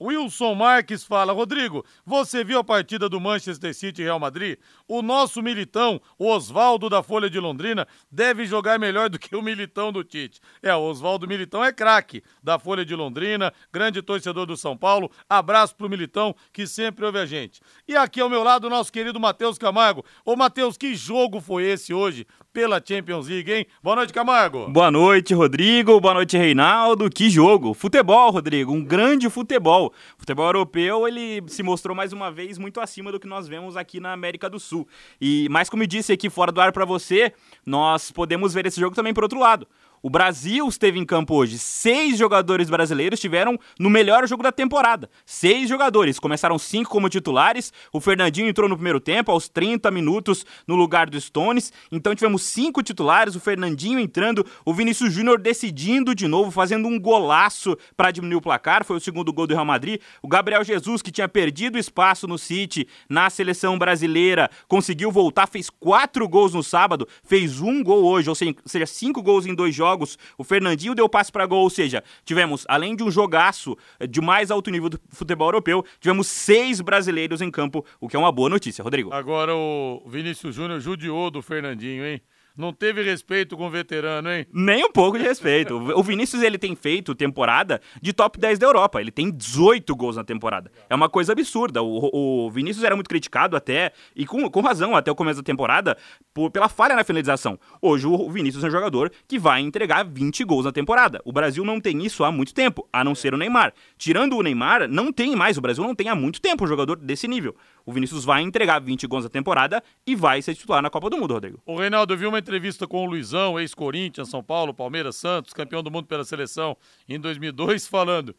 Wilson 0.00 0.54
Marques 0.54 1.04
fala: 1.04 1.32
Rodrigo, 1.32 1.84
você 2.04 2.42
viu 2.42 2.58
a 2.58 2.64
partida 2.64 3.08
do 3.08 3.20
Manchester 3.20 3.74
City 3.74 4.02
e 4.02 4.04
Real 4.04 4.18
Madrid? 4.18 4.58
O 4.88 5.02
nosso 5.02 5.40
militão, 5.40 6.00
o 6.18 6.28
Oswaldo 6.28 6.88
da 6.90 7.02
Folha 7.02 7.30
de 7.30 7.38
Londrina, 7.38 7.86
deve 8.10 8.44
jogar 8.44 8.78
melhor 8.78 9.08
do 9.08 9.18
que 9.18 9.36
o 9.36 9.42
militão 9.42 9.92
do 9.92 10.02
Tite. 10.02 10.40
É, 10.62 10.74
o 10.74 10.80
Oswaldo 10.80 11.28
Militão 11.28 11.64
é 11.64 11.72
craque 11.72 12.22
da 12.42 12.58
Folha 12.58 12.84
de 12.84 12.94
Londrina, 12.94 13.52
grande 13.72 14.02
torcedor 14.02 14.46
do 14.46 14.56
São 14.56 14.76
Paulo. 14.76 15.10
Abraço 15.28 15.76
pro 15.76 15.88
Militão 15.88 16.34
que 16.52 16.66
sempre 16.66 17.04
ouve 17.04 17.18
a 17.18 17.26
gente. 17.26 17.60
E 17.86 17.96
aqui 17.96 18.20
ao 18.20 18.28
meu 18.28 18.42
lado, 18.42 18.68
nosso 18.68 18.92
querido 18.92 19.20
Matheus 19.20 19.58
Camargo. 19.58 20.04
Ô, 20.24 20.36
Matheus, 20.36 20.76
que 20.76 20.94
jogo 20.94 21.40
foi 21.40 21.64
esse 21.64 21.94
hoje 21.94 22.26
pela 22.52 22.80
Champions 22.82 23.26
League, 23.26 23.52
hein? 23.52 23.66
Boa 23.82 23.96
noite, 23.96 24.12
Camargo. 24.12 24.68
Boa 24.70 24.90
noite, 24.90 25.34
Rodrigo. 25.34 26.00
Boa 26.00 26.14
noite, 26.14 26.36
Reinaldo. 26.36 27.10
Que 27.10 27.28
jogo! 27.28 27.74
Futebol, 27.74 28.30
Rodrigo, 28.30 28.72
um 28.72 28.84
grande 28.84 29.28
futebol. 29.28 29.92
Futebol 30.16 30.46
europeu, 30.46 31.06
ele 31.06 31.42
se 31.48 31.62
mostrou 31.62 31.94
mais 31.94 32.12
uma 32.12 32.30
vez 32.30 32.58
muito 32.58 32.80
acima 32.80 33.10
do 33.10 33.20
que 33.20 33.26
nós 33.26 33.48
vemos 33.48 33.76
aqui 33.76 34.00
na 34.00 34.12
América 34.12 34.48
do 34.48 34.58
Sul. 34.60 34.86
E, 35.20 35.48
mais 35.50 35.68
como 35.68 35.82
eu 35.82 35.86
disse 35.86 36.12
aqui 36.12 36.28
fora 36.28 36.52
do 36.52 36.60
ar 36.60 36.72
para 36.72 36.84
você, 36.84 37.32
nós 37.64 38.10
podemos 38.10 38.54
ver 38.54 38.66
esse 38.66 38.80
jogo 38.80 38.94
também 38.94 39.14
por 39.14 39.22
outro 39.22 39.38
lado. 39.38 39.66
O 40.04 40.10
Brasil 40.10 40.68
esteve 40.68 40.98
em 40.98 41.04
campo 41.06 41.34
hoje. 41.34 41.58
Seis 41.58 42.18
jogadores 42.18 42.68
brasileiros 42.68 43.18
tiveram 43.18 43.58
no 43.80 43.88
melhor 43.88 44.28
jogo 44.28 44.42
da 44.42 44.52
temporada. 44.52 45.08
Seis 45.24 45.66
jogadores. 45.66 46.18
Começaram 46.18 46.58
cinco 46.58 46.90
como 46.90 47.08
titulares. 47.08 47.72
O 47.90 47.98
Fernandinho 48.02 48.46
entrou 48.46 48.68
no 48.68 48.76
primeiro 48.76 49.00
tempo, 49.00 49.32
aos 49.32 49.48
30 49.48 49.90
minutos, 49.90 50.44
no 50.68 50.74
lugar 50.74 51.08
do 51.08 51.18
Stones. 51.18 51.72
Então 51.90 52.14
tivemos 52.14 52.42
cinco 52.42 52.82
titulares. 52.82 53.34
O 53.34 53.40
Fernandinho 53.40 53.98
entrando. 53.98 54.44
O 54.62 54.74
Vinícius 54.74 55.10
Júnior 55.10 55.40
decidindo 55.40 56.14
de 56.14 56.28
novo, 56.28 56.50
fazendo 56.50 56.86
um 56.86 57.00
golaço 57.00 57.74
para 57.96 58.10
diminuir 58.10 58.36
o 58.36 58.42
placar. 58.42 58.84
Foi 58.84 58.98
o 58.98 59.00
segundo 59.00 59.32
gol 59.32 59.46
do 59.46 59.54
Real 59.54 59.64
Madrid. 59.64 60.02
O 60.20 60.28
Gabriel 60.28 60.62
Jesus, 60.62 61.00
que 61.00 61.10
tinha 61.10 61.30
perdido 61.30 61.78
espaço 61.78 62.28
no 62.28 62.36
City, 62.36 62.86
na 63.08 63.30
seleção 63.30 63.78
brasileira, 63.78 64.50
conseguiu 64.68 65.10
voltar. 65.10 65.48
Fez 65.48 65.70
quatro 65.70 66.28
gols 66.28 66.52
no 66.52 66.62
sábado. 66.62 67.08
Fez 67.22 67.62
um 67.62 67.82
gol 67.82 68.04
hoje, 68.04 68.28
ou 68.28 68.34
seja, 68.34 68.84
cinco 68.84 69.22
gols 69.22 69.46
em 69.46 69.54
dois 69.54 69.74
jogos 69.74 69.93
jogos, 69.94 70.18
o 70.36 70.44
Fernandinho 70.44 70.94
deu 70.94 71.08
passe 71.08 71.30
para 71.30 71.46
gol, 71.46 71.62
ou 71.62 71.70
seja, 71.70 72.02
tivemos, 72.24 72.64
além 72.68 72.96
de 72.96 73.02
um 73.02 73.10
jogaço 73.10 73.76
eh, 73.98 74.06
de 74.06 74.20
mais 74.20 74.50
alto 74.50 74.70
nível 74.70 74.88
do 74.88 75.00
futebol 75.08 75.48
europeu, 75.48 75.84
tivemos 76.00 76.26
seis 76.26 76.80
brasileiros 76.80 77.40
em 77.40 77.50
campo, 77.50 77.84
o 78.00 78.08
que 78.08 78.16
é 78.16 78.18
uma 78.18 78.32
boa 78.32 78.48
notícia, 78.48 78.82
Rodrigo. 78.82 79.12
Agora 79.12 79.54
o 79.54 80.02
Vinícius 80.06 80.56
Júnior 80.56 80.80
judiou 80.80 81.30
do 81.30 81.40
Fernandinho, 81.40 82.04
hein? 82.04 82.20
Não 82.56 82.72
teve 82.72 83.02
respeito 83.02 83.56
com 83.56 83.66
o 83.66 83.70
veterano, 83.70 84.30
hein? 84.30 84.46
Nem 84.52 84.84
um 84.84 84.92
pouco 84.92 85.18
de 85.18 85.24
respeito. 85.24 85.74
O 85.74 86.02
Vinícius 86.04 86.40
ele 86.40 86.56
tem 86.56 86.76
feito 86.76 87.12
temporada 87.12 87.80
de 88.00 88.12
top 88.12 88.38
10 88.38 88.60
da 88.60 88.66
Europa. 88.66 89.00
Ele 89.00 89.10
tem 89.10 89.28
18 89.28 89.94
gols 89.96 90.14
na 90.14 90.22
temporada. 90.22 90.70
É 90.88 90.94
uma 90.94 91.08
coisa 91.08 91.32
absurda. 91.32 91.82
O, 91.82 92.46
o 92.46 92.50
Vinícius 92.52 92.84
era 92.84 92.94
muito 92.94 93.08
criticado 93.08 93.56
até, 93.56 93.92
e 94.14 94.24
com, 94.24 94.48
com 94.48 94.60
razão, 94.60 94.94
até 94.94 95.10
o 95.10 95.16
começo 95.16 95.40
da 95.40 95.44
temporada, 95.44 95.96
por, 96.32 96.48
pela 96.48 96.68
falha 96.68 96.94
na 96.94 97.02
finalização. 97.02 97.58
Hoje 97.82 98.06
o 98.06 98.30
Vinícius 98.30 98.62
é 98.62 98.68
um 98.68 98.70
jogador 98.70 99.10
que 99.26 99.36
vai 99.36 99.60
entregar 99.60 100.04
20 100.04 100.44
gols 100.44 100.64
na 100.64 100.70
temporada. 100.70 101.20
O 101.24 101.32
Brasil 101.32 101.64
não 101.64 101.80
tem 101.80 102.06
isso 102.06 102.22
há 102.22 102.30
muito 102.30 102.54
tempo, 102.54 102.88
a 102.92 103.02
não 103.02 103.16
ser 103.16 103.34
o 103.34 103.36
Neymar. 103.36 103.74
Tirando 103.98 104.36
o 104.36 104.42
Neymar, 104.42 104.88
não 104.88 105.12
tem 105.12 105.34
mais. 105.34 105.58
O 105.58 105.60
Brasil 105.60 105.82
não 105.82 105.94
tem 105.94 106.08
há 106.08 106.14
muito 106.14 106.40
tempo 106.40 106.62
um 106.62 106.68
jogador 106.68 106.96
desse 106.98 107.26
nível. 107.26 107.56
O 107.86 107.92
Vinícius 107.92 108.24
vai 108.24 108.42
entregar 108.42 108.80
20 108.80 109.06
gols 109.06 109.24
na 109.24 109.30
temporada 109.30 109.82
e 110.06 110.16
vai 110.16 110.40
ser 110.40 110.54
titular 110.54 110.82
na 110.82 110.88
Copa 110.88 111.10
do 111.10 111.18
Mundo, 111.18 111.34
Rodrigo. 111.34 111.60
O 111.66 111.76
Reinaldo 111.76 112.16
viu 112.16 112.30
uma 112.30 112.38
entrevista 112.38 112.86
com 112.86 113.04
o 113.04 113.06
Luizão, 113.06 113.60
ex-Corinthians, 113.60 114.30
São 114.30 114.42
Paulo, 114.42 114.72
Palmeiras, 114.72 115.16
Santos, 115.16 115.52
campeão 115.52 115.82
do 115.82 115.90
mundo 115.90 116.06
pela 116.06 116.24
seleção 116.24 116.76
em 117.08 117.20
2002, 117.20 117.86
falando: 117.88 118.34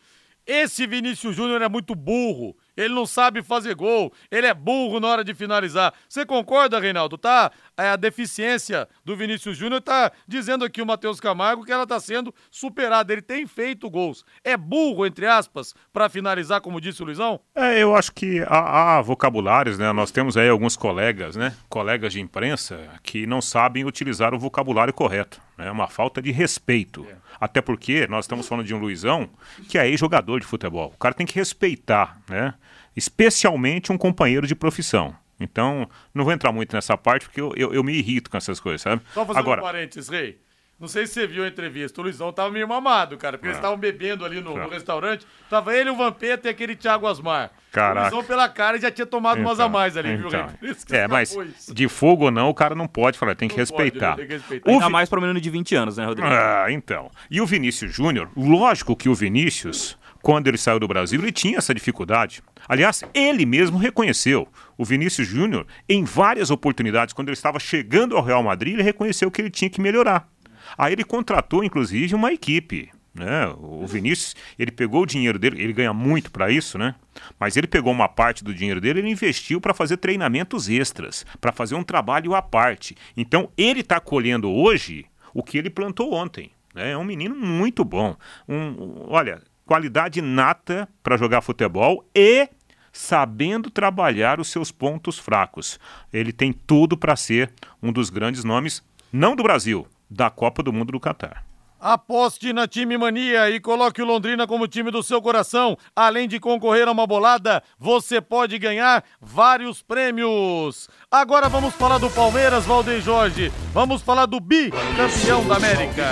esse 0.46 0.86
Vinícius 0.86 1.36
Júnior 1.36 1.62
é 1.62 1.68
muito 1.68 1.96
burro. 1.96 2.56
Ele 2.76 2.94
não 2.94 3.06
sabe 3.06 3.42
fazer 3.42 3.76
gol, 3.76 4.12
ele 4.30 4.48
é 4.48 4.54
burro 4.54 5.00
na 5.00 5.08
hora 5.08 5.24
de 5.24 5.34
finalizar. 5.34 5.94
Você 6.08 6.26
concorda, 6.26 6.80
Reinaldo? 6.80 7.18
Tá? 7.18 7.52
É, 7.78 7.90
a 7.90 7.96
deficiência 7.96 8.88
do 9.04 9.16
Vinícius 9.16 9.58
Júnior 9.58 9.82
tá 9.82 10.12
dizendo 10.28 10.66
aqui 10.66 10.82
o 10.82 10.86
Matheus 10.86 11.20
Camargo 11.20 11.66
que 11.66 11.72
ela 11.72 11.88
tá 11.88 12.00
sendo 12.00 12.34
superada. 12.50 13.12
Ele 13.12 13.22
tem 13.22 13.46
feito 13.48 13.90
gols. 13.90 14.26
É 14.44 14.58
burro, 14.58 15.06
entre 15.06 15.26
aspas, 15.26 15.74
para 15.94 16.10
finalizar, 16.10 16.62
como 16.62 16.82
disse 16.82 17.02
o 17.02 17.06
Luizão? 17.06 17.40
É, 17.54 17.82
eu 17.82 17.96
acho 17.96 18.14
que 18.14 18.42
há, 18.48 18.98
há, 18.98 19.02
vocabulários, 19.02 19.78
né? 19.78 19.92
Nós 19.92 20.12
temos 20.12 20.38
aí 20.38 20.50
alguns 20.50 20.76
colegas, 20.76 21.36
né? 21.36 21.56
Colegas 21.70 22.14
de 22.14 22.22
imprensa 22.22 22.80
que 23.04 23.26
não 23.26 23.42
sabem 23.42 23.86
utilizar 23.86 24.34
o 24.34 24.40
vocabulário 24.40 24.94
correto. 24.94 25.42
É 25.58 25.66
né? 25.66 25.72
uma 25.72 25.88
falta 25.88 26.22
de 26.22 26.32
respeito. 26.32 27.06
É. 27.10 27.16
Até 27.40 27.62
porque 27.62 28.08
nós 28.08 28.26
estamos 28.26 28.48
falando 28.48 28.66
de 28.66 28.74
um 28.74 28.80
Luizão 28.80 29.30
que 29.70 29.78
é 29.78 29.88
ex-jogador 29.88 30.40
de 30.40 30.46
futebol. 30.46 30.92
O 30.96 30.98
cara 30.98 31.14
tem 31.14 31.26
que 31.26 31.36
respeitar, 31.36 32.18
né? 32.30 32.54
Especialmente 32.96 33.92
um 33.92 33.98
companheiro 33.98 34.48
de 34.48 34.56
profissão. 34.56 35.16
Então, 35.40 35.90
não 36.14 36.24
vou 36.24 36.34
entrar 36.34 36.52
muito 36.52 36.74
nessa 36.74 36.98
parte 36.98 37.26
porque 37.26 37.42
eu, 37.42 37.54
eu, 37.56 37.74
eu 37.74 37.84
me 37.84 37.94
irrito 37.94 38.30
com 38.30 38.38
essas 38.38 38.60
coisas, 38.60 38.82
sabe? 38.82 39.02
Só 39.14 39.26
fazer 39.26 39.40
Agora, 39.40 39.62
um 39.62 39.66
parênteses, 39.66 40.10
Rei. 40.10 40.40
Não 40.78 40.90
sei 40.90 41.08
se 41.08 41.14
você 41.14 41.26
viu 41.26 41.46
a 41.46 41.48
entrevista. 41.48 42.02
O 42.02 42.04
Luizão 42.04 42.34
tava 42.34 42.52
meio 42.52 42.68
mamado, 42.68 43.18
cara, 43.18 43.38
porque 43.38 43.48
é. 43.48 43.52
eles 43.52 43.58
estavam 43.58 43.78
bebendo 43.78 44.26
ali 44.26 44.42
no, 44.42 44.58
no, 44.58 44.68
restaurante. 44.68 45.26
Tava 45.50 45.74
ele, 45.76 45.90
o 45.90 45.96
Vampeta 45.96 46.50
e 46.50 46.52
aquele 46.52 46.76
Thiago 46.76 47.08
Asmar. 47.08 47.52
Caraca. 47.72 48.00
O 48.00 48.04
Luizão, 48.04 48.24
pela 48.24 48.50
cara, 48.50 48.78
já 48.78 48.92
tinha 48.92 49.06
tomado 49.06 49.40
então, 49.40 49.50
umas 49.50 49.60
a 49.60 49.70
mais 49.70 49.96
ali, 49.96 50.14
então. 50.14 50.30
viu, 50.30 50.40
Rei? 50.62 50.76
É, 50.92 51.08
mas 51.08 51.36
de 51.74 51.88
fogo 51.88 52.26
ou 52.26 52.32
não, 52.32 52.50
o 52.50 52.54
cara 52.54 52.76
não 52.76 52.88
pode 52.88 53.18
falar, 53.18 53.36
tem 53.36 53.48
que, 53.48 53.56
respeitar. 53.56 54.16
Pode, 54.16 54.18
tem 54.18 54.28
que 54.28 54.34
respeitar. 54.34 54.70
Ainda 54.70 54.88
Vi... 54.88 54.92
mais 54.92 55.08
para 55.08 55.20
um 55.20 55.22
menino 55.22 55.40
de 55.40 55.50
20 55.50 55.76
anos, 55.76 55.98
né, 55.98 56.06
Rodrigo? 56.06 56.28
Ah, 56.28 56.66
então. 56.70 57.10
E 57.32 57.40
o 57.40 57.46
Vinícius 57.46 57.94
Júnior, 57.94 58.30
lógico 58.36 58.98
que 58.98 59.08
o 59.08 59.16
Vinícius 59.16 59.98
quando 60.26 60.48
ele 60.48 60.58
saiu 60.58 60.80
do 60.80 60.88
Brasil, 60.88 61.22
ele 61.22 61.32
tinha 61.32 61.60
essa 61.60 61.72
dificuldade. 61.72 62.42
Aliás, 62.68 63.04
ele 63.14 63.46
mesmo 63.46 63.78
reconheceu. 63.78 64.48
O 64.76 64.84
Vinícius 64.84 65.28
Júnior, 65.28 65.68
em 65.88 66.04
várias 66.04 66.50
oportunidades, 66.50 67.14
quando 67.14 67.28
ele 67.28 67.36
estava 67.38 67.60
chegando 67.60 68.18
ao 68.18 68.24
Real 68.24 68.42
Madrid, 68.42 68.74
ele 68.74 68.82
reconheceu 68.82 69.30
que 69.30 69.40
ele 69.40 69.52
tinha 69.52 69.70
que 69.70 69.80
melhorar. 69.80 70.28
Aí 70.76 70.94
ele 70.94 71.04
contratou, 71.04 71.64
inclusive, 71.64 72.16
uma 72.16 72.34
equipe. 72.34 72.90
Né? 73.14 73.46
O 73.60 73.86
Vinícius, 73.86 74.36
ele 74.58 74.72
pegou 74.72 75.04
o 75.04 75.06
dinheiro 75.06 75.38
dele, 75.38 75.62
ele 75.62 75.74
ganha 75.74 75.94
muito 75.94 76.32
para 76.32 76.50
isso, 76.50 76.76
né? 76.76 76.96
Mas 77.40 77.56
ele 77.56 77.68
pegou 77.68 77.94
uma 77.94 78.10
parte 78.10 78.44
do 78.44 78.52
dinheiro 78.52 78.82
dele 78.82 79.02
e 79.02 79.12
investiu 79.12 79.62
para 79.62 79.76
fazer 79.76 79.98
treinamentos 79.98 80.68
extras, 80.68 81.24
para 81.40 81.52
fazer 81.52 81.76
um 81.76 81.84
trabalho 81.84 82.34
à 82.34 82.42
parte. 82.42 82.98
Então, 83.16 83.48
ele 83.56 83.82
está 83.82 84.00
colhendo 84.00 84.52
hoje 84.52 85.06
o 85.36 85.44
que 85.44 85.56
ele 85.56 85.70
plantou 85.70 86.16
ontem. 86.16 86.50
Né? 86.74 86.94
É 86.94 86.98
um 86.98 87.06
menino 87.06 87.36
muito 87.36 87.86
bom. 87.86 88.18
Um, 88.50 89.06
olha, 89.08 89.40
qualidade 89.66 90.22
nata 90.22 90.88
para 91.02 91.18
jogar 91.18 91.42
futebol 91.42 92.08
e 92.16 92.48
sabendo 92.94 93.70
trabalhar 93.70 94.40
os 94.40 94.48
seus 94.48 94.72
pontos 94.72 95.20
fracos. 95.20 95.80
Ele 96.14 96.32
tem 96.32 96.54
tudo 96.54 96.96
para 96.98 97.16
ser 97.16 97.52
um 97.84 97.92
dos 97.92 98.10
grandes 98.10 98.44
nomes, 98.44 98.82
não 99.12 99.36
do 99.36 99.44
Brasil, 99.44 99.86
da 100.10 100.30
Copa 100.30 100.64
do 100.64 100.72
Mundo 100.72 100.94
do 100.94 101.00
Catar. 101.00 101.44
Aposte 101.80 102.52
na 102.52 102.68
Time 102.68 102.98
Mania 102.98 103.50
e 103.50 103.60
coloque 103.60 104.02
o 104.02 104.06
Londrina 104.06 104.48
como 104.48 104.68
time 104.68 104.90
do 104.90 105.04
seu 105.04 105.22
coração. 105.22 105.78
Além 105.96 106.28
de 106.28 106.40
concorrer 106.40 106.88
a 106.88 106.92
uma 106.92 107.06
bolada, 107.06 107.62
você 107.78 108.20
pode 108.20 108.58
ganhar 108.58 109.04
vários 109.22 109.84
prêmios. 109.84 110.90
Agora 111.12 111.48
vamos 111.48 111.76
falar 111.76 112.00
do 112.00 112.10
Palmeiras, 112.10 112.66
Valdeir 112.66 113.02
Jorge. 113.02 113.52
Vamos 113.72 114.02
falar 114.02 114.26
do 114.26 114.40
bicampeão 114.40 115.46
da 115.48 115.58
América. 115.58 116.06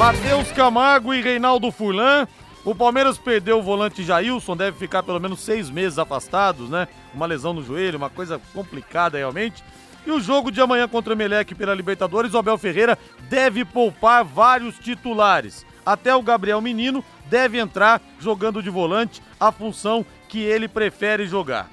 Matheus 0.00 0.50
Camargo 0.52 1.12
e 1.12 1.20
Reinaldo 1.20 1.70
Furlan. 1.70 2.26
O 2.64 2.74
Palmeiras 2.74 3.18
perdeu 3.18 3.58
o 3.58 3.62
volante 3.62 4.02
Jailson, 4.02 4.56
deve 4.56 4.78
ficar 4.78 5.02
pelo 5.02 5.20
menos 5.20 5.40
seis 5.40 5.68
meses 5.68 5.98
afastados, 5.98 6.70
né? 6.70 6.88
Uma 7.12 7.26
lesão 7.26 7.52
no 7.52 7.62
joelho, 7.62 7.98
uma 7.98 8.08
coisa 8.08 8.40
complicada 8.54 9.18
realmente. 9.18 9.62
E 10.06 10.10
o 10.10 10.18
jogo 10.18 10.50
de 10.50 10.58
amanhã 10.58 10.88
contra 10.88 11.12
o 11.12 11.14
Emelec 11.14 11.54
pela 11.54 11.74
Libertadores, 11.74 12.32
o 12.32 12.38
Abel 12.38 12.56
Ferreira 12.56 12.98
deve 13.28 13.62
poupar 13.62 14.24
vários 14.24 14.78
titulares. 14.78 15.66
Até 15.84 16.16
o 16.16 16.22
Gabriel 16.22 16.62
Menino 16.62 17.04
deve 17.26 17.58
entrar 17.58 18.00
jogando 18.18 18.62
de 18.62 18.70
volante, 18.70 19.22
a 19.38 19.52
função 19.52 20.02
que 20.30 20.40
ele 20.40 20.66
prefere 20.66 21.26
jogar. 21.26 21.68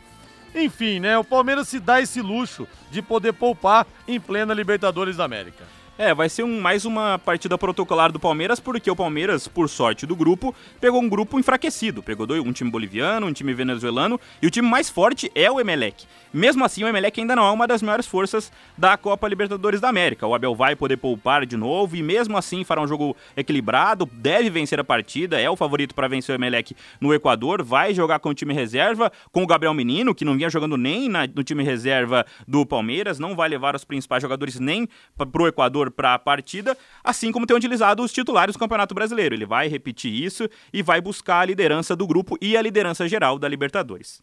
Enfim, 0.53 0.99
né? 0.99 1.17
O 1.17 1.23
Palmeiras 1.23 1.69
se 1.69 1.79
dá 1.79 2.01
esse 2.01 2.21
luxo 2.21 2.67
de 2.91 3.01
poder 3.01 3.31
poupar 3.31 3.87
em 4.05 4.19
plena 4.19 4.53
Libertadores 4.53 5.15
da 5.15 5.23
América. 5.23 5.76
É, 5.99 6.13
vai 6.13 6.29
ser 6.29 6.43
um, 6.43 6.61
mais 6.61 6.85
uma 6.85 7.17
partida 7.17 7.57
protocolar 7.57 8.11
do 8.11 8.19
Palmeiras, 8.19 8.59
porque 8.59 8.91
o 8.91 8.95
Palmeiras, 8.95 9.47
por 9.47 9.67
sorte 9.67 10.05
do 10.05 10.15
grupo, 10.15 10.53
pegou 10.79 11.01
um 11.01 11.09
grupo 11.09 11.39
enfraquecido. 11.39 12.03
Pegou 12.03 12.27
dois, 12.27 12.39
um 12.39 12.53
time 12.53 12.69
boliviano, 12.69 13.25
um 13.25 13.33
time 13.33 13.51
venezuelano, 13.51 14.19
e 14.39 14.45
o 14.45 14.51
time 14.51 14.69
mais 14.69 14.91
forte 14.91 15.31
é 15.33 15.49
o 15.49 15.59
Emelec. 15.59 16.05
Mesmo 16.31 16.63
assim, 16.63 16.83
o 16.83 16.87
Emelec 16.87 17.19
ainda 17.19 17.35
não 17.35 17.47
é 17.47 17.49
uma 17.49 17.65
das 17.65 17.81
maiores 17.81 18.05
forças 18.05 18.51
da 18.77 18.95
Copa 18.95 19.27
Libertadores 19.27 19.81
da 19.81 19.89
América. 19.89 20.27
O 20.27 20.35
Abel 20.35 20.53
vai 20.53 20.75
poder 20.75 20.97
poupar 20.97 21.47
de 21.47 21.57
novo, 21.57 21.95
e 21.95 22.03
mesmo 22.03 22.37
assim 22.37 22.63
fará 22.63 22.79
um 22.79 22.87
jogo 22.87 23.17
equilibrado, 23.35 24.07
deve 24.13 24.51
vencer 24.51 24.79
a 24.79 24.83
partida, 24.83 25.41
é 25.41 25.49
o 25.49 25.55
favorito 25.55 25.95
para 25.95 26.07
vencer 26.07 26.35
o 26.35 26.37
Emelec 26.37 26.75
no 27.01 27.11
Equador, 27.11 27.63
vai 27.63 27.95
jogar 27.95 28.19
com 28.19 28.29
o 28.29 28.35
time 28.35 28.53
reserva, 28.53 29.11
com 29.31 29.41
o 29.41 29.47
Gabriel 29.47 29.73
Menino, 29.73 30.13
que 30.13 30.23
não 30.23 30.37
vinha 30.37 30.49
jogando 30.49 30.77
nem 30.77 31.09
na, 31.09 31.25
no 31.25 31.43
time 31.43 31.63
reserva 31.63 32.23
do 32.47 32.67
Palmeiras, 32.67 33.17
não 33.17 33.35
vai 33.35 33.49
levar 33.49 33.75
os 33.75 33.83
principais 33.83 34.21
jogadores 34.21 34.59
nem 34.59 34.87
para 35.17 35.41
o 35.41 35.47
Equador 35.47 35.86
para 35.91 36.13
a 36.13 36.19
partida, 36.19 36.77
assim 37.03 37.31
como 37.31 37.45
tem 37.45 37.55
utilizado 37.55 38.03
os 38.03 38.11
titulares 38.11 38.55
do 38.55 38.59
Campeonato 38.59 38.93
Brasileiro. 38.93 39.35
Ele 39.35 39.45
vai 39.45 39.67
repetir 39.67 40.13
isso 40.13 40.49
e 40.71 40.81
vai 40.81 41.01
buscar 41.01 41.41
a 41.41 41.45
liderança 41.45 41.95
do 41.95 42.07
grupo 42.07 42.37
e 42.41 42.57
a 42.57 42.61
liderança 42.61 43.07
geral 43.07 43.39
da 43.39 43.47
Libertadores. 43.47 44.21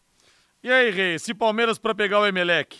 E 0.63 0.71
aí, 0.71 0.89
Rei, 0.91 1.19
se 1.19 1.33
Palmeiras 1.33 1.77
para 1.77 1.93
pegar 1.93 2.19
o 2.19 2.25
Emelec? 2.25 2.79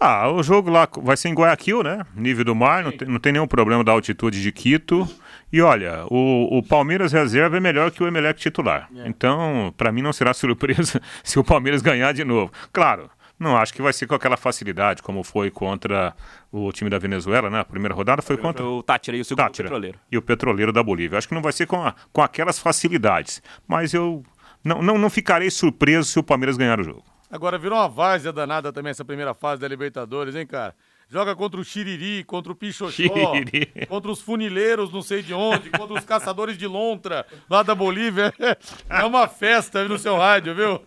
Ah, 0.00 0.28
o 0.28 0.42
jogo 0.42 0.68
lá 0.68 0.88
vai 0.96 1.16
ser 1.16 1.28
em 1.28 1.34
Guayaquil, 1.34 1.82
né? 1.82 2.04
Nível 2.14 2.44
do 2.44 2.54
mar, 2.56 2.82
não 2.82 2.90
tem, 2.90 3.06
não 3.06 3.20
tem 3.20 3.32
nenhum 3.32 3.46
problema 3.46 3.84
da 3.84 3.92
altitude 3.92 4.42
de 4.42 4.50
Quito. 4.50 5.08
E 5.52 5.60
olha, 5.60 6.04
o, 6.10 6.58
o 6.58 6.62
Palmeiras 6.62 7.12
reserva 7.12 7.56
é 7.56 7.60
melhor 7.60 7.92
que 7.92 8.02
o 8.02 8.06
Emelec 8.08 8.40
titular. 8.40 8.88
É. 8.96 9.06
Então, 9.06 9.72
para 9.76 9.92
mim 9.92 10.02
não 10.02 10.12
será 10.12 10.34
surpresa 10.34 11.00
se 11.22 11.38
o 11.38 11.44
Palmeiras 11.44 11.82
ganhar 11.82 12.12
de 12.12 12.24
novo. 12.24 12.52
Claro, 12.72 13.08
não 13.38 13.56
acho 13.56 13.72
que 13.74 13.82
vai 13.82 13.92
ser 13.92 14.06
com 14.06 14.14
aquela 14.14 14.36
facilidade, 14.36 15.02
como 15.02 15.22
foi 15.22 15.50
contra 15.50 16.14
o 16.50 16.70
time 16.72 16.88
da 16.88 16.98
Venezuela, 16.98 17.50
né? 17.50 17.60
A 17.60 17.64
primeira 17.64 17.94
rodada 17.94 18.22
foi 18.22 18.36
contra 18.36 18.64
o 18.64 18.82
Tátira 18.82 19.16
e 19.16 19.20
o 19.20 19.24
segundo 19.24 19.44
Tátira, 19.44 19.68
Petroleiro. 19.68 19.98
E 20.10 20.18
o 20.18 20.22
Petroleiro 20.22 20.72
da 20.72 20.82
Bolívia. 20.82 21.18
Acho 21.18 21.28
que 21.28 21.34
não 21.34 21.42
vai 21.42 21.52
ser 21.52 21.66
com, 21.66 21.84
a, 21.84 21.94
com 22.12 22.22
aquelas 22.22 22.58
facilidades. 22.58 23.42
Mas 23.66 23.92
eu 23.92 24.22
não, 24.64 24.80
não, 24.80 24.98
não 24.98 25.10
ficarei 25.10 25.50
surpreso 25.50 26.08
se 26.10 26.18
o 26.18 26.22
Palmeiras 26.22 26.56
ganhar 26.56 26.78
o 26.78 26.84
jogo. 26.84 27.04
Agora 27.30 27.56
virou 27.58 27.78
uma 27.78 27.88
várzea 27.88 28.32
danada 28.32 28.72
também 28.72 28.90
essa 28.90 29.04
primeira 29.04 29.32
fase 29.32 29.60
da 29.60 29.66
Libertadores, 29.66 30.36
hein, 30.36 30.46
cara? 30.46 30.74
Joga 31.08 31.34
contra 31.36 31.60
o 31.60 31.64
Xiriri, 31.64 32.24
contra 32.24 32.52
o 32.52 32.54
Pichoxó, 32.54 33.02
contra 33.88 34.10
os 34.10 34.22
funileiros 34.22 34.90
não 34.90 35.02
sei 35.02 35.22
de 35.22 35.34
onde, 35.34 35.68
contra 35.68 35.92
os 35.94 36.04
caçadores 36.06 36.56
de 36.56 36.66
lontra 36.66 37.26
lá 37.50 37.62
da 37.62 37.74
Bolívia. 37.74 38.32
É 38.88 39.04
uma 39.04 39.26
festa 39.26 39.86
no 39.86 39.98
seu 39.98 40.16
rádio, 40.16 40.54
viu? 40.54 40.82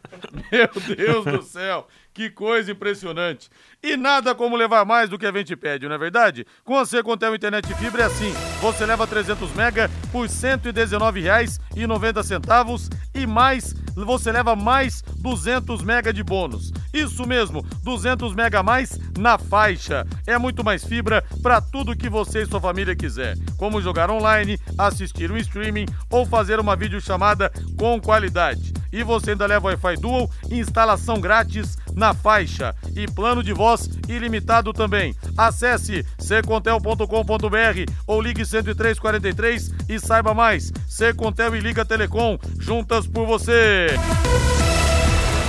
Meu 0.51 0.95
Deus 0.95 1.25
do 1.25 1.41
céu. 1.41 1.87
Que 2.15 2.29
coisa 2.29 2.71
impressionante. 2.71 3.49
E 3.83 3.97
nada 3.97 4.33
como 4.33 4.55
levar 4.55 4.85
mais 4.85 5.09
do 5.09 5.19
que 5.19 5.25
a 5.25 5.31
gente 5.33 5.53
pede, 5.53 5.85
não 5.85 5.95
é 5.95 5.97
verdade? 5.97 6.47
Com 6.63 6.79
a 6.79 6.85
Secontel 6.85 7.35
Internet 7.35 7.75
Fibra 7.75 8.03
é 8.03 8.05
assim. 8.05 8.33
Você 8.61 8.85
leva 8.85 9.05
300 9.05 9.51
mega 9.51 9.91
por 10.13 10.21
R$ 10.21 10.29
119,90 10.29 12.89
e 13.13 13.27
mais, 13.27 13.73
você 13.93 14.31
leva 14.31 14.55
mais 14.55 15.01
200 15.17 15.83
mega 15.83 16.13
de 16.13 16.23
bônus. 16.23 16.71
Isso 16.93 17.27
mesmo, 17.27 17.61
200 17.83 18.33
mega 18.33 18.61
a 18.61 18.63
mais 18.63 18.97
na 19.17 19.37
faixa. 19.37 20.07
É 20.25 20.37
muito 20.37 20.63
mais 20.63 20.85
fibra 20.85 21.21
para 21.43 21.59
tudo 21.59 21.97
que 21.97 22.07
você 22.07 22.43
e 22.43 22.45
sua 22.45 22.61
família 22.61 22.95
quiser. 22.95 23.35
Como 23.57 23.81
jogar 23.81 24.09
online, 24.09 24.57
assistir 24.77 25.29
um 25.29 25.37
streaming 25.37 25.87
ou 26.09 26.25
fazer 26.25 26.61
uma 26.61 26.77
videochamada 26.77 27.51
com 27.77 27.99
qualidade. 27.99 28.71
E 28.95 29.03
você 29.03 29.31
ainda 29.31 29.45
leva 29.45 29.67
Wi-Fi 29.67 29.97
Dual, 29.97 30.31
instalação 30.49 31.19
grátis 31.19 31.77
na 31.93 32.13
faixa 32.13 32.73
e 32.95 33.05
plano 33.05 33.43
de 33.43 33.51
voz 33.51 33.89
ilimitado 34.07 34.71
também. 34.71 35.13
Acesse 35.37 36.05
secontel.com.br 36.17 37.91
ou 38.07 38.21
ligue 38.21 38.45
10343 38.45 39.73
e 39.89 39.99
saiba 39.99 40.33
mais. 40.33 40.71
Secontel 40.87 41.57
e 41.57 41.59
Liga 41.59 41.83
Telecom, 41.83 42.39
juntas 42.57 43.05
por 43.05 43.27
você. 43.27 43.87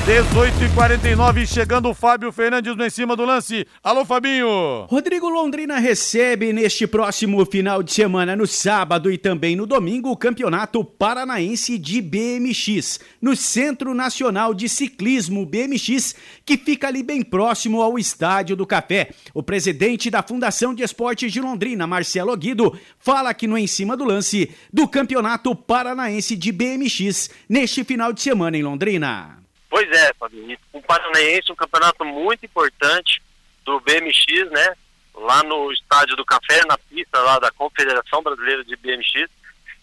18 0.07 0.63
e 0.63 0.69
49 0.73 1.45
chegando 1.49 1.89
o 1.89 1.95
Fábio 1.95 2.31
Fernandes 2.31 2.77
no 2.77 2.87
em 2.87 2.91
cima 2.91 3.17
do 3.17 3.25
lance. 3.25 3.67
Alô, 3.83 4.05
Fabinho. 4.05 4.87
Rodrigo 4.89 5.29
Londrina 5.29 5.81
recebe 5.81 6.53
neste 6.53 6.87
próximo 6.87 7.45
final 7.45 7.83
de 7.83 7.93
semana, 7.93 8.37
no 8.37 8.47
sábado 8.47 9.11
e 9.11 9.19
também 9.19 9.57
no 9.57 9.67
domingo, 9.67 10.09
o 10.09 10.17
Campeonato 10.17 10.85
Paranaense 10.85 11.77
de 11.77 12.01
BMX, 12.01 13.01
no 13.21 13.35
Centro 13.35 13.95
Nacional 13.95 14.55
de 14.55 14.69
Ciclismo 14.69 15.45
BMX, 15.45 16.15
que 16.45 16.57
fica 16.57 16.87
ali 16.87 17.03
bem 17.03 17.25
próximo 17.25 17.83
ao 17.83 17.99
Estádio 17.99 18.55
do 18.55 18.65
Café. 18.65 19.11
O 19.35 19.43
presidente 19.43 20.09
da 20.09 20.23
Fundação 20.23 20.73
de 20.73 20.85
Esportes 20.85 21.33
de 21.33 21.41
Londrina, 21.41 21.85
Marcelo 21.85 22.37
Guido, 22.37 22.79
fala 23.01 23.31
aqui 23.31 23.49
no 23.49 23.59
Em 23.59 23.67
Cima 23.67 23.97
do 23.97 24.05
Lance 24.05 24.51
do 24.73 24.87
Campeonato 24.87 25.53
Paranaense 25.53 26.37
de 26.37 26.53
BMX 26.53 27.29
neste 27.49 27.83
final 27.83 28.13
de 28.13 28.21
semana 28.21 28.57
em 28.57 28.63
Londrina. 28.63 29.46
Pois 29.69 29.91
é, 29.91 30.13
Fabinho. 30.15 30.59
O 30.73 30.81
Paranaense, 30.83 31.53
um 31.53 31.57
campeonato 31.57 32.05
muito 32.05 32.45
importante 32.47 33.23
do 33.65 33.81
BMX, 33.81 34.51
né? 34.51 34.75
Lá 35.15 35.43
no 35.43 35.73
Estádio 35.73 36.17
do 36.17 36.25
Café, 36.25 36.61
na 36.67 36.79
pista 36.79 37.19
lá 37.21 37.39
da 37.39 37.51
Confederação 37.51 38.23
Brasileira 38.23 38.65
de 38.65 38.77
BMX, 38.77 39.29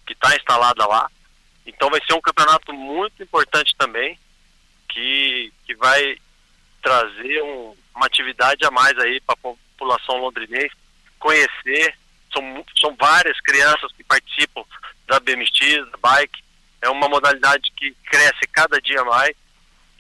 que 0.06 0.14
está 0.14 0.36
instalada 0.36 0.86
lá. 0.88 1.10
Então 1.66 1.90
vai 1.90 2.00
ser 2.06 2.14
um 2.14 2.22
campeonato 2.22 2.74
muito 2.74 3.22
importante 3.24 3.76
também, 3.78 4.18
que, 4.90 5.52
que 5.66 5.76
vai 5.76 6.18
trazer 6.82 7.42
um, 7.44 7.76
uma 7.96 8.06
atividade 8.06 8.66
a 8.66 8.72
mais 8.72 8.98
aí 9.00 9.20
para 9.22 9.34
a 9.34 9.38
população 9.38 10.18
londrinense 10.18 10.76
conhecer. 11.20 11.96
São, 12.32 12.66
são 12.80 12.96
várias 13.00 13.40
crianças 13.42 13.92
que 13.94 14.04
participam 14.04 14.64
da 15.08 15.20
BMX, 15.20 15.92
da 15.92 15.98
bike. 15.98 16.44
É 16.82 16.90
uma 16.90 17.08
modalidade 17.08 17.72
que 17.78 17.96
cresce 18.06 18.46
cada 18.52 18.80
dia 18.82 19.04
mais 19.06 19.36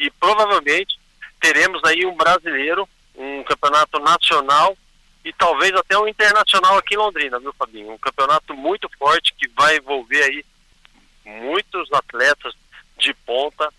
e 0.03 0.11
provavelmente 0.11 0.99
teremos 1.39 1.81
aí 1.85 2.05
um 2.05 2.15
brasileiro, 2.15 2.87
um 3.15 3.41
campeonato 3.43 3.99
nacional 3.99 4.77
e 5.23 5.31
talvez 5.31 5.71
até 5.73 5.97
um 5.97 6.07
internacional 6.07 6.77
aqui 6.77 6.95
em 6.95 6.97
Londrina, 6.97 7.39
viu, 7.39 7.53
Fabinho? 7.53 7.93
Um 7.93 7.97
campeonato 7.97 8.53
muito 8.53 8.89
forte 8.99 9.33
que 9.35 9.47
vai 9.55 9.77
envolver 9.77 10.21
aí 10.23 10.45
muitos 11.25 11.91
atletas 11.93 12.53
de 12.99 13.13
ponta, 13.13 13.73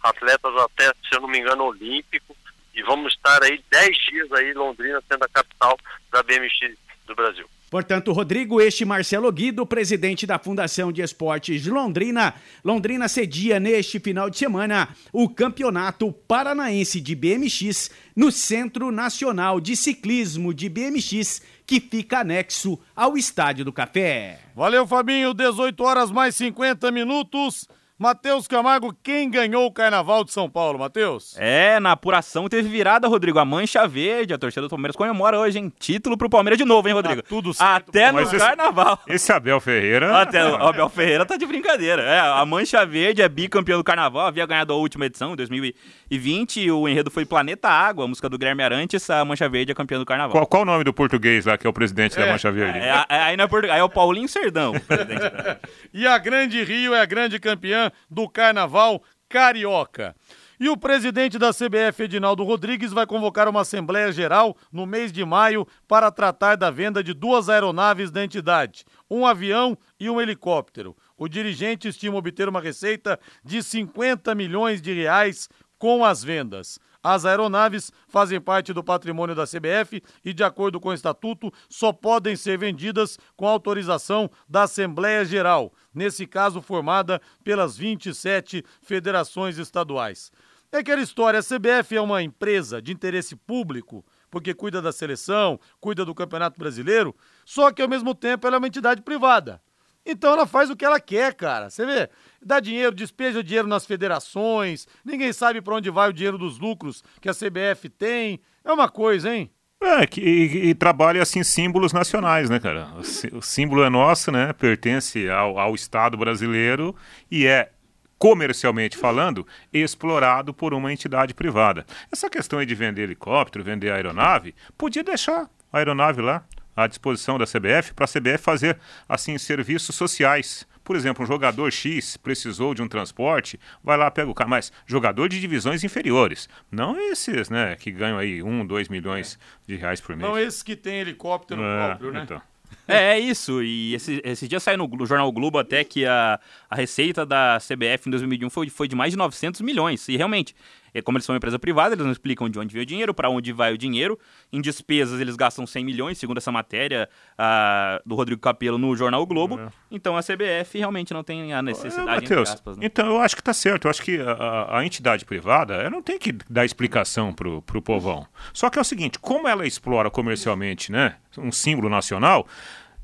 atletas 0.00 0.56
até, 0.56 0.86
se 0.86 1.16
eu 1.16 1.20
não 1.20 1.28
me 1.28 1.40
engano, 1.40 1.64
olímpico, 1.64 2.36
e 2.72 2.80
vamos 2.84 3.12
estar 3.14 3.42
aí 3.42 3.60
10 3.68 3.98
dias 4.04 4.32
aí 4.32 4.50
em 4.50 4.54
Londrina 4.54 5.02
sendo 5.08 5.24
a 5.24 5.28
capital 5.28 5.76
da 6.12 6.22
BMX 6.22 6.76
do 7.06 7.14
Brasil. 7.16 7.50
Portanto, 7.70 8.12
Rodrigo, 8.12 8.60
este 8.60 8.84
Marcelo 8.84 9.30
Guido, 9.32 9.66
presidente 9.66 10.26
da 10.26 10.38
Fundação 10.38 10.92
de 10.92 11.02
Esportes 11.02 11.62
de 11.62 11.70
Londrina. 11.70 12.34
Londrina 12.64 13.08
cedia 13.08 13.58
neste 13.58 13.98
final 13.98 14.30
de 14.30 14.38
semana 14.38 14.88
o 15.12 15.28
Campeonato 15.28 16.12
Paranaense 16.12 17.00
de 17.00 17.14
BMX 17.16 17.90
no 18.14 18.30
Centro 18.30 18.92
Nacional 18.92 19.60
de 19.60 19.74
Ciclismo 19.74 20.54
de 20.54 20.68
BMX, 20.68 21.42
que 21.66 21.80
fica 21.80 22.20
anexo 22.20 22.78
ao 22.94 23.16
Estádio 23.16 23.64
do 23.64 23.72
Café. 23.72 24.38
Valeu, 24.54 24.86
Fabinho. 24.86 25.34
18 25.34 25.82
horas 25.82 26.10
mais 26.12 26.36
50 26.36 26.92
minutos. 26.92 27.66
Matheus 27.98 28.46
Camargo, 28.46 28.94
quem 29.02 29.30
ganhou 29.30 29.64
o 29.64 29.72
Carnaval 29.72 30.22
de 30.22 30.30
São 30.30 30.50
Paulo, 30.50 30.78
Matheus? 30.78 31.34
É, 31.38 31.80
na 31.80 31.92
apuração 31.92 32.46
teve 32.46 32.68
virada, 32.68 33.08
Rodrigo. 33.08 33.38
A 33.38 33.44
Mancha 33.44 33.88
Verde, 33.88 34.34
a 34.34 34.38
torcida 34.38 34.60
do 34.60 34.68
Palmeiras 34.68 34.94
comemora 34.94 35.38
hoje, 35.38 35.58
hein? 35.58 35.72
Título 35.78 36.14
pro 36.14 36.28
Palmeiras 36.28 36.58
de 36.58 36.64
novo, 36.66 36.86
hein, 36.88 36.92
Rodrigo? 36.94 37.22
Tá 37.22 37.28
tudo 37.28 37.54
certo. 37.54 37.88
Até 37.88 38.12
no 38.12 38.20
esse- 38.20 38.36
Carnaval. 38.36 38.98
Esse 39.08 39.32
Abel 39.32 39.58
Ferreira. 39.62 40.20
Até 40.20 40.46
o 40.46 40.56
Abel 40.56 40.90
Ferreira 40.90 41.24
tá 41.24 41.38
de 41.38 41.46
brincadeira. 41.46 42.02
É, 42.02 42.20
a 42.20 42.44
Mancha 42.44 42.84
Verde 42.84 43.22
é 43.22 43.28
bicampeão 43.30 43.78
do 43.78 43.84
Carnaval, 43.84 44.26
havia 44.26 44.44
ganhado 44.44 44.74
a 44.74 44.76
última 44.76 45.06
edição, 45.06 45.32
em 45.32 45.36
2020, 45.36 46.60
e 46.60 46.70
o 46.70 46.86
enredo 46.86 47.10
foi 47.10 47.24
Planeta 47.24 47.70
Água, 47.70 48.04
a 48.04 48.08
música 48.08 48.28
do 48.28 48.36
Guilherme 48.36 48.62
Arantes, 48.62 49.08
a 49.08 49.24
Mancha 49.24 49.48
Verde 49.48 49.72
é 49.72 49.74
campeã 49.74 49.98
do 49.98 50.04
Carnaval. 50.04 50.32
Qual, 50.32 50.46
qual 50.46 50.62
o 50.64 50.66
nome 50.66 50.84
do 50.84 50.92
português 50.92 51.46
lá, 51.46 51.56
que 51.56 51.66
é 51.66 51.70
o 51.70 51.72
presidente 51.72 52.14
da 52.14 52.26
Mancha 52.26 52.52
Verde? 52.52 52.78
É, 52.78 53.04
é, 53.08 53.20
aí, 53.22 53.36
não 53.38 53.44
é 53.44 53.48
Portugal, 53.48 53.74
aí 53.74 53.80
é 53.80 53.84
o 53.84 53.88
Paulinho 53.88 54.28
Serdão, 54.28 54.72
o 54.74 54.80
presidente. 54.82 55.22
E 55.94 56.06
a 56.06 56.18
Grande 56.18 56.62
Rio 56.62 56.94
é 56.94 57.00
a 57.00 57.06
grande 57.06 57.38
campeã 57.38 57.85
do 58.10 58.28
Carnaval 58.28 59.02
Carioca. 59.28 60.14
E 60.58 60.70
o 60.70 60.76
presidente 60.76 61.38
da 61.38 61.52
CBF, 61.52 62.04
Edinaldo 62.04 62.42
Rodrigues, 62.42 62.90
vai 62.90 63.06
convocar 63.06 63.46
uma 63.46 63.60
Assembleia 63.60 64.10
Geral 64.10 64.56
no 64.72 64.86
mês 64.86 65.12
de 65.12 65.22
maio 65.22 65.66
para 65.86 66.10
tratar 66.10 66.56
da 66.56 66.70
venda 66.70 67.04
de 67.04 67.12
duas 67.12 67.50
aeronaves 67.50 68.10
da 68.10 68.24
entidade, 68.24 68.84
um 69.10 69.26
avião 69.26 69.76
e 70.00 70.08
um 70.08 70.18
helicóptero. 70.18 70.96
O 71.16 71.28
dirigente 71.28 71.88
estima 71.88 72.16
obter 72.16 72.48
uma 72.48 72.60
receita 72.60 73.20
de 73.44 73.62
50 73.62 74.34
milhões 74.34 74.80
de 74.80 74.94
reais 74.94 75.48
com 75.78 76.02
as 76.02 76.24
vendas. 76.24 76.78
As 77.08 77.24
aeronaves 77.24 77.92
fazem 78.08 78.40
parte 78.40 78.72
do 78.72 78.82
patrimônio 78.82 79.32
da 79.32 79.44
CBF 79.44 80.02
e, 80.24 80.32
de 80.34 80.42
acordo 80.42 80.80
com 80.80 80.88
o 80.88 80.92
estatuto, 80.92 81.52
só 81.68 81.92
podem 81.92 82.34
ser 82.34 82.58
vendidas 82.58 83.16
com 83.36 83.46
autorização 83.46 84.28
da 84.48 84.64
Assembleia 84.64 85.24
Geral, 85.24 85.72
nesse 85.94 86.26
caso 86.26 86.60
formada 86.60 87.22
pelas 87.44 87.76
27 87.76 88.64
federações 88.82 89.56
estaduais. 89.56 90.32
É 90.72 90.78
aquela 90.78 91.00
história, 91.00 91.38
a 91.38 91.44
CBF 91.44 91.94
é 91.94 92.00
uma 92.00 92.24
empresa 92.24 92.82
de 92.82 92.92
interesse 92.92 93.36
público, 93.36 94.04
porque 94.28 94.52
cuida 94.52 94.82
da 94.82 94.90
seleção, 94.90 95.60
cuida 95.80 96.04
do 96.04 96.12
Campeonato 96.12 96.58
Brasileiro, 96.58 97.14
só 97.44 97.70
que 97.70 97.82
ao 97.82 97.88
mesmo 97.88 98.16
tempo 98.16 98.48
ela 98.48 98.56
é 98.56 98.58
uma 98.58 98.66
entidade 98.66 99.00
privada. 99.02 99.62
Então 100.06 100.32
ela 100.32 100.46
faz 100.46 100.70
o 100.70 100.76
que 100.76 100.84
ela 100.84 101.00
quer, 101.00 101.34
cara. 101.34 101.68
Você 101.68 101.84
vê, 101.84 102.08
dá 102.40 102.60
dinheiro, 102.60 102.94
despeja 102.94 103.42
dinheiro 103.42 103.66
nas 103.66 103.84
federações, 103.84 104.86
ninguém 105.04 105.32
sabe 105.32 105.60
para 105.60 105.74
onde 105.74 105.90
vai 105.90 106.08
o 106.08 106.12
dinheiro 106.12 106.38
dos 106.38 106.58
lucros 106.58 107.02
que 107.20 107.28
a 107.28 107.34
CBF 107.34 107.88
tem. 107.88 108.40
É 108.64 108.72
uma 108.72 108.88
coisa, 108.88 109.34
hein? 109.34 109.50
É, 109.82 110.06
que, 110.06 110.20
e, 110.20 110.68
e 110.68 110.74
trabalha 110.74 111.20
assim 111.20 111.42
símbolos 111.42 111.92
nacionais, 111.92 112.48
né, 112.48 112.58
cara? 112.58 112.88
O, 112.96 113.38
o 113.38 113.42
símbolo 113.42 113.82
é 113.82 113.90
nosso, 113.90 114.30
né? 114.30 114.52
Pertence 114.52 115.28
ao, 115.28 115.58
ao 115.58 115.74
Estado 115.74 116.16
brasileiro 116.16 116.94
e 117.30 117.46
é 117.46 117.70
comercialmente 118.18 118.96
falando, 118.96 119.46
explorado 119.70 120.54
por 120.54 120.72
uma 120.72 120.92
entidade 120.92 121.34
privada. 121.34 121.84
Essa 122.10 122.30
questão 122.30 122.58
aí 122.58 122.64
de 122.64 122.74
vender 122.74 123.02
helicóptero, 123.02 123.62
vender 123.62 123.90
aeronave, 123.90 124.54
podia 124.78 125.04
deixar 125.04 125.50
a 125.70 125.78
aeronave 125.78 126.22
lá 126.22 126.42
à 126.76 126.86
disposição 126.86 127.38
da 127.38 127.46
CBF 127.46 127.94
para 127.94 128.04
a 128.04 128.08
CBF 128.08 128.38
fazer 128.38 128.78
assim 129.08 129.36
serviços 129.38 129.96
sociais. 129.96 130.66
Por 130.84 130.94
exemplo, 130.94 131.24
um 131.24 131.26
jogador 131.26 131.68
X 131.72 132.16
precisou 132.16 132.72
de 132.72 132.80
um 132.80 132.86
transporte, 132.86 133.58
vai 133.82 133.96
lá, 133.96 134.08
pega 134.08 134.30
o 134.30 134.34
carro. 134.34 134.50
Mas 134.50 134.70
jogador 134.86 135.28
de 135.28 135.40
divisões 135.40 135.82
inferiores, 135.82 136.48
não 136.70 136.96
esses, 137.10 137.50
né, 137.50 137.74
que 137.74 137.90
ganham 137.90 138.18
aí 138.18 138.40
um, 138.42 138.64
dois 138.64 138.88
milhões 138.88 139.36
de 139.66 139.74
reais 139.74 140.00
por 140.00 140.14
mês. 140.14 140.28
Não 140.30 140.38
esses 140.38 140.62
que 140.62 140.76
tem 140.76 141.00
helicóptero 141.00 141.60
É, 141.60 141.86
próprio, 141.88 142.12
né? 142.12 142.20
então. 142.22 142.40
É, 142.86 143.14
é 143.14 143.18
isso. 143.18 143.62
E 143.64 143.94
esse, 143.94 144.20
esse 144.24 144.46
dia 144.46 144.60
saiu 144.60 144.78
no 144.78 144.86
Glo- 144.86 145.06
Jornal 145.06 145.30
Globo 145.32 145.58
até 145.58 145.82
que 145.82 146.04
a, 146.06 146.38
a 146.70 146.74
receita 146.76 147.26
da 147.26 147.58
CBF 147.60 148.06
em 148.08 148.10
2021 148.10 148.50
foi, 148.50 148.68
foi 148.68 148.86
de 148.86 148.94
mais 148.94 149.10
de 149.12 149.16
900 149.16 149.60
milhões. 149.62 150.08
E 150.08 150.16
realmente, 150.16 150.54
é, 150.96 151.02
como 151.02 151.18
eles 151.18 151.26
são 151.26 151.34
uma 151.34 151.36
empresa 151.36 151.58
privada, 151.58 151.94
eles 151.94 152.04
não 152.04 152.12
explicam 152.12 152.48
de 152.48 152.58
onde 152.58 152.72
veio 152.72 152.82
o 152.84 152.86
dinheiro, 152.86 153.12
para 153.12 153.28
onde 153.28 153.52
vai 153.52 153.74
o 153.74 153.78
dinheiro. 153.78 154.18
Em 154.50 154.62
despesas, 154.62 155.20
eles 155.20 155.36
gastam 155.36 155.66
100 155.66 155.84
milhões, 155.84 156.16
segundo 156.16 156.38
essa 156.38 156.50
matéria 156.50 157.06
ah, 157.36 158.00
do 158.06 158.14
Rodrigo 158.14 158.40
Capello 158.40 158.78
no 158.78 158.96
Jornal 158.96 159.20
o 159.20 159.26
Globo. 159.26 159.60
Então 159.90 160.16
a 160.16 160.22
CBF 160.22 160.78
realmente 160.78 161.12
não 161.12 161.22
tem 161.22 161.52
a 161.52 161.60
necessidade, 161.60 162.22
Matheus, 162.22 162.50
aspas. 162.50 162.78
Né? 162.78 162.86
então 162.86 163.06
eu 163.06 163.20
acho 163.20 163.36
que 163.36 163.42
tá 163.42 163.52
certo. 163.52 163.84
Eu 163.86 163.90
acho 163.90 164.02
que 164.02 164.18
a, 164.20 164.78
a- 164.78 164.86
entidade 164.86 165.24
privada 165.24 165.74
ela 165.74 165.90
não 165.90 166.00
tem 166.00 166.18
que 166.18 166.32
dar 166.48 166.64
explicação 166.64 167.32
pro, 167.32 167.60
pro 167.62 167.82
povão. 167.82 168.26
Só 168.54 168.70
que 168.70 168.78
é 168.78 168.80
o 168.80 168.84
seguinte, 168.84 169.18
como 169.18 169.46
ela 169.46 169.66
explora 169.66 170.10
comercialmente, 170.10 170.90
né, 170.90 171.16
um 171.36 171.52
símbolo 171.52 171.88
nacional, 171.90 172.46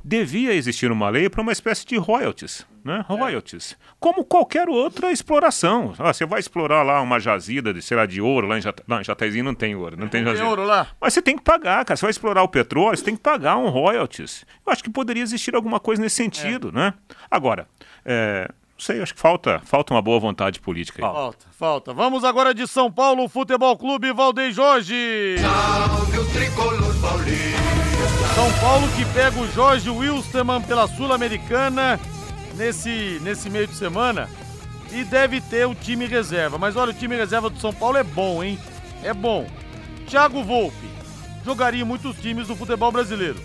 devia 0.02 0.54
existir 0.54 0.90
uma 0.90 1.08
lei 1.10 1.28
para 1.28 1.42
uma 1.42 1.52
espécie 1.52 1.84
de 1.86 1.96
royalties. 1.96 2.66
Né? 2.84 3.04
Royalties. 3.06 3.76
Como 4.00 4.24
qualquer 4.24 4.68
outra 4.68 5.12
exploração. 5.12 5.94
Ah, 5.98 6.12
você 6.12 6.26
vai 6.26 6.40
explorar 6.40 6.82
lá 6.82 7.00
uma 7.00 7.18
jazida 7.20 7.72
de, 7.72 7.80
sei 7.82 7.96
lá, 7.96 8.06
de 8.06 8.20
ouro, 8.20 8.46
lá 8.46 8.58
em, 8.58 8.60
Jata... 8.60 8.82
não, 8.86 9.00
em 9.00 9.04
Jataizinho 9.04 9.44
não 9.44 9.54
tem 9.54 9.74
ouro, 9.74 9.96
não 9.96 10.08
tem 10.08 10.22
Tem 10.24 10.32
jazida. 10.32 10.48
ouro 10.48 10.64
lá? 10.64 10.88
Mas 11.00 11.14
você 11.14 11.22
tem 11.22 11.36
que 11.36 11.42
pagar, 11.42 11.84
cara. 11.84 11.96
Você 11.96 12.02
vai 12.06 12.10
explorar 12.10 12.42
o 12.42 12.48
petróleo, 12.48 12.96
você 12.96 13.04
tem 13.04 13.16
que 13.16 13.22
pagar 13.22 13.56
um 13.56 13.68
royalties. 13.68 14.44
Eu 14.66 14.72
acho 14.72 14.82
que 14.82 14.90
poderia 14.90 15.22
existir 15.22 15.54
alguma 15.54 15.78
coisa 15.80 16.02
nesse 16.02 16.16
sentido, 16.16 16.72
né? 16.72 16.94
Agora, 17.30 17.66
é, 18.04 18.48
não 18.48 18.80
sei, 18.80 19.00
acho 19.00 19.14
que 19.14 19.20
falta, 19.20 19.60
falta 19.64 19.94
uma 19.94 20.02
boa 20.02 20.18
vontade 20.18 20.58
política 20.60 21.06
aí. 21.06 21.12
Falta, 21.12 21.46
falta. 21.52 21.92
Vamos 21.94 22.24
agora 22.24 22.52
de 22.52 22.66
São 22.66 22.90
Paulo, 22.90 23.28
Futebol 23.28 23.76
Clube 23.76 24.12
Valdem 24.12 24.50
Jorge. 24.52 25.36
São 28.34 28.52
Paulo 28.60 28.88
que 28.96 29.04
pega 29.14 29.38
o 29.38 29.46
Jorge 29.52 29.88
Wilstermann 29.90 30.62
pela 30.62 30.88
Sul-Americana 30.88 32.00
nesse, 32.62 33.18
nesse 33.22 33.50
meio 33.50 33.66
de 33.66 33.74
semana 33.74 34.28
e 34.92 35.02
deve 35.04 35.40
ter 35.40 35.66
o 35.66 35.74
time 35.74 36.06
reserva. 36.06 36.58
Mas 36.58 36.76
olha, 36.76 36.90
o 36.92 36.94
time 36.94 37.16
reserva 37.16 37.50
do 37.50 37.58
São 37.58 37.72
Paulo 37.72 37.96
é 37.96 38.04
bom, 38.04 38.42
hein? 38.42 38.58
É 39.02 39.12
bom. 39.12 39.48
Thiago 40.06 40.42
Volpe 40.44 40.76
jogaria 41.44 41.80
em 41.82 41.84
muitos 41.84 42.16
times 42.18 42.46
do 42.46 42.54
futebol 42.54 42.92
brasileiro. 42.92 43.36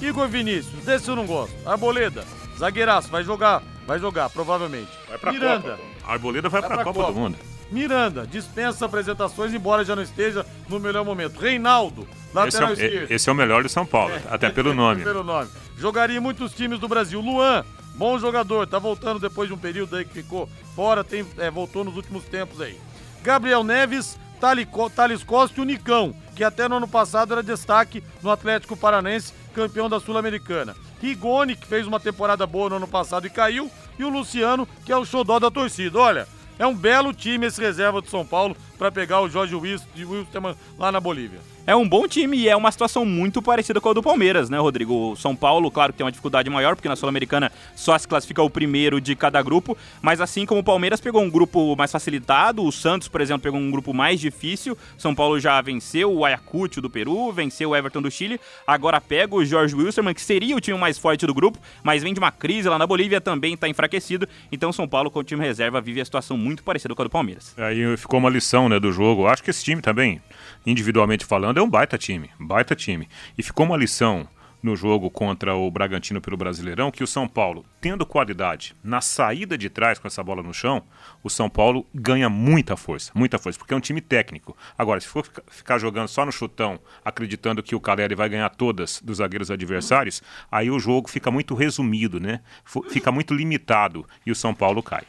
Igor 0.00 0.28
Vinícius, 0.28 0.84
desse 0.84 1.08
eu 1.08 1.16
não 1.16 1.26
gosto. 1.26 1.54
Arboleda, 1.66 2.24
zagueiraço, 2.58 3.08
vai 3.08 3.24
jogar, 3.24 3.62
vai 3.86 3.98
jogar, 3.98 4.30
provavelmente. 4.30 4.90
Vai 5.08 5.18
pra 5.18 5.32
Miranda. 5.32 5.70
Copa. 5.76 6.12
Arboleda 6.12 6.48
vai, 6.48 6.60
Vai 6.60 6.68
pra, 6.68 6.76
pra 6.78 6.84
Copa, 6.84 7.00
Copa. 7.00 7.12
do 7.12 7.18
Mundo. 7.20 7.36
Miranda, 7.70 8.26
dispensa 8.26 8.84
apresentações, 8.84 9.54
embora 9.54 9.84
já 9.84 9.96
não 9.96 10.02
esteja 10.02 10.44
no 10.68 10.78
melhor 10.78 11.04
momento. 11.04 11.40
Reinaldo, 11.40 12.02
Esse 12.02 12.34
lateral 12.36 12.68
é, 12.70 12.72
esquerdo. 12.74 13.10
esse 13.10 13.28
é 13.28 13.32
o 13.32 13.34
melhor 13.34 13.62
de 13.62 13.68
São 13.70 13.86
Paulo, 13.86 14.14
até 14.30 14.50
pelo 14.50 14.74
nome. 14.74 15.02
Pelo 15.02 15.24
nome. 15.24 15.48
Jogaria 15.78 16.16
em 16.18 16.20
muitos 16.20 16.52
times 16.52 16.78
do 16.78 16.86
Brasil. 16.86 17.20
Luan, 17.20 17.64
bom 17.94 18.18
jogador, 18.18 18.66
tá 18.66 18.78
voltando 18.78 19.18
depois 19.18 19.48
de 19.48 19.54
um 19.54 19.58
período 19.58 19.96
aí 19.96 20.04
que 20.04 20.12
ficou 20.12 20.48
fora, 20.74 21.04
tem, 21.04 21.26
é, 21.38 21.50
voltou 21.50 21.84
nos 21.84 21.96
últimos 21.96 22.24
tempos 22.24 22.60
aí. 22.60 22.78
Gabriel 23.22 23.62
Neves, 23.62 24.18
Thales 24.40 25.22
Costa 25.22 25.60
e 25.60 25.62
o 25.62 25.64
Nicão, 25.64 26.14
que 26.34 26.42
até 26.42 26.68
no 26.68 26.76
ano 26.76 26.88
passado 26.88 27.32
era 27.32 27.42
destaque 27.42 28.02
no 28.22 28.30
Atlético 28.30 28.76
Paranense, 28.76 29.32
campeão 29.54 29.88
da 29.88 30.00
Sul-Americana. 30.00 30.74
Rigoni, 31.00 31.54
que 31.56 31.66
fez 31.66 31.86
uma 31.86 32.00
temporada 32.00 32.46
boa 32.46 32.70
no 32.70 32.76
ano 32.76 32.88
passado 32.88 33.26
e 33.26 33.30
caiu, 33.30 33.70
e 33.98 34.04
o 34.04 34.08
Luciano, 34.08 34.66
que 34.84 34.92
é 34.92 34.96
o 34.96 35.04
xodó 35.04 35.38
da 35.38 35.50
torcida. 35.50 35.98
Olha, 35.98 36.26
é 36.58 36.66
um 36.66 36.74
belo 36.74 37.12
time 37.12 37.46
esse 37.46 37.60
reserva 37.60 38.00
do 38.00 38.08
São 38.08 38.24
Paulo 38.24 38.56
para 38.78 38.90
pegar 38.90 39.20
o 39.20 39.28
Jorge 39.28 39.54
Wilstermann 39.54 40.56
lá 40.78 40.90
na 40.90 41.00
Bolívia. 41.00 41.40
É 41.64 41.76
um 41.76 41.88
bom 41.88 42.08
time 42.08 42.36
e 42.36 42.48
é 42.48 42.56
uma 42.56 42.72
situação 42.72 43.04
muito 43.04 43.40
parecida 43.40 43.80
com 43.80 43.88
a 43.88 43.92
do 43.92 44.02
Palmeiras, 44.02 44.50
né, 44.50 44.58
Rodrigo? 44.58 45.12
O 45.12 45.16
São 45.16 45.36
Paulo, 45.36 45.70
claro 45.70 45.92
que 45.92 45.98
tem 45.98 46.04
uma 46.04 46.10
dificuldade 46.10 46.50
maior, 46.50 46.74
porque 46.74 46.88
na 46.88 46.96
Sul-Americana 46.96 47.52
só 47.76 47.96
se 47.96 48.08
classifica 48.08 48.42
o 48.42 48.50
primeiro 48.50 49.00
de 49.00 49.14
cada 49.14 49.40
grupo, 49.40 49.78
mas 50.00 50.20
assim 50.20 50.44
como 50.44 50.60
o 50.60 50.64
Palmeiras 50.64 51.00
pegou 51.00 51.22
um 51.22 51.30
grupo 51.30 51.76
mais 51.76 51.92
facilitado, 51.92 52.64
o 52.64 52.72
Santos, 52.72 53.06
por 53.06 53.20
exemplo, 53.20 53.44
pegou 53.44 53.60
um 53.60 53.70
grupo 53.70 53.94
mais 53.94 54.18
difícil, 54.18 54.76
São 54.98 55.14
Paulo 55.14 55.38
já 55.38 55.60
venceu 55.60 56.12
o 56.12 56.24
Ayacucho 56.24 56.80
do 56.80 56.90
Peru, 56.90 57.30
venceu 57.30 57.70
o 57.70 57.76
Everton 57.76 58.02
do 58.02 58.10
Chile, 58.10 58.40
agora 58.66 59.00
pega 59.00 59.36
o 59.36 59.44
Jorge 59.44 59.76
Wilstermann, 59.76 60.14
que 60.14 60.20
seria 60.20 60.56
o 60.56 60.60
time 60.60 60.76
mais 60.76 60.98
forte 60.98 61.24
do 61.28 61.32
grupo, 61.32 61.60
mas 61.84 62.02
vem 62.02 62.12
de 62.12 62.18
uma 62.18 62.32
crise 62.32 62.68
lá 62.68 62.76
na 62.76 62.88
Bolívia, 62.88 63.20
também 63.20 63.54
está 63.54 63.68
enfraquecido, 63.68 64.28
então 64.50 64.72
São 64.72 64.88
Paulo 64.88 65.12
com 65.12 65.20
o 65.20 65.24
time 65.24 65.40
reserva 65.40 65.80
vive 65.80 66.00
a 66.00 66.04
situação 66.04 66.36
muito 66.36 66.64
parecida 66.64 66.92
com 66.92 67.02
a 67.02 67.04
do 67.04 67.10
Palmeiras. 67.10 67.54
Aí 67.56 67.96
ficou 67.96 68.18
uma 68.18 68.28
lição 68.28 68.68
né, 68.68 68.80
do 68.80 68.90
jogo. 68.90 69.28
Acho 69.28 69.44
que 69.44 69.50
esse 69.50 69.62
time 69.62 69.80
também, 69.80 70.20
individualmente 70.66 71.24
falando, 71.24 71.51
é 71.60 71.62
um 71.62 71.68
baita 71.70 71.96
time. 71.98 72.30
Baita 72.38 72.74
time. 72.74 73.08
E 73.36 73.42
ficou 73.42 73.66
uma 73.66 73.76
lição 73.76 74.28
no 74.62 74.76
jogo 74.76 75.10
contra 75.10 75.56
o 75.56 75.68
Bragantino 75.72 76.20
pelo 76.20 76.36
Brasileirão 76.36 76.92
que 76.92 77.02
o 77.02 77.06
São 77.06 77.26
Paulo, 77.26 77.64
tendo 77.80 78.06
qualidade 78.06 78.76
na 78.84 79.00
saída 79.00 79.58
de 79.58 79.68
trás 79.68 79.98
com 79.98 80.06
essa 80.06 80.22
bola 80.22 80.40
no 80.40 80.54
chão, 80.54 80.84
o 81.20 81.28
São 81.28 81.50
Paulo 81.50 81.84
ganha 81.92 82.28
muita 82.30 82.76
força, 82.76 83.10
muita 83.12 83.40
força, 83.40 83.58
porque 83.58 83.74
é 83.74 83.76
um 83.76 83.80
time 83.80 84.00
técnico. 84.00 84.56
Agora, 84.78 85.00
se 85.00 85.08
for 85.08 85.24
fica- 85.24 85.42
ficar 85.50 85.78
jogando 85.78 86.06
só 86.06 86.24
no 86.24 86.30
chutão, 86.30 86.78
acreditando 87.04 87.60
que 87.60 87.74
o 87.74 87.80
Caleri 87.80 88.14
vai 88.14 88.28
ganhar 88.28 88.50
todas 88.50 89.00
dos 89.02 89.18
zagueiros 89.18 89.50
adversários, 89.50 90.22
aí 90.48 90.70
o 90.70 90.78
jogo 90.78 91.10
fica 91.10 91.28
muito 91.28 91.56
resumido, 91.56 92.20
né? 92.20 92.40
Fica 92.88 93.10
muito 93.10 93.34
limitado 93.34 94.06
e 94.24 94.30
o 94.30 94.36
São 94.36 94.54
Paulo 94.54 94.80
cai. 94.80 95.02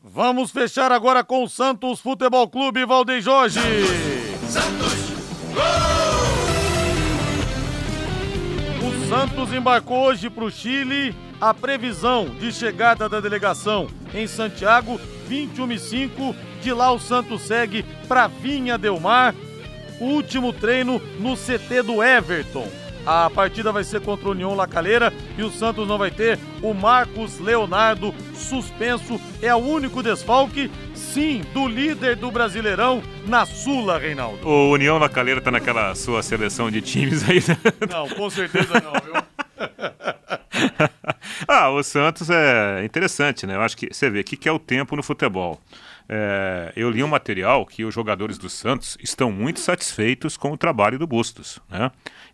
Vamos 0.00 0.52
fechar 0.52 0.92
agora 0.92 1.24
com 1.24 1.42
o 1.42 1.48
Santos 1.48 1.98
Futebol 1.98 2.48
Clube 2.48 2.86
Valdem 2.86 3.20
Jorge. 3.20 3.58
O 8.82 9.08
Santos 9.08 9.52
embarcou 9.52 10.06
hoje 10.06 10.30
para 10.30 10.44
o 10.44 10.50
Chile. 10.50 11.14
A 11.40 11.54
previsão 11.54 12.28
de 12.28 12.52
chegada 12.52 13.08
da 13.08 13.18
delegação 13.18 13.88
em 14.12 14.26
Santiago, 14.26 15.00
21 15.26 15.72
e 15.72 15.78
5. 15.78 16.36
De 16.62 16.72
lá 16.72 16.92
o 16.92 16.98
Santos 16.98 17.42
segue 17.42 17.84
para 18.06 18.26
Vinha 18.26 18.76
Del 18.76 19.00
Mar. 19.00 19.34
Último 19.98 20.52
treino 20.52 21.00
no 21.18 21.36
CT 21.36 21.82
do 21.82 22.02
Everton. 22.02 22.68
A 23.06 23.30
partida 23.30 23.72
vai 23.72 23.82
ser 23.82 24.00
contra 24.00 24.28
o 24.28 24.32
União 24.32 24.54
La 24.54 24.66
Calera 24.66 25.12
e 25.36 25.42
o 25.42 25.50
Santos 25.50 25.88
não 25.88 25.96
vai 25.96 26.10
ter 26.10 26.38
o 26.62 26.74
Marcos 26.74 27.38
Leonardo 27.38 28.14
suspenso. 28.34 29.18
É 29.40 29.54
o 29.54 29.58
único 29.58 30.02
desfalque, 30.02 30.70
sim, 31.12 31.42
do 31.52 31.66
líder 31.66 32.14
do 32.14 32.30
Brasileirão 32.30 33.02
na 33.26 33.44
Sula, 33.44 33.98
Reinaldo. 33.98 34.46
O 34.46 34.70
União 34.70 34.96
La 34.96 35.08
Calera 35.08 35.40
tá 35.40 35.50
naquela 35.50 35.92
sua 35.94 36.22
seleção 36.22 36.70
de 36.70 36.80
times 36.80 37.28
aí. 37.28 37.40
né? 37.46 37.56
Não, 37.90 38.08
com 38.08 38.30
certeza 38.30 38.80
não, 38.80 38.92
viu? 38.92 39.14
ah, 41.48 41.70
o 41.70 41.82
Santos 41.82 42.30
é 42.30 42.84
interessante, 42.84 43.44
né? 43.44 43.56
Eu 43.56 43.60
acho 43.62 43.76
que 43.76 43.92
você 43.92 44.08
vê 44.08 44.20
o 44.20 44.24
que, 44.24 44.36
que 44.36 44.48
é 44.48 44.52
o 44.52 44.58
tempo 44.58 44.94
no 44.94 45.02
futebol. 45.02 45.60
É, 46.08 46.72
eu 46.76 46.88
li 46.90 47.02
um 47.02 47.08
material 47.08 47.66
que 47.66 47.84
os 47.84 47.92
jogadores 47.92 48.38
do 48.38 48.48
Santos 48.48 48.96
estão 49.02 49.32
muito 49.32 49.58
satisfeitos 49.58 50.36
com 50.36 50.52
o 50.52 50.56
trabalho 50.56 50.98
do 50.98 51.08
Bustos, 51.08 51.58
né? 51.68 51.90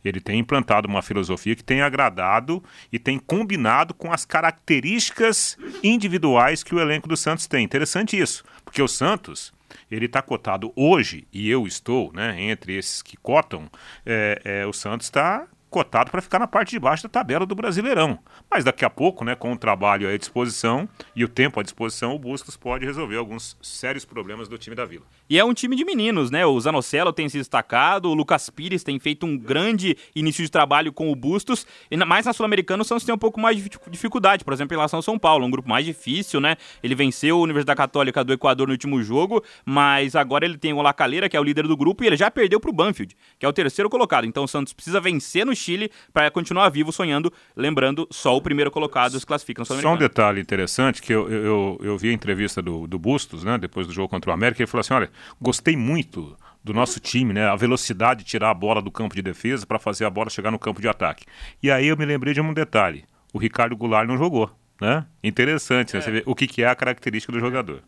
Ele 0.09 0.21
tem 0.21 0.39
implantado 0.39 0.89
uma 0.89 1.03
filosofia 1.03 1.57
que 1.57 1.65
tem 1.65 1.83
agradado 1.83 2.63
e 2.93 2.99
tem 2.99 3.19
combinado 3.19 3.95
com 3.95 4.13
as 4.13 4.25
características 4.25 5.57
individuais 5.83 6.63
que 6.63 6.75
o 6.75 6.81
elenco 6.81 7.09
do 7.09 7.17
Santos 7.17 7.47
tem. 7.47 7.65
Interessante 7.65 8.19
isso, 8.19 8.45
porque 8.65 8.83
o 8.83 8.89
Santos 8.89 9.53
ele 9.91 10.07
está 10.07 10.23
cotado 10.23 10.73
hoje, 10.75 11.27
e 11.33 11.51
eu 11.51 11.67
estou, 11.67 12.13
né, 12.13 12.41
entre 12.41 12.77
esses 12.77 13.03
que 13.03 13.17
cotam, 13.17 13.71
é, 14.05 14.41
é, 14.45 14.67
o 14.67 14.73
Santos 14.73 15.07
está 15.07 15.47
cotado 15.69 16.11
para 16.11 16.23
ficar 16.23 16.39
na 16.39 16.47
parte 16.47 16.71
de 16.71 16.79
baixo 16.79 17.03
da 17.03 17.09
tabela 17.09 17.45
do 17.45 17.55
Brasileirão. 17.55 18.19
Mas 18.51 18.65
daqui 18.65 18.85
a 18.85 18.91
pouco, 18.91 19.25
né, 19.25 19.35
com 19.35 19.53
o 19.53 19.57
trabalho 19.59 20.09
à 20.09 20.17
disposição 20.17 20.89
e 21.15 21.25
o 21.25 21.29
tempo 21.29 21.61
à 21.61 21.63
disposição, 21.63 22.15
o 22.15 22.19
Bustos 22.19 22.57
pode 22.57 22.85
resolver 22.85 23.17
alguns 23.17 23.57
sérios 23.61 24.05
problemas 24.05 24.49
do 24.49 24.57
time 24.57 24.77
da 24.77 24.85
Vila. 24.85 25.05
E 25.29 25.39
é 25.39 25.45
um 25.45 25.53
time 25.53 25.75
de 25.75 25.85
meninos, 25.85 26.31
né? 26.31 26.47
O 26.47 26.59
Zanocelo 26.61 27.13
tem 27.13 27.29
se 27.29 27.37
destacado, 27.37 28.09
o 28.09 28.15
Lucas 28.15 28.49
Pires 28.49 28.85
tem 28.85 28.99
feito 28.99 29.27
um 29.27 29.37
grande 29.37 29.97
início 30.15 30.45
de 30.45 30.51
trabalho 30.51 30.93
com 30.93 31.11
o 31.11 31.17
Bustos, 31.17 31.67
e 31.91 31.97
mais 31.97 32.27
na 32.27 32.33
Sul-Americana 32.33 32.83
o 32.83 32.85
Santos 32.85 33.05
tem 33.05 33.15
um 33.15 33.19
pouco 33.19 33.41
mais 33.41 33.57
de 33.57 33.65
dificu- 33.65 33.91
dificuldade, 33.91 34.45
por 34.45 34.53
exemplo, 34.53 34.75
em 34.75 34.79
relação 34.79 34.99
ao 34.99 35.03
São 35.03 35.19
Paulo, 35.19 35.45
um 35.45 35.51
grupo 35.51 35.69
mais 35.69 35.85
difícil, 35.85 36.41
né? 36.41 36.57
Ele 36.83 36.95
venceu 36.95 37.37
a 37.37 37.41
Universidade 37.41 37.77
Católica 37.77 38.23
do 38.23 38.33
Equador 38.33 38.69
no 38.69 38.73
último 38.73 39.03
jogo, 39.03 39.43
mas 39.65 40.15
agora 40.15 40.45
ele 40.45 40.57
tem 40.57 40.73
o 40.73 40.81
La 40.81 40.93
Calera, 40.93 41.29
que 41.29 41.37
é 41.37 41.41
o 41.41 41.45
líder 41.45 41.67
do 41.67 41.77
grupo, 41.77 42.05
e 42.05 42.07
ele 42.07 42.17
já 42.17 42.31
perdeu 42.31 42.61
pro 42.61 42.73
Banfield, 42.73 43.17
que 43.39 43.45
é 43.45 43.49
o 43.49 43.53
terceiro 43.53 43.91
colocado. 43.91 44.27
Então 44.27 44.45
o 44.45 44.49
Santos 44.49 44.73
precisa 44.73 45.01
vencer 45.01 45.45
no 45.45 45.56
Chile 45.57 45.91
para 46.13 46.31
continuar 46.31 46.69
vivo 46.69 46.93
sonhando, 46.93 47.33
lembrando, 47.57 48.07
só 48.13 48.37
o 48.37 48.41
primeiro 48.41 48.71
colocado 48.71 49.19
se 49.19 49.27
classifica 49.27 49.63
na 49.63 49.65
Só 49.65 49.75
um 49.95 49.97
detalhe 49.97 50.41
interessante, 50.41 51.03
que 51.03 51.13
eu, 51.13 51.29
eu, 51.29 51.81
eu- 51.83 51.99
vi 51.99 52.11
a 52.11 52.13
entrevista 52.13 52.61
do, 52.63 52.87
do 52.87 52.99
Bustos, 52.99 53.43
né, 53.43 53.59
depois 53.59 53.87
do 53.87 53.93
jogo 53.93 54.09
contra 54.09 54.31
o 54.31 54.35
América, 54.35 54.63
ele 54.63 54.67
falou 54.71 54.81
assim, 54.83 54.95
olha, 54.95 55.11
gostei 55.41 55.77
muito 55.77 56.37
do 56.63 56.75
nosso 56.75 57.01
time, 57.01 57.33
né, 57.33 57.47
a 57.49 57.57
velocidade 57.57 58.23
de 58.23 58.31
tirar 58.31 58.51
a 58.51 58.55
bola 58.55 58.83
do 58.83 58.91
campo 58.91 59.15
de 59.15 59.23
defesa 59.23 59.67
para 59.67 59.79
fazer 59.79 60.05
a 60.05 60.11
bola 60.11 60.29
chegar 60.31 60.51
no 60.51 60.59
campo 60.59 60.81
de 60.81 60.89
ataque. 60.89 61.25
E 61.63 61.71
aí 61.71 61.87
eu 61.87 61.97
me 61.97 62.05
lembrei 62.05 62.35
de 62.35 62.41
um 62.41 62.53
detalhe, 62.53 63.05
o 63.33 63.39
Ricardo 63.39 63.77
Goulart 63.77 64.07
não 64.07 64.19
jogou, 64.19 64.51
né? 64.81 65.07
Interessante, 65.25 65.95
né, 65.95 66.01
você 66.01 66.11
vê 66.11 66.23
o 66.27 66.35
que, 66.35 66.47
que 66.47 66.63
é 66.63 66.69
a 66.69 66.75
característica 66.75 67.33
do 67.33 67.41
jogador. 67.41 67.83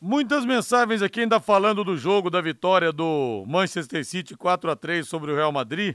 Muitas 0.00 0.44
mensagens 0.44 1.00
aqui 1.00 1.20
ainda 1.20 1.38
falando 1.38 1.84
do 1.84 1.96
jogo 1.96 2.28
da 2.28 2.40
vitória 2.40 2.90
do 2.92 3.44
Manchester 3.46 4.04
City 4.04 4.36
4 4.36 4.68
a 4.70 4.74
3 4.74 5.06
sobre 5.06 5.30
o 5.30 5.34
Real 5.36 5.52
Madrid. 5.52 5.94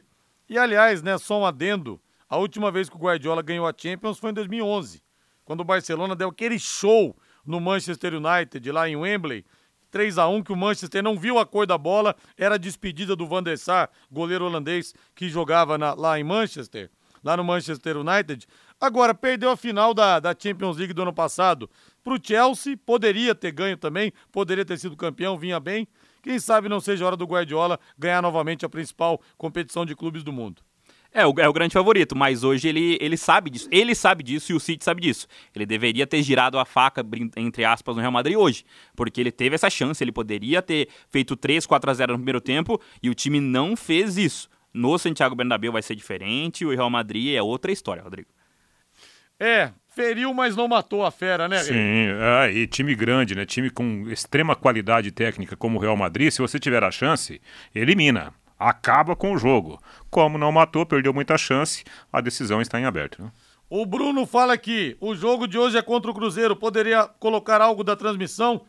E 0.49 0.57
aliás, 0.57 1.01
né, 1.01 1.17
só 1.17 1.39
um 1.41 1.45
adendo, 1.45 1.99
a 2.29 2.37
última 2.37 2.71
vez 2.71 2.89
que 2.89 2.95
o 2.95 2.99
Guardiola 2.99 3.41
ganhou 3.41 3.67
a 3.67 3.73
Champions 3.75 4.17
foi 4.17 4.31
em 4.31 4.33
2011, 4.33 5.01
quando 5.43 5.61
o 5.61 5.65
Barcelona 5.65 6.15
deu 6.15 6.29
aquele 6.29 6.57
show 6.59 7.15
no 7.45 7.59
Manchester 7.59 8.13
United 8.15 8.71
lá 8.71 8.87
em 8.87 8.95
Wembley, 8.95 9.45
3 9.89 10.17
a 10.17 10.27
1 10.27 10.43
que 10.43 10.51
o 10.51 10.55
Manchester 10.55 11.01
não 11.01 11.17
viu 11.17 11.39
a 11.39 11.45
cor 11.45 11.65
da 11.65 11.77
bola, 11.77 12.15
era 12.37 12.55
a 12.55 12.57
despedida 12.57 13.15
do 13.15 13.25
Van 13.27 13.41
der 13.41 13.57
Sar, 13.57 13.89
goleiro 14.11 14.45
holandês 14.45 14.93
que 15.15 15.29
jogava 15.29 15.77
na- 15.77 15.93
lá 15.93 16.19
em 16.19 16.23
Manchester, 16.23 16.89
lá 17.23 17.37
no 17.37 17.43
Manchester 17.43 17.97
United. 17.97 18.45
Agora, 18.79 19.13
perdeu 19.15 19.49
a 19.49 19.57
final 19.57 19.93
da, 19.93 20.19
da 20.19 20.35
Champions 20.37 20.77
League 20.77 20.93
do 20.93 21.01
ano 21.01 21.13
passado 21.13 21.69
pro 22.03 22.19
Chelsea, 22.21 22.77
poderia 22.85 23.33
ter 23.33 23.51
ganho 23.51 23.77
também, 23.77 24.11
poderia 24.31 24.65
ter 24.65 24.77
sido 24.77 24.95
campeão, 24.95 25.37
vinha 25.37 25.59
bem. 25.59 25.87
Quem 26.27 26.39
sabe 26.39 26.67
não 26.67 26.81
seja 26.81 27.05
hora 27.05 27.15
do 27.15 27.23
Guardiola 27.23 27.79
ganhar 27.97 28.21
novamente 28.21 28.65
a 28.65 28.69
principal 28.69 29.21
competição 29.37 29.85
de 29.85 29.95
clubes 29.95 30.25
do 30.25 30.33
mundo. 30.33 30.61
É 31.09 31.25
o, 31.25 31.33
é 31.39 31.47
o 31.47 31.53
grande 31.53 31.71
favorito, 31.71 32.17
mas 32.17 32.43
hoje 32.43 32.67
ele, 32.67 32.97
ele 32.99 33.15
sabe 33.15 33.49
disso. 33.49 33.69
Ele 33.71 33.95
sabe 33.95 34.23
disso 34.25 34.51
e 34.51 34.55
o 34.55 34.59
City 34.59 34.83
sabe 34.83 34.99
disso. 34.99 35.25
Ele 35.55 35.65
deveria 35.65 36.05
ter 36.05 36.21
girado 36.21 36.59
a 36.59 36.65
faca, 36.65 37.01
entre 37.37 37.63
aspas, 37.63 37.95
no 37.95 38.01
Real 38.01 38.11
Madrid 38.11 38.35
hoje. 38.35 38.65
Porque 38.93 39.21
ele 39.21 39.31
teve 39.31 39.55
essa 39.55 39.69
chance, 39.69 40.03
ele 40.03 40.11
poderia 40.11 40.61
ter 40.61 40.89
feito 41.09 41.37
3, 41.37 41.65
4 41.65 41.89
a 41.89 41.93
0 41.93 42.11
no 42.11 42.19
primeiro 42.19 42.41
tempo 42.41 42.77
e 43.01 43.09
o 43.09 43.15
time 43.15 43.39
não 43.39 43.77
fez 43.77 44.17
isso. 44.17 44.49
No 44.73 44.97
Santiago 44.97 45.33
Bernabéu 45.33 45.71
vai 45.71 45.81
ser 45.81 45.95
diferente, 45.95 46.65
o 46.65 46.71
Real 46.71 46.89
Madrid 46.89 47.37
é 47.37 47.41
outra 47.41 47.71
história, 47.71 48.03
Rodrigo. 48.03 48.27
É, 49.39 49.71
feriu, 49.97 50.31
mas 50.31 50.55
não 50.55 50.67
matou 50.67 51.03
a 51.03 51.09
fera, 51.09 51.47
né? 51.47 51.57
Sim, 51.57 51.73
é, 51.73 52.51
e 52.51 52.67
time 52.67 52.93
grande, 52.93 53.33
né? 53.33 53.45
Time 53.45 53.71
com 53.71 54.07
extrema 54.09 54.55
qualidade 54.55 55.09
técnica 55.11 55.57
como 55.57 55.79
o 55.79 55.81
Real 55.81 55.97
Madrid, 55.97 56.29
se 56.29 56.39
você 56.39 56.59
tiver 56.59 56.83
a 56.83 56.91
chance, 56.91 57.41
elimina 57.73 58.31
acaba 58.59 59.15
com 59.15 59.33
o 59.33 59.37
jogo. 59.37 59.81
Como 60.09 60.37
não 60.37 60.51
matou, 60.51 60.85
perdeu 60.85 61.13
muita 61.13 61.37
chance, 61.37 61.83
a 62.11 62.21
decisão 62.21 62.61
está 62.61 62.79
em 62.79 62.85
aberto. 62.85 63.21
Né? 63.21 63.31
O 63.69 63.85
Bruno 63.85 64.25
fala 64.25 64.53
aqui: 64.53 64.97
o 64.99 65.15
jogo 65.15 65.47
de 65.47 65.57
hoje 65.57 65.77
é 65.77 65.81
contra 65.81 66.09
o 66.09 66.13
Cruzeiro. 66.13 66.55
Poderia 66.55 67.05
colocar 67.19 67.61
algo 67.61 67.83
da 67.83 67.95
transmissão 67.95 68.65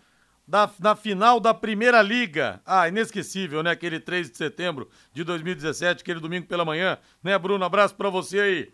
da, 0.47 0.69
na 0.81 0.97
final 0.97 1.39
da 1.39 1.55
Primeira 1.55 2.03
Liga. 2.03 2.61
Ah, 2.67 2.89
inesquecível, 2.89 3.63
né? 3.63 3.71
Aquele 3.71 4.01
3 4.01 4.31
de 4.31 4.37
setembro 4.37 4.89
de 5.13 5.25
2017, 5.25 6.03
aquele 6.03 6.21
domingo 6.21 6.47
pela 6.47 6.65
manhã. 6.65 6.99
Né, 7.23 7.39
Bruno? 7.39 7.65
Abraço 7.65 7.95
para 7.95 8.11
você 8.11 8.41
aí. 8.41 8.73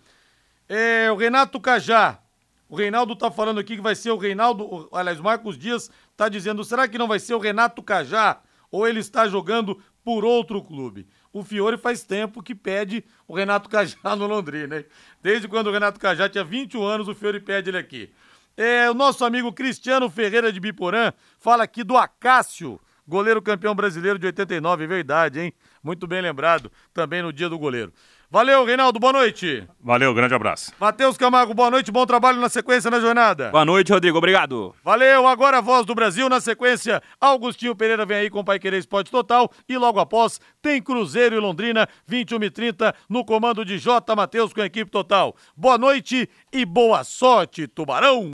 É, 0.68 1.10
o 1.10 1.16
Renato 1.16 1.60
Cajá. 1.60 2.20
O 2.68 2.76
Reinaldo 2.76 3.14
tá 3.14 3.30
falando 3.30 3.60
aqui 3.60 3.76
que 3.76 3.82
vai 3.82 3.94
ser 3.94 4.10
o 4.10 4.16
Reinaldo. 4.16 4.88
Aliás, 4.92 5.20
Marcos 5.20 5.58
Dias 5.58 5.90
tá 6.16 6.28
dizendo: 6.28 6.64
será 6.64 6.88
que 6.88 6.98
não 6.98 7.08
vai 7.08 7.18
ser 7.18 7.34
o 7.34 7.38
Renato 7.38 7.82
Cajá? 7.82 8.40
Ou 8.70 8.88
ele 8.88 9.00
está 9.00 9.28
jogando 9.28 9.80
por 10.02 10.24
outro 10.24 10.62
clube. 10.62 11.06
O 11.32 11.42
Fiore 11.42 11.78
faz 11.78 12.04
tempo 12.04 12.42
que 12.42 12.54
pede 12.54 13.04
o 13.26 13.34
Renato 13.34 13.68
Cajá 13.68 14.16
no 14.16 14.26
Londrina, 14.26 14.78
hein? 14.78 14.86
Desde 15.22 15.48
quando 15.48 15.68
o 15.68 15.72
Renato 15.72 15.98
Cajá 15.98 16.28
tinha 16.28 16.44
21 16.44 16.82
anos, 16.82 17.08
o 17.08 17.14
Fiore 17.14 17.40
pede 17.40 17.70
ele 17.70 17.78
aqui. 17.78 18.12
É, 18.56 18.88
o 18.88 18.94
nosso 18.94 19.24
amigo 19.24 19.52
Cristiano 19.52 20.08
Ferreira 20.08 20.52
de 20.52 20.60
Biporã 20.60 21.12
fala 21.40 21.64
aqui 21.64 21.82
do 21.82 21.96
Acácio, 21.96 22.80
goleiro 23.06 23.42
campeão 23.42 23.74
brasileiro 23.74 24.18
de 24.18 24.26
89, 24.26 24.86
verdade, 24.86 25.40
hein? 25.40 25.52
Muito 25.82 26.06
bem 26.06 26.22
lembrado, 26.22 26.70
também 26.92 27.20
no 27.20 27.32
dia 27.32 27.48
do 27.48 27.58
goleiro. 27.58 27.92
Valeu, 28.34 28.64
Reinaldo, 28.64 28.98
boa 28.98 29.12
noite. 29.12 29.62
Valeu, 29.80 30.12
grande 30.12 30.34
abraço. 30.34 30.72
Matheus 30.80 31.16
Camargo, 31.16 31.54
boa 31.54 31.70
noite, 31.70 31.92
bom 31.92 32.04
trabalho 32.04 32.40
na 32.40 32.48
sequência 32.48 32.90
na 32.90 32.98
jornada. 32.98 33.52
Boa 33.52 33.64
noite, 33.64 33.92
Rodrigo, 33.92 34.18
obrigado. 34.18 34.74
Valeu, 34.82 35.28
agora 35.28 35.58
a 35.58 35.60
voz 35.60 35.86
do 35.86 35.94
Brasil 35.94 36.28
na 36.28 36.40
sequência. 36.40 37.00
Augustinho 37.20 37.76
Pereira 37.76 38.04
vem 38.04 38.16
aí 38.16 38.28
com 38.28 38.40
o 38.40 38.44
Pai 38.44 38.58
Querer 38.58 38.78
Esporte 38.78 39.08
Total 39.08 39.48
e 39.68 39.78
logo 39.78 40.00
após 40.00 40.40
tem 40.60 40.82
Cruzeiro 40.82 41.36
e 41.36 41.38
Londrina, 41.38 41.88
21 42.08 42.42
e 42.42 42.50
30 42.50 42.92
no 43.08 43.24
comando 43.24 43.64
de 43.64 43.78
J. 43.78 44.16
Matheus 44.16 44.52
com 44.52 44.62
a 44.62 44.66
equipe 44.66 44.90
total. 44.90 45.36
Boa 45.56 45.78
noite 45.78 46.28
e 46.52 46.64
boa 46.64 47.04
sorte, 47.04 47.68
Tubarão. 47.68 48.32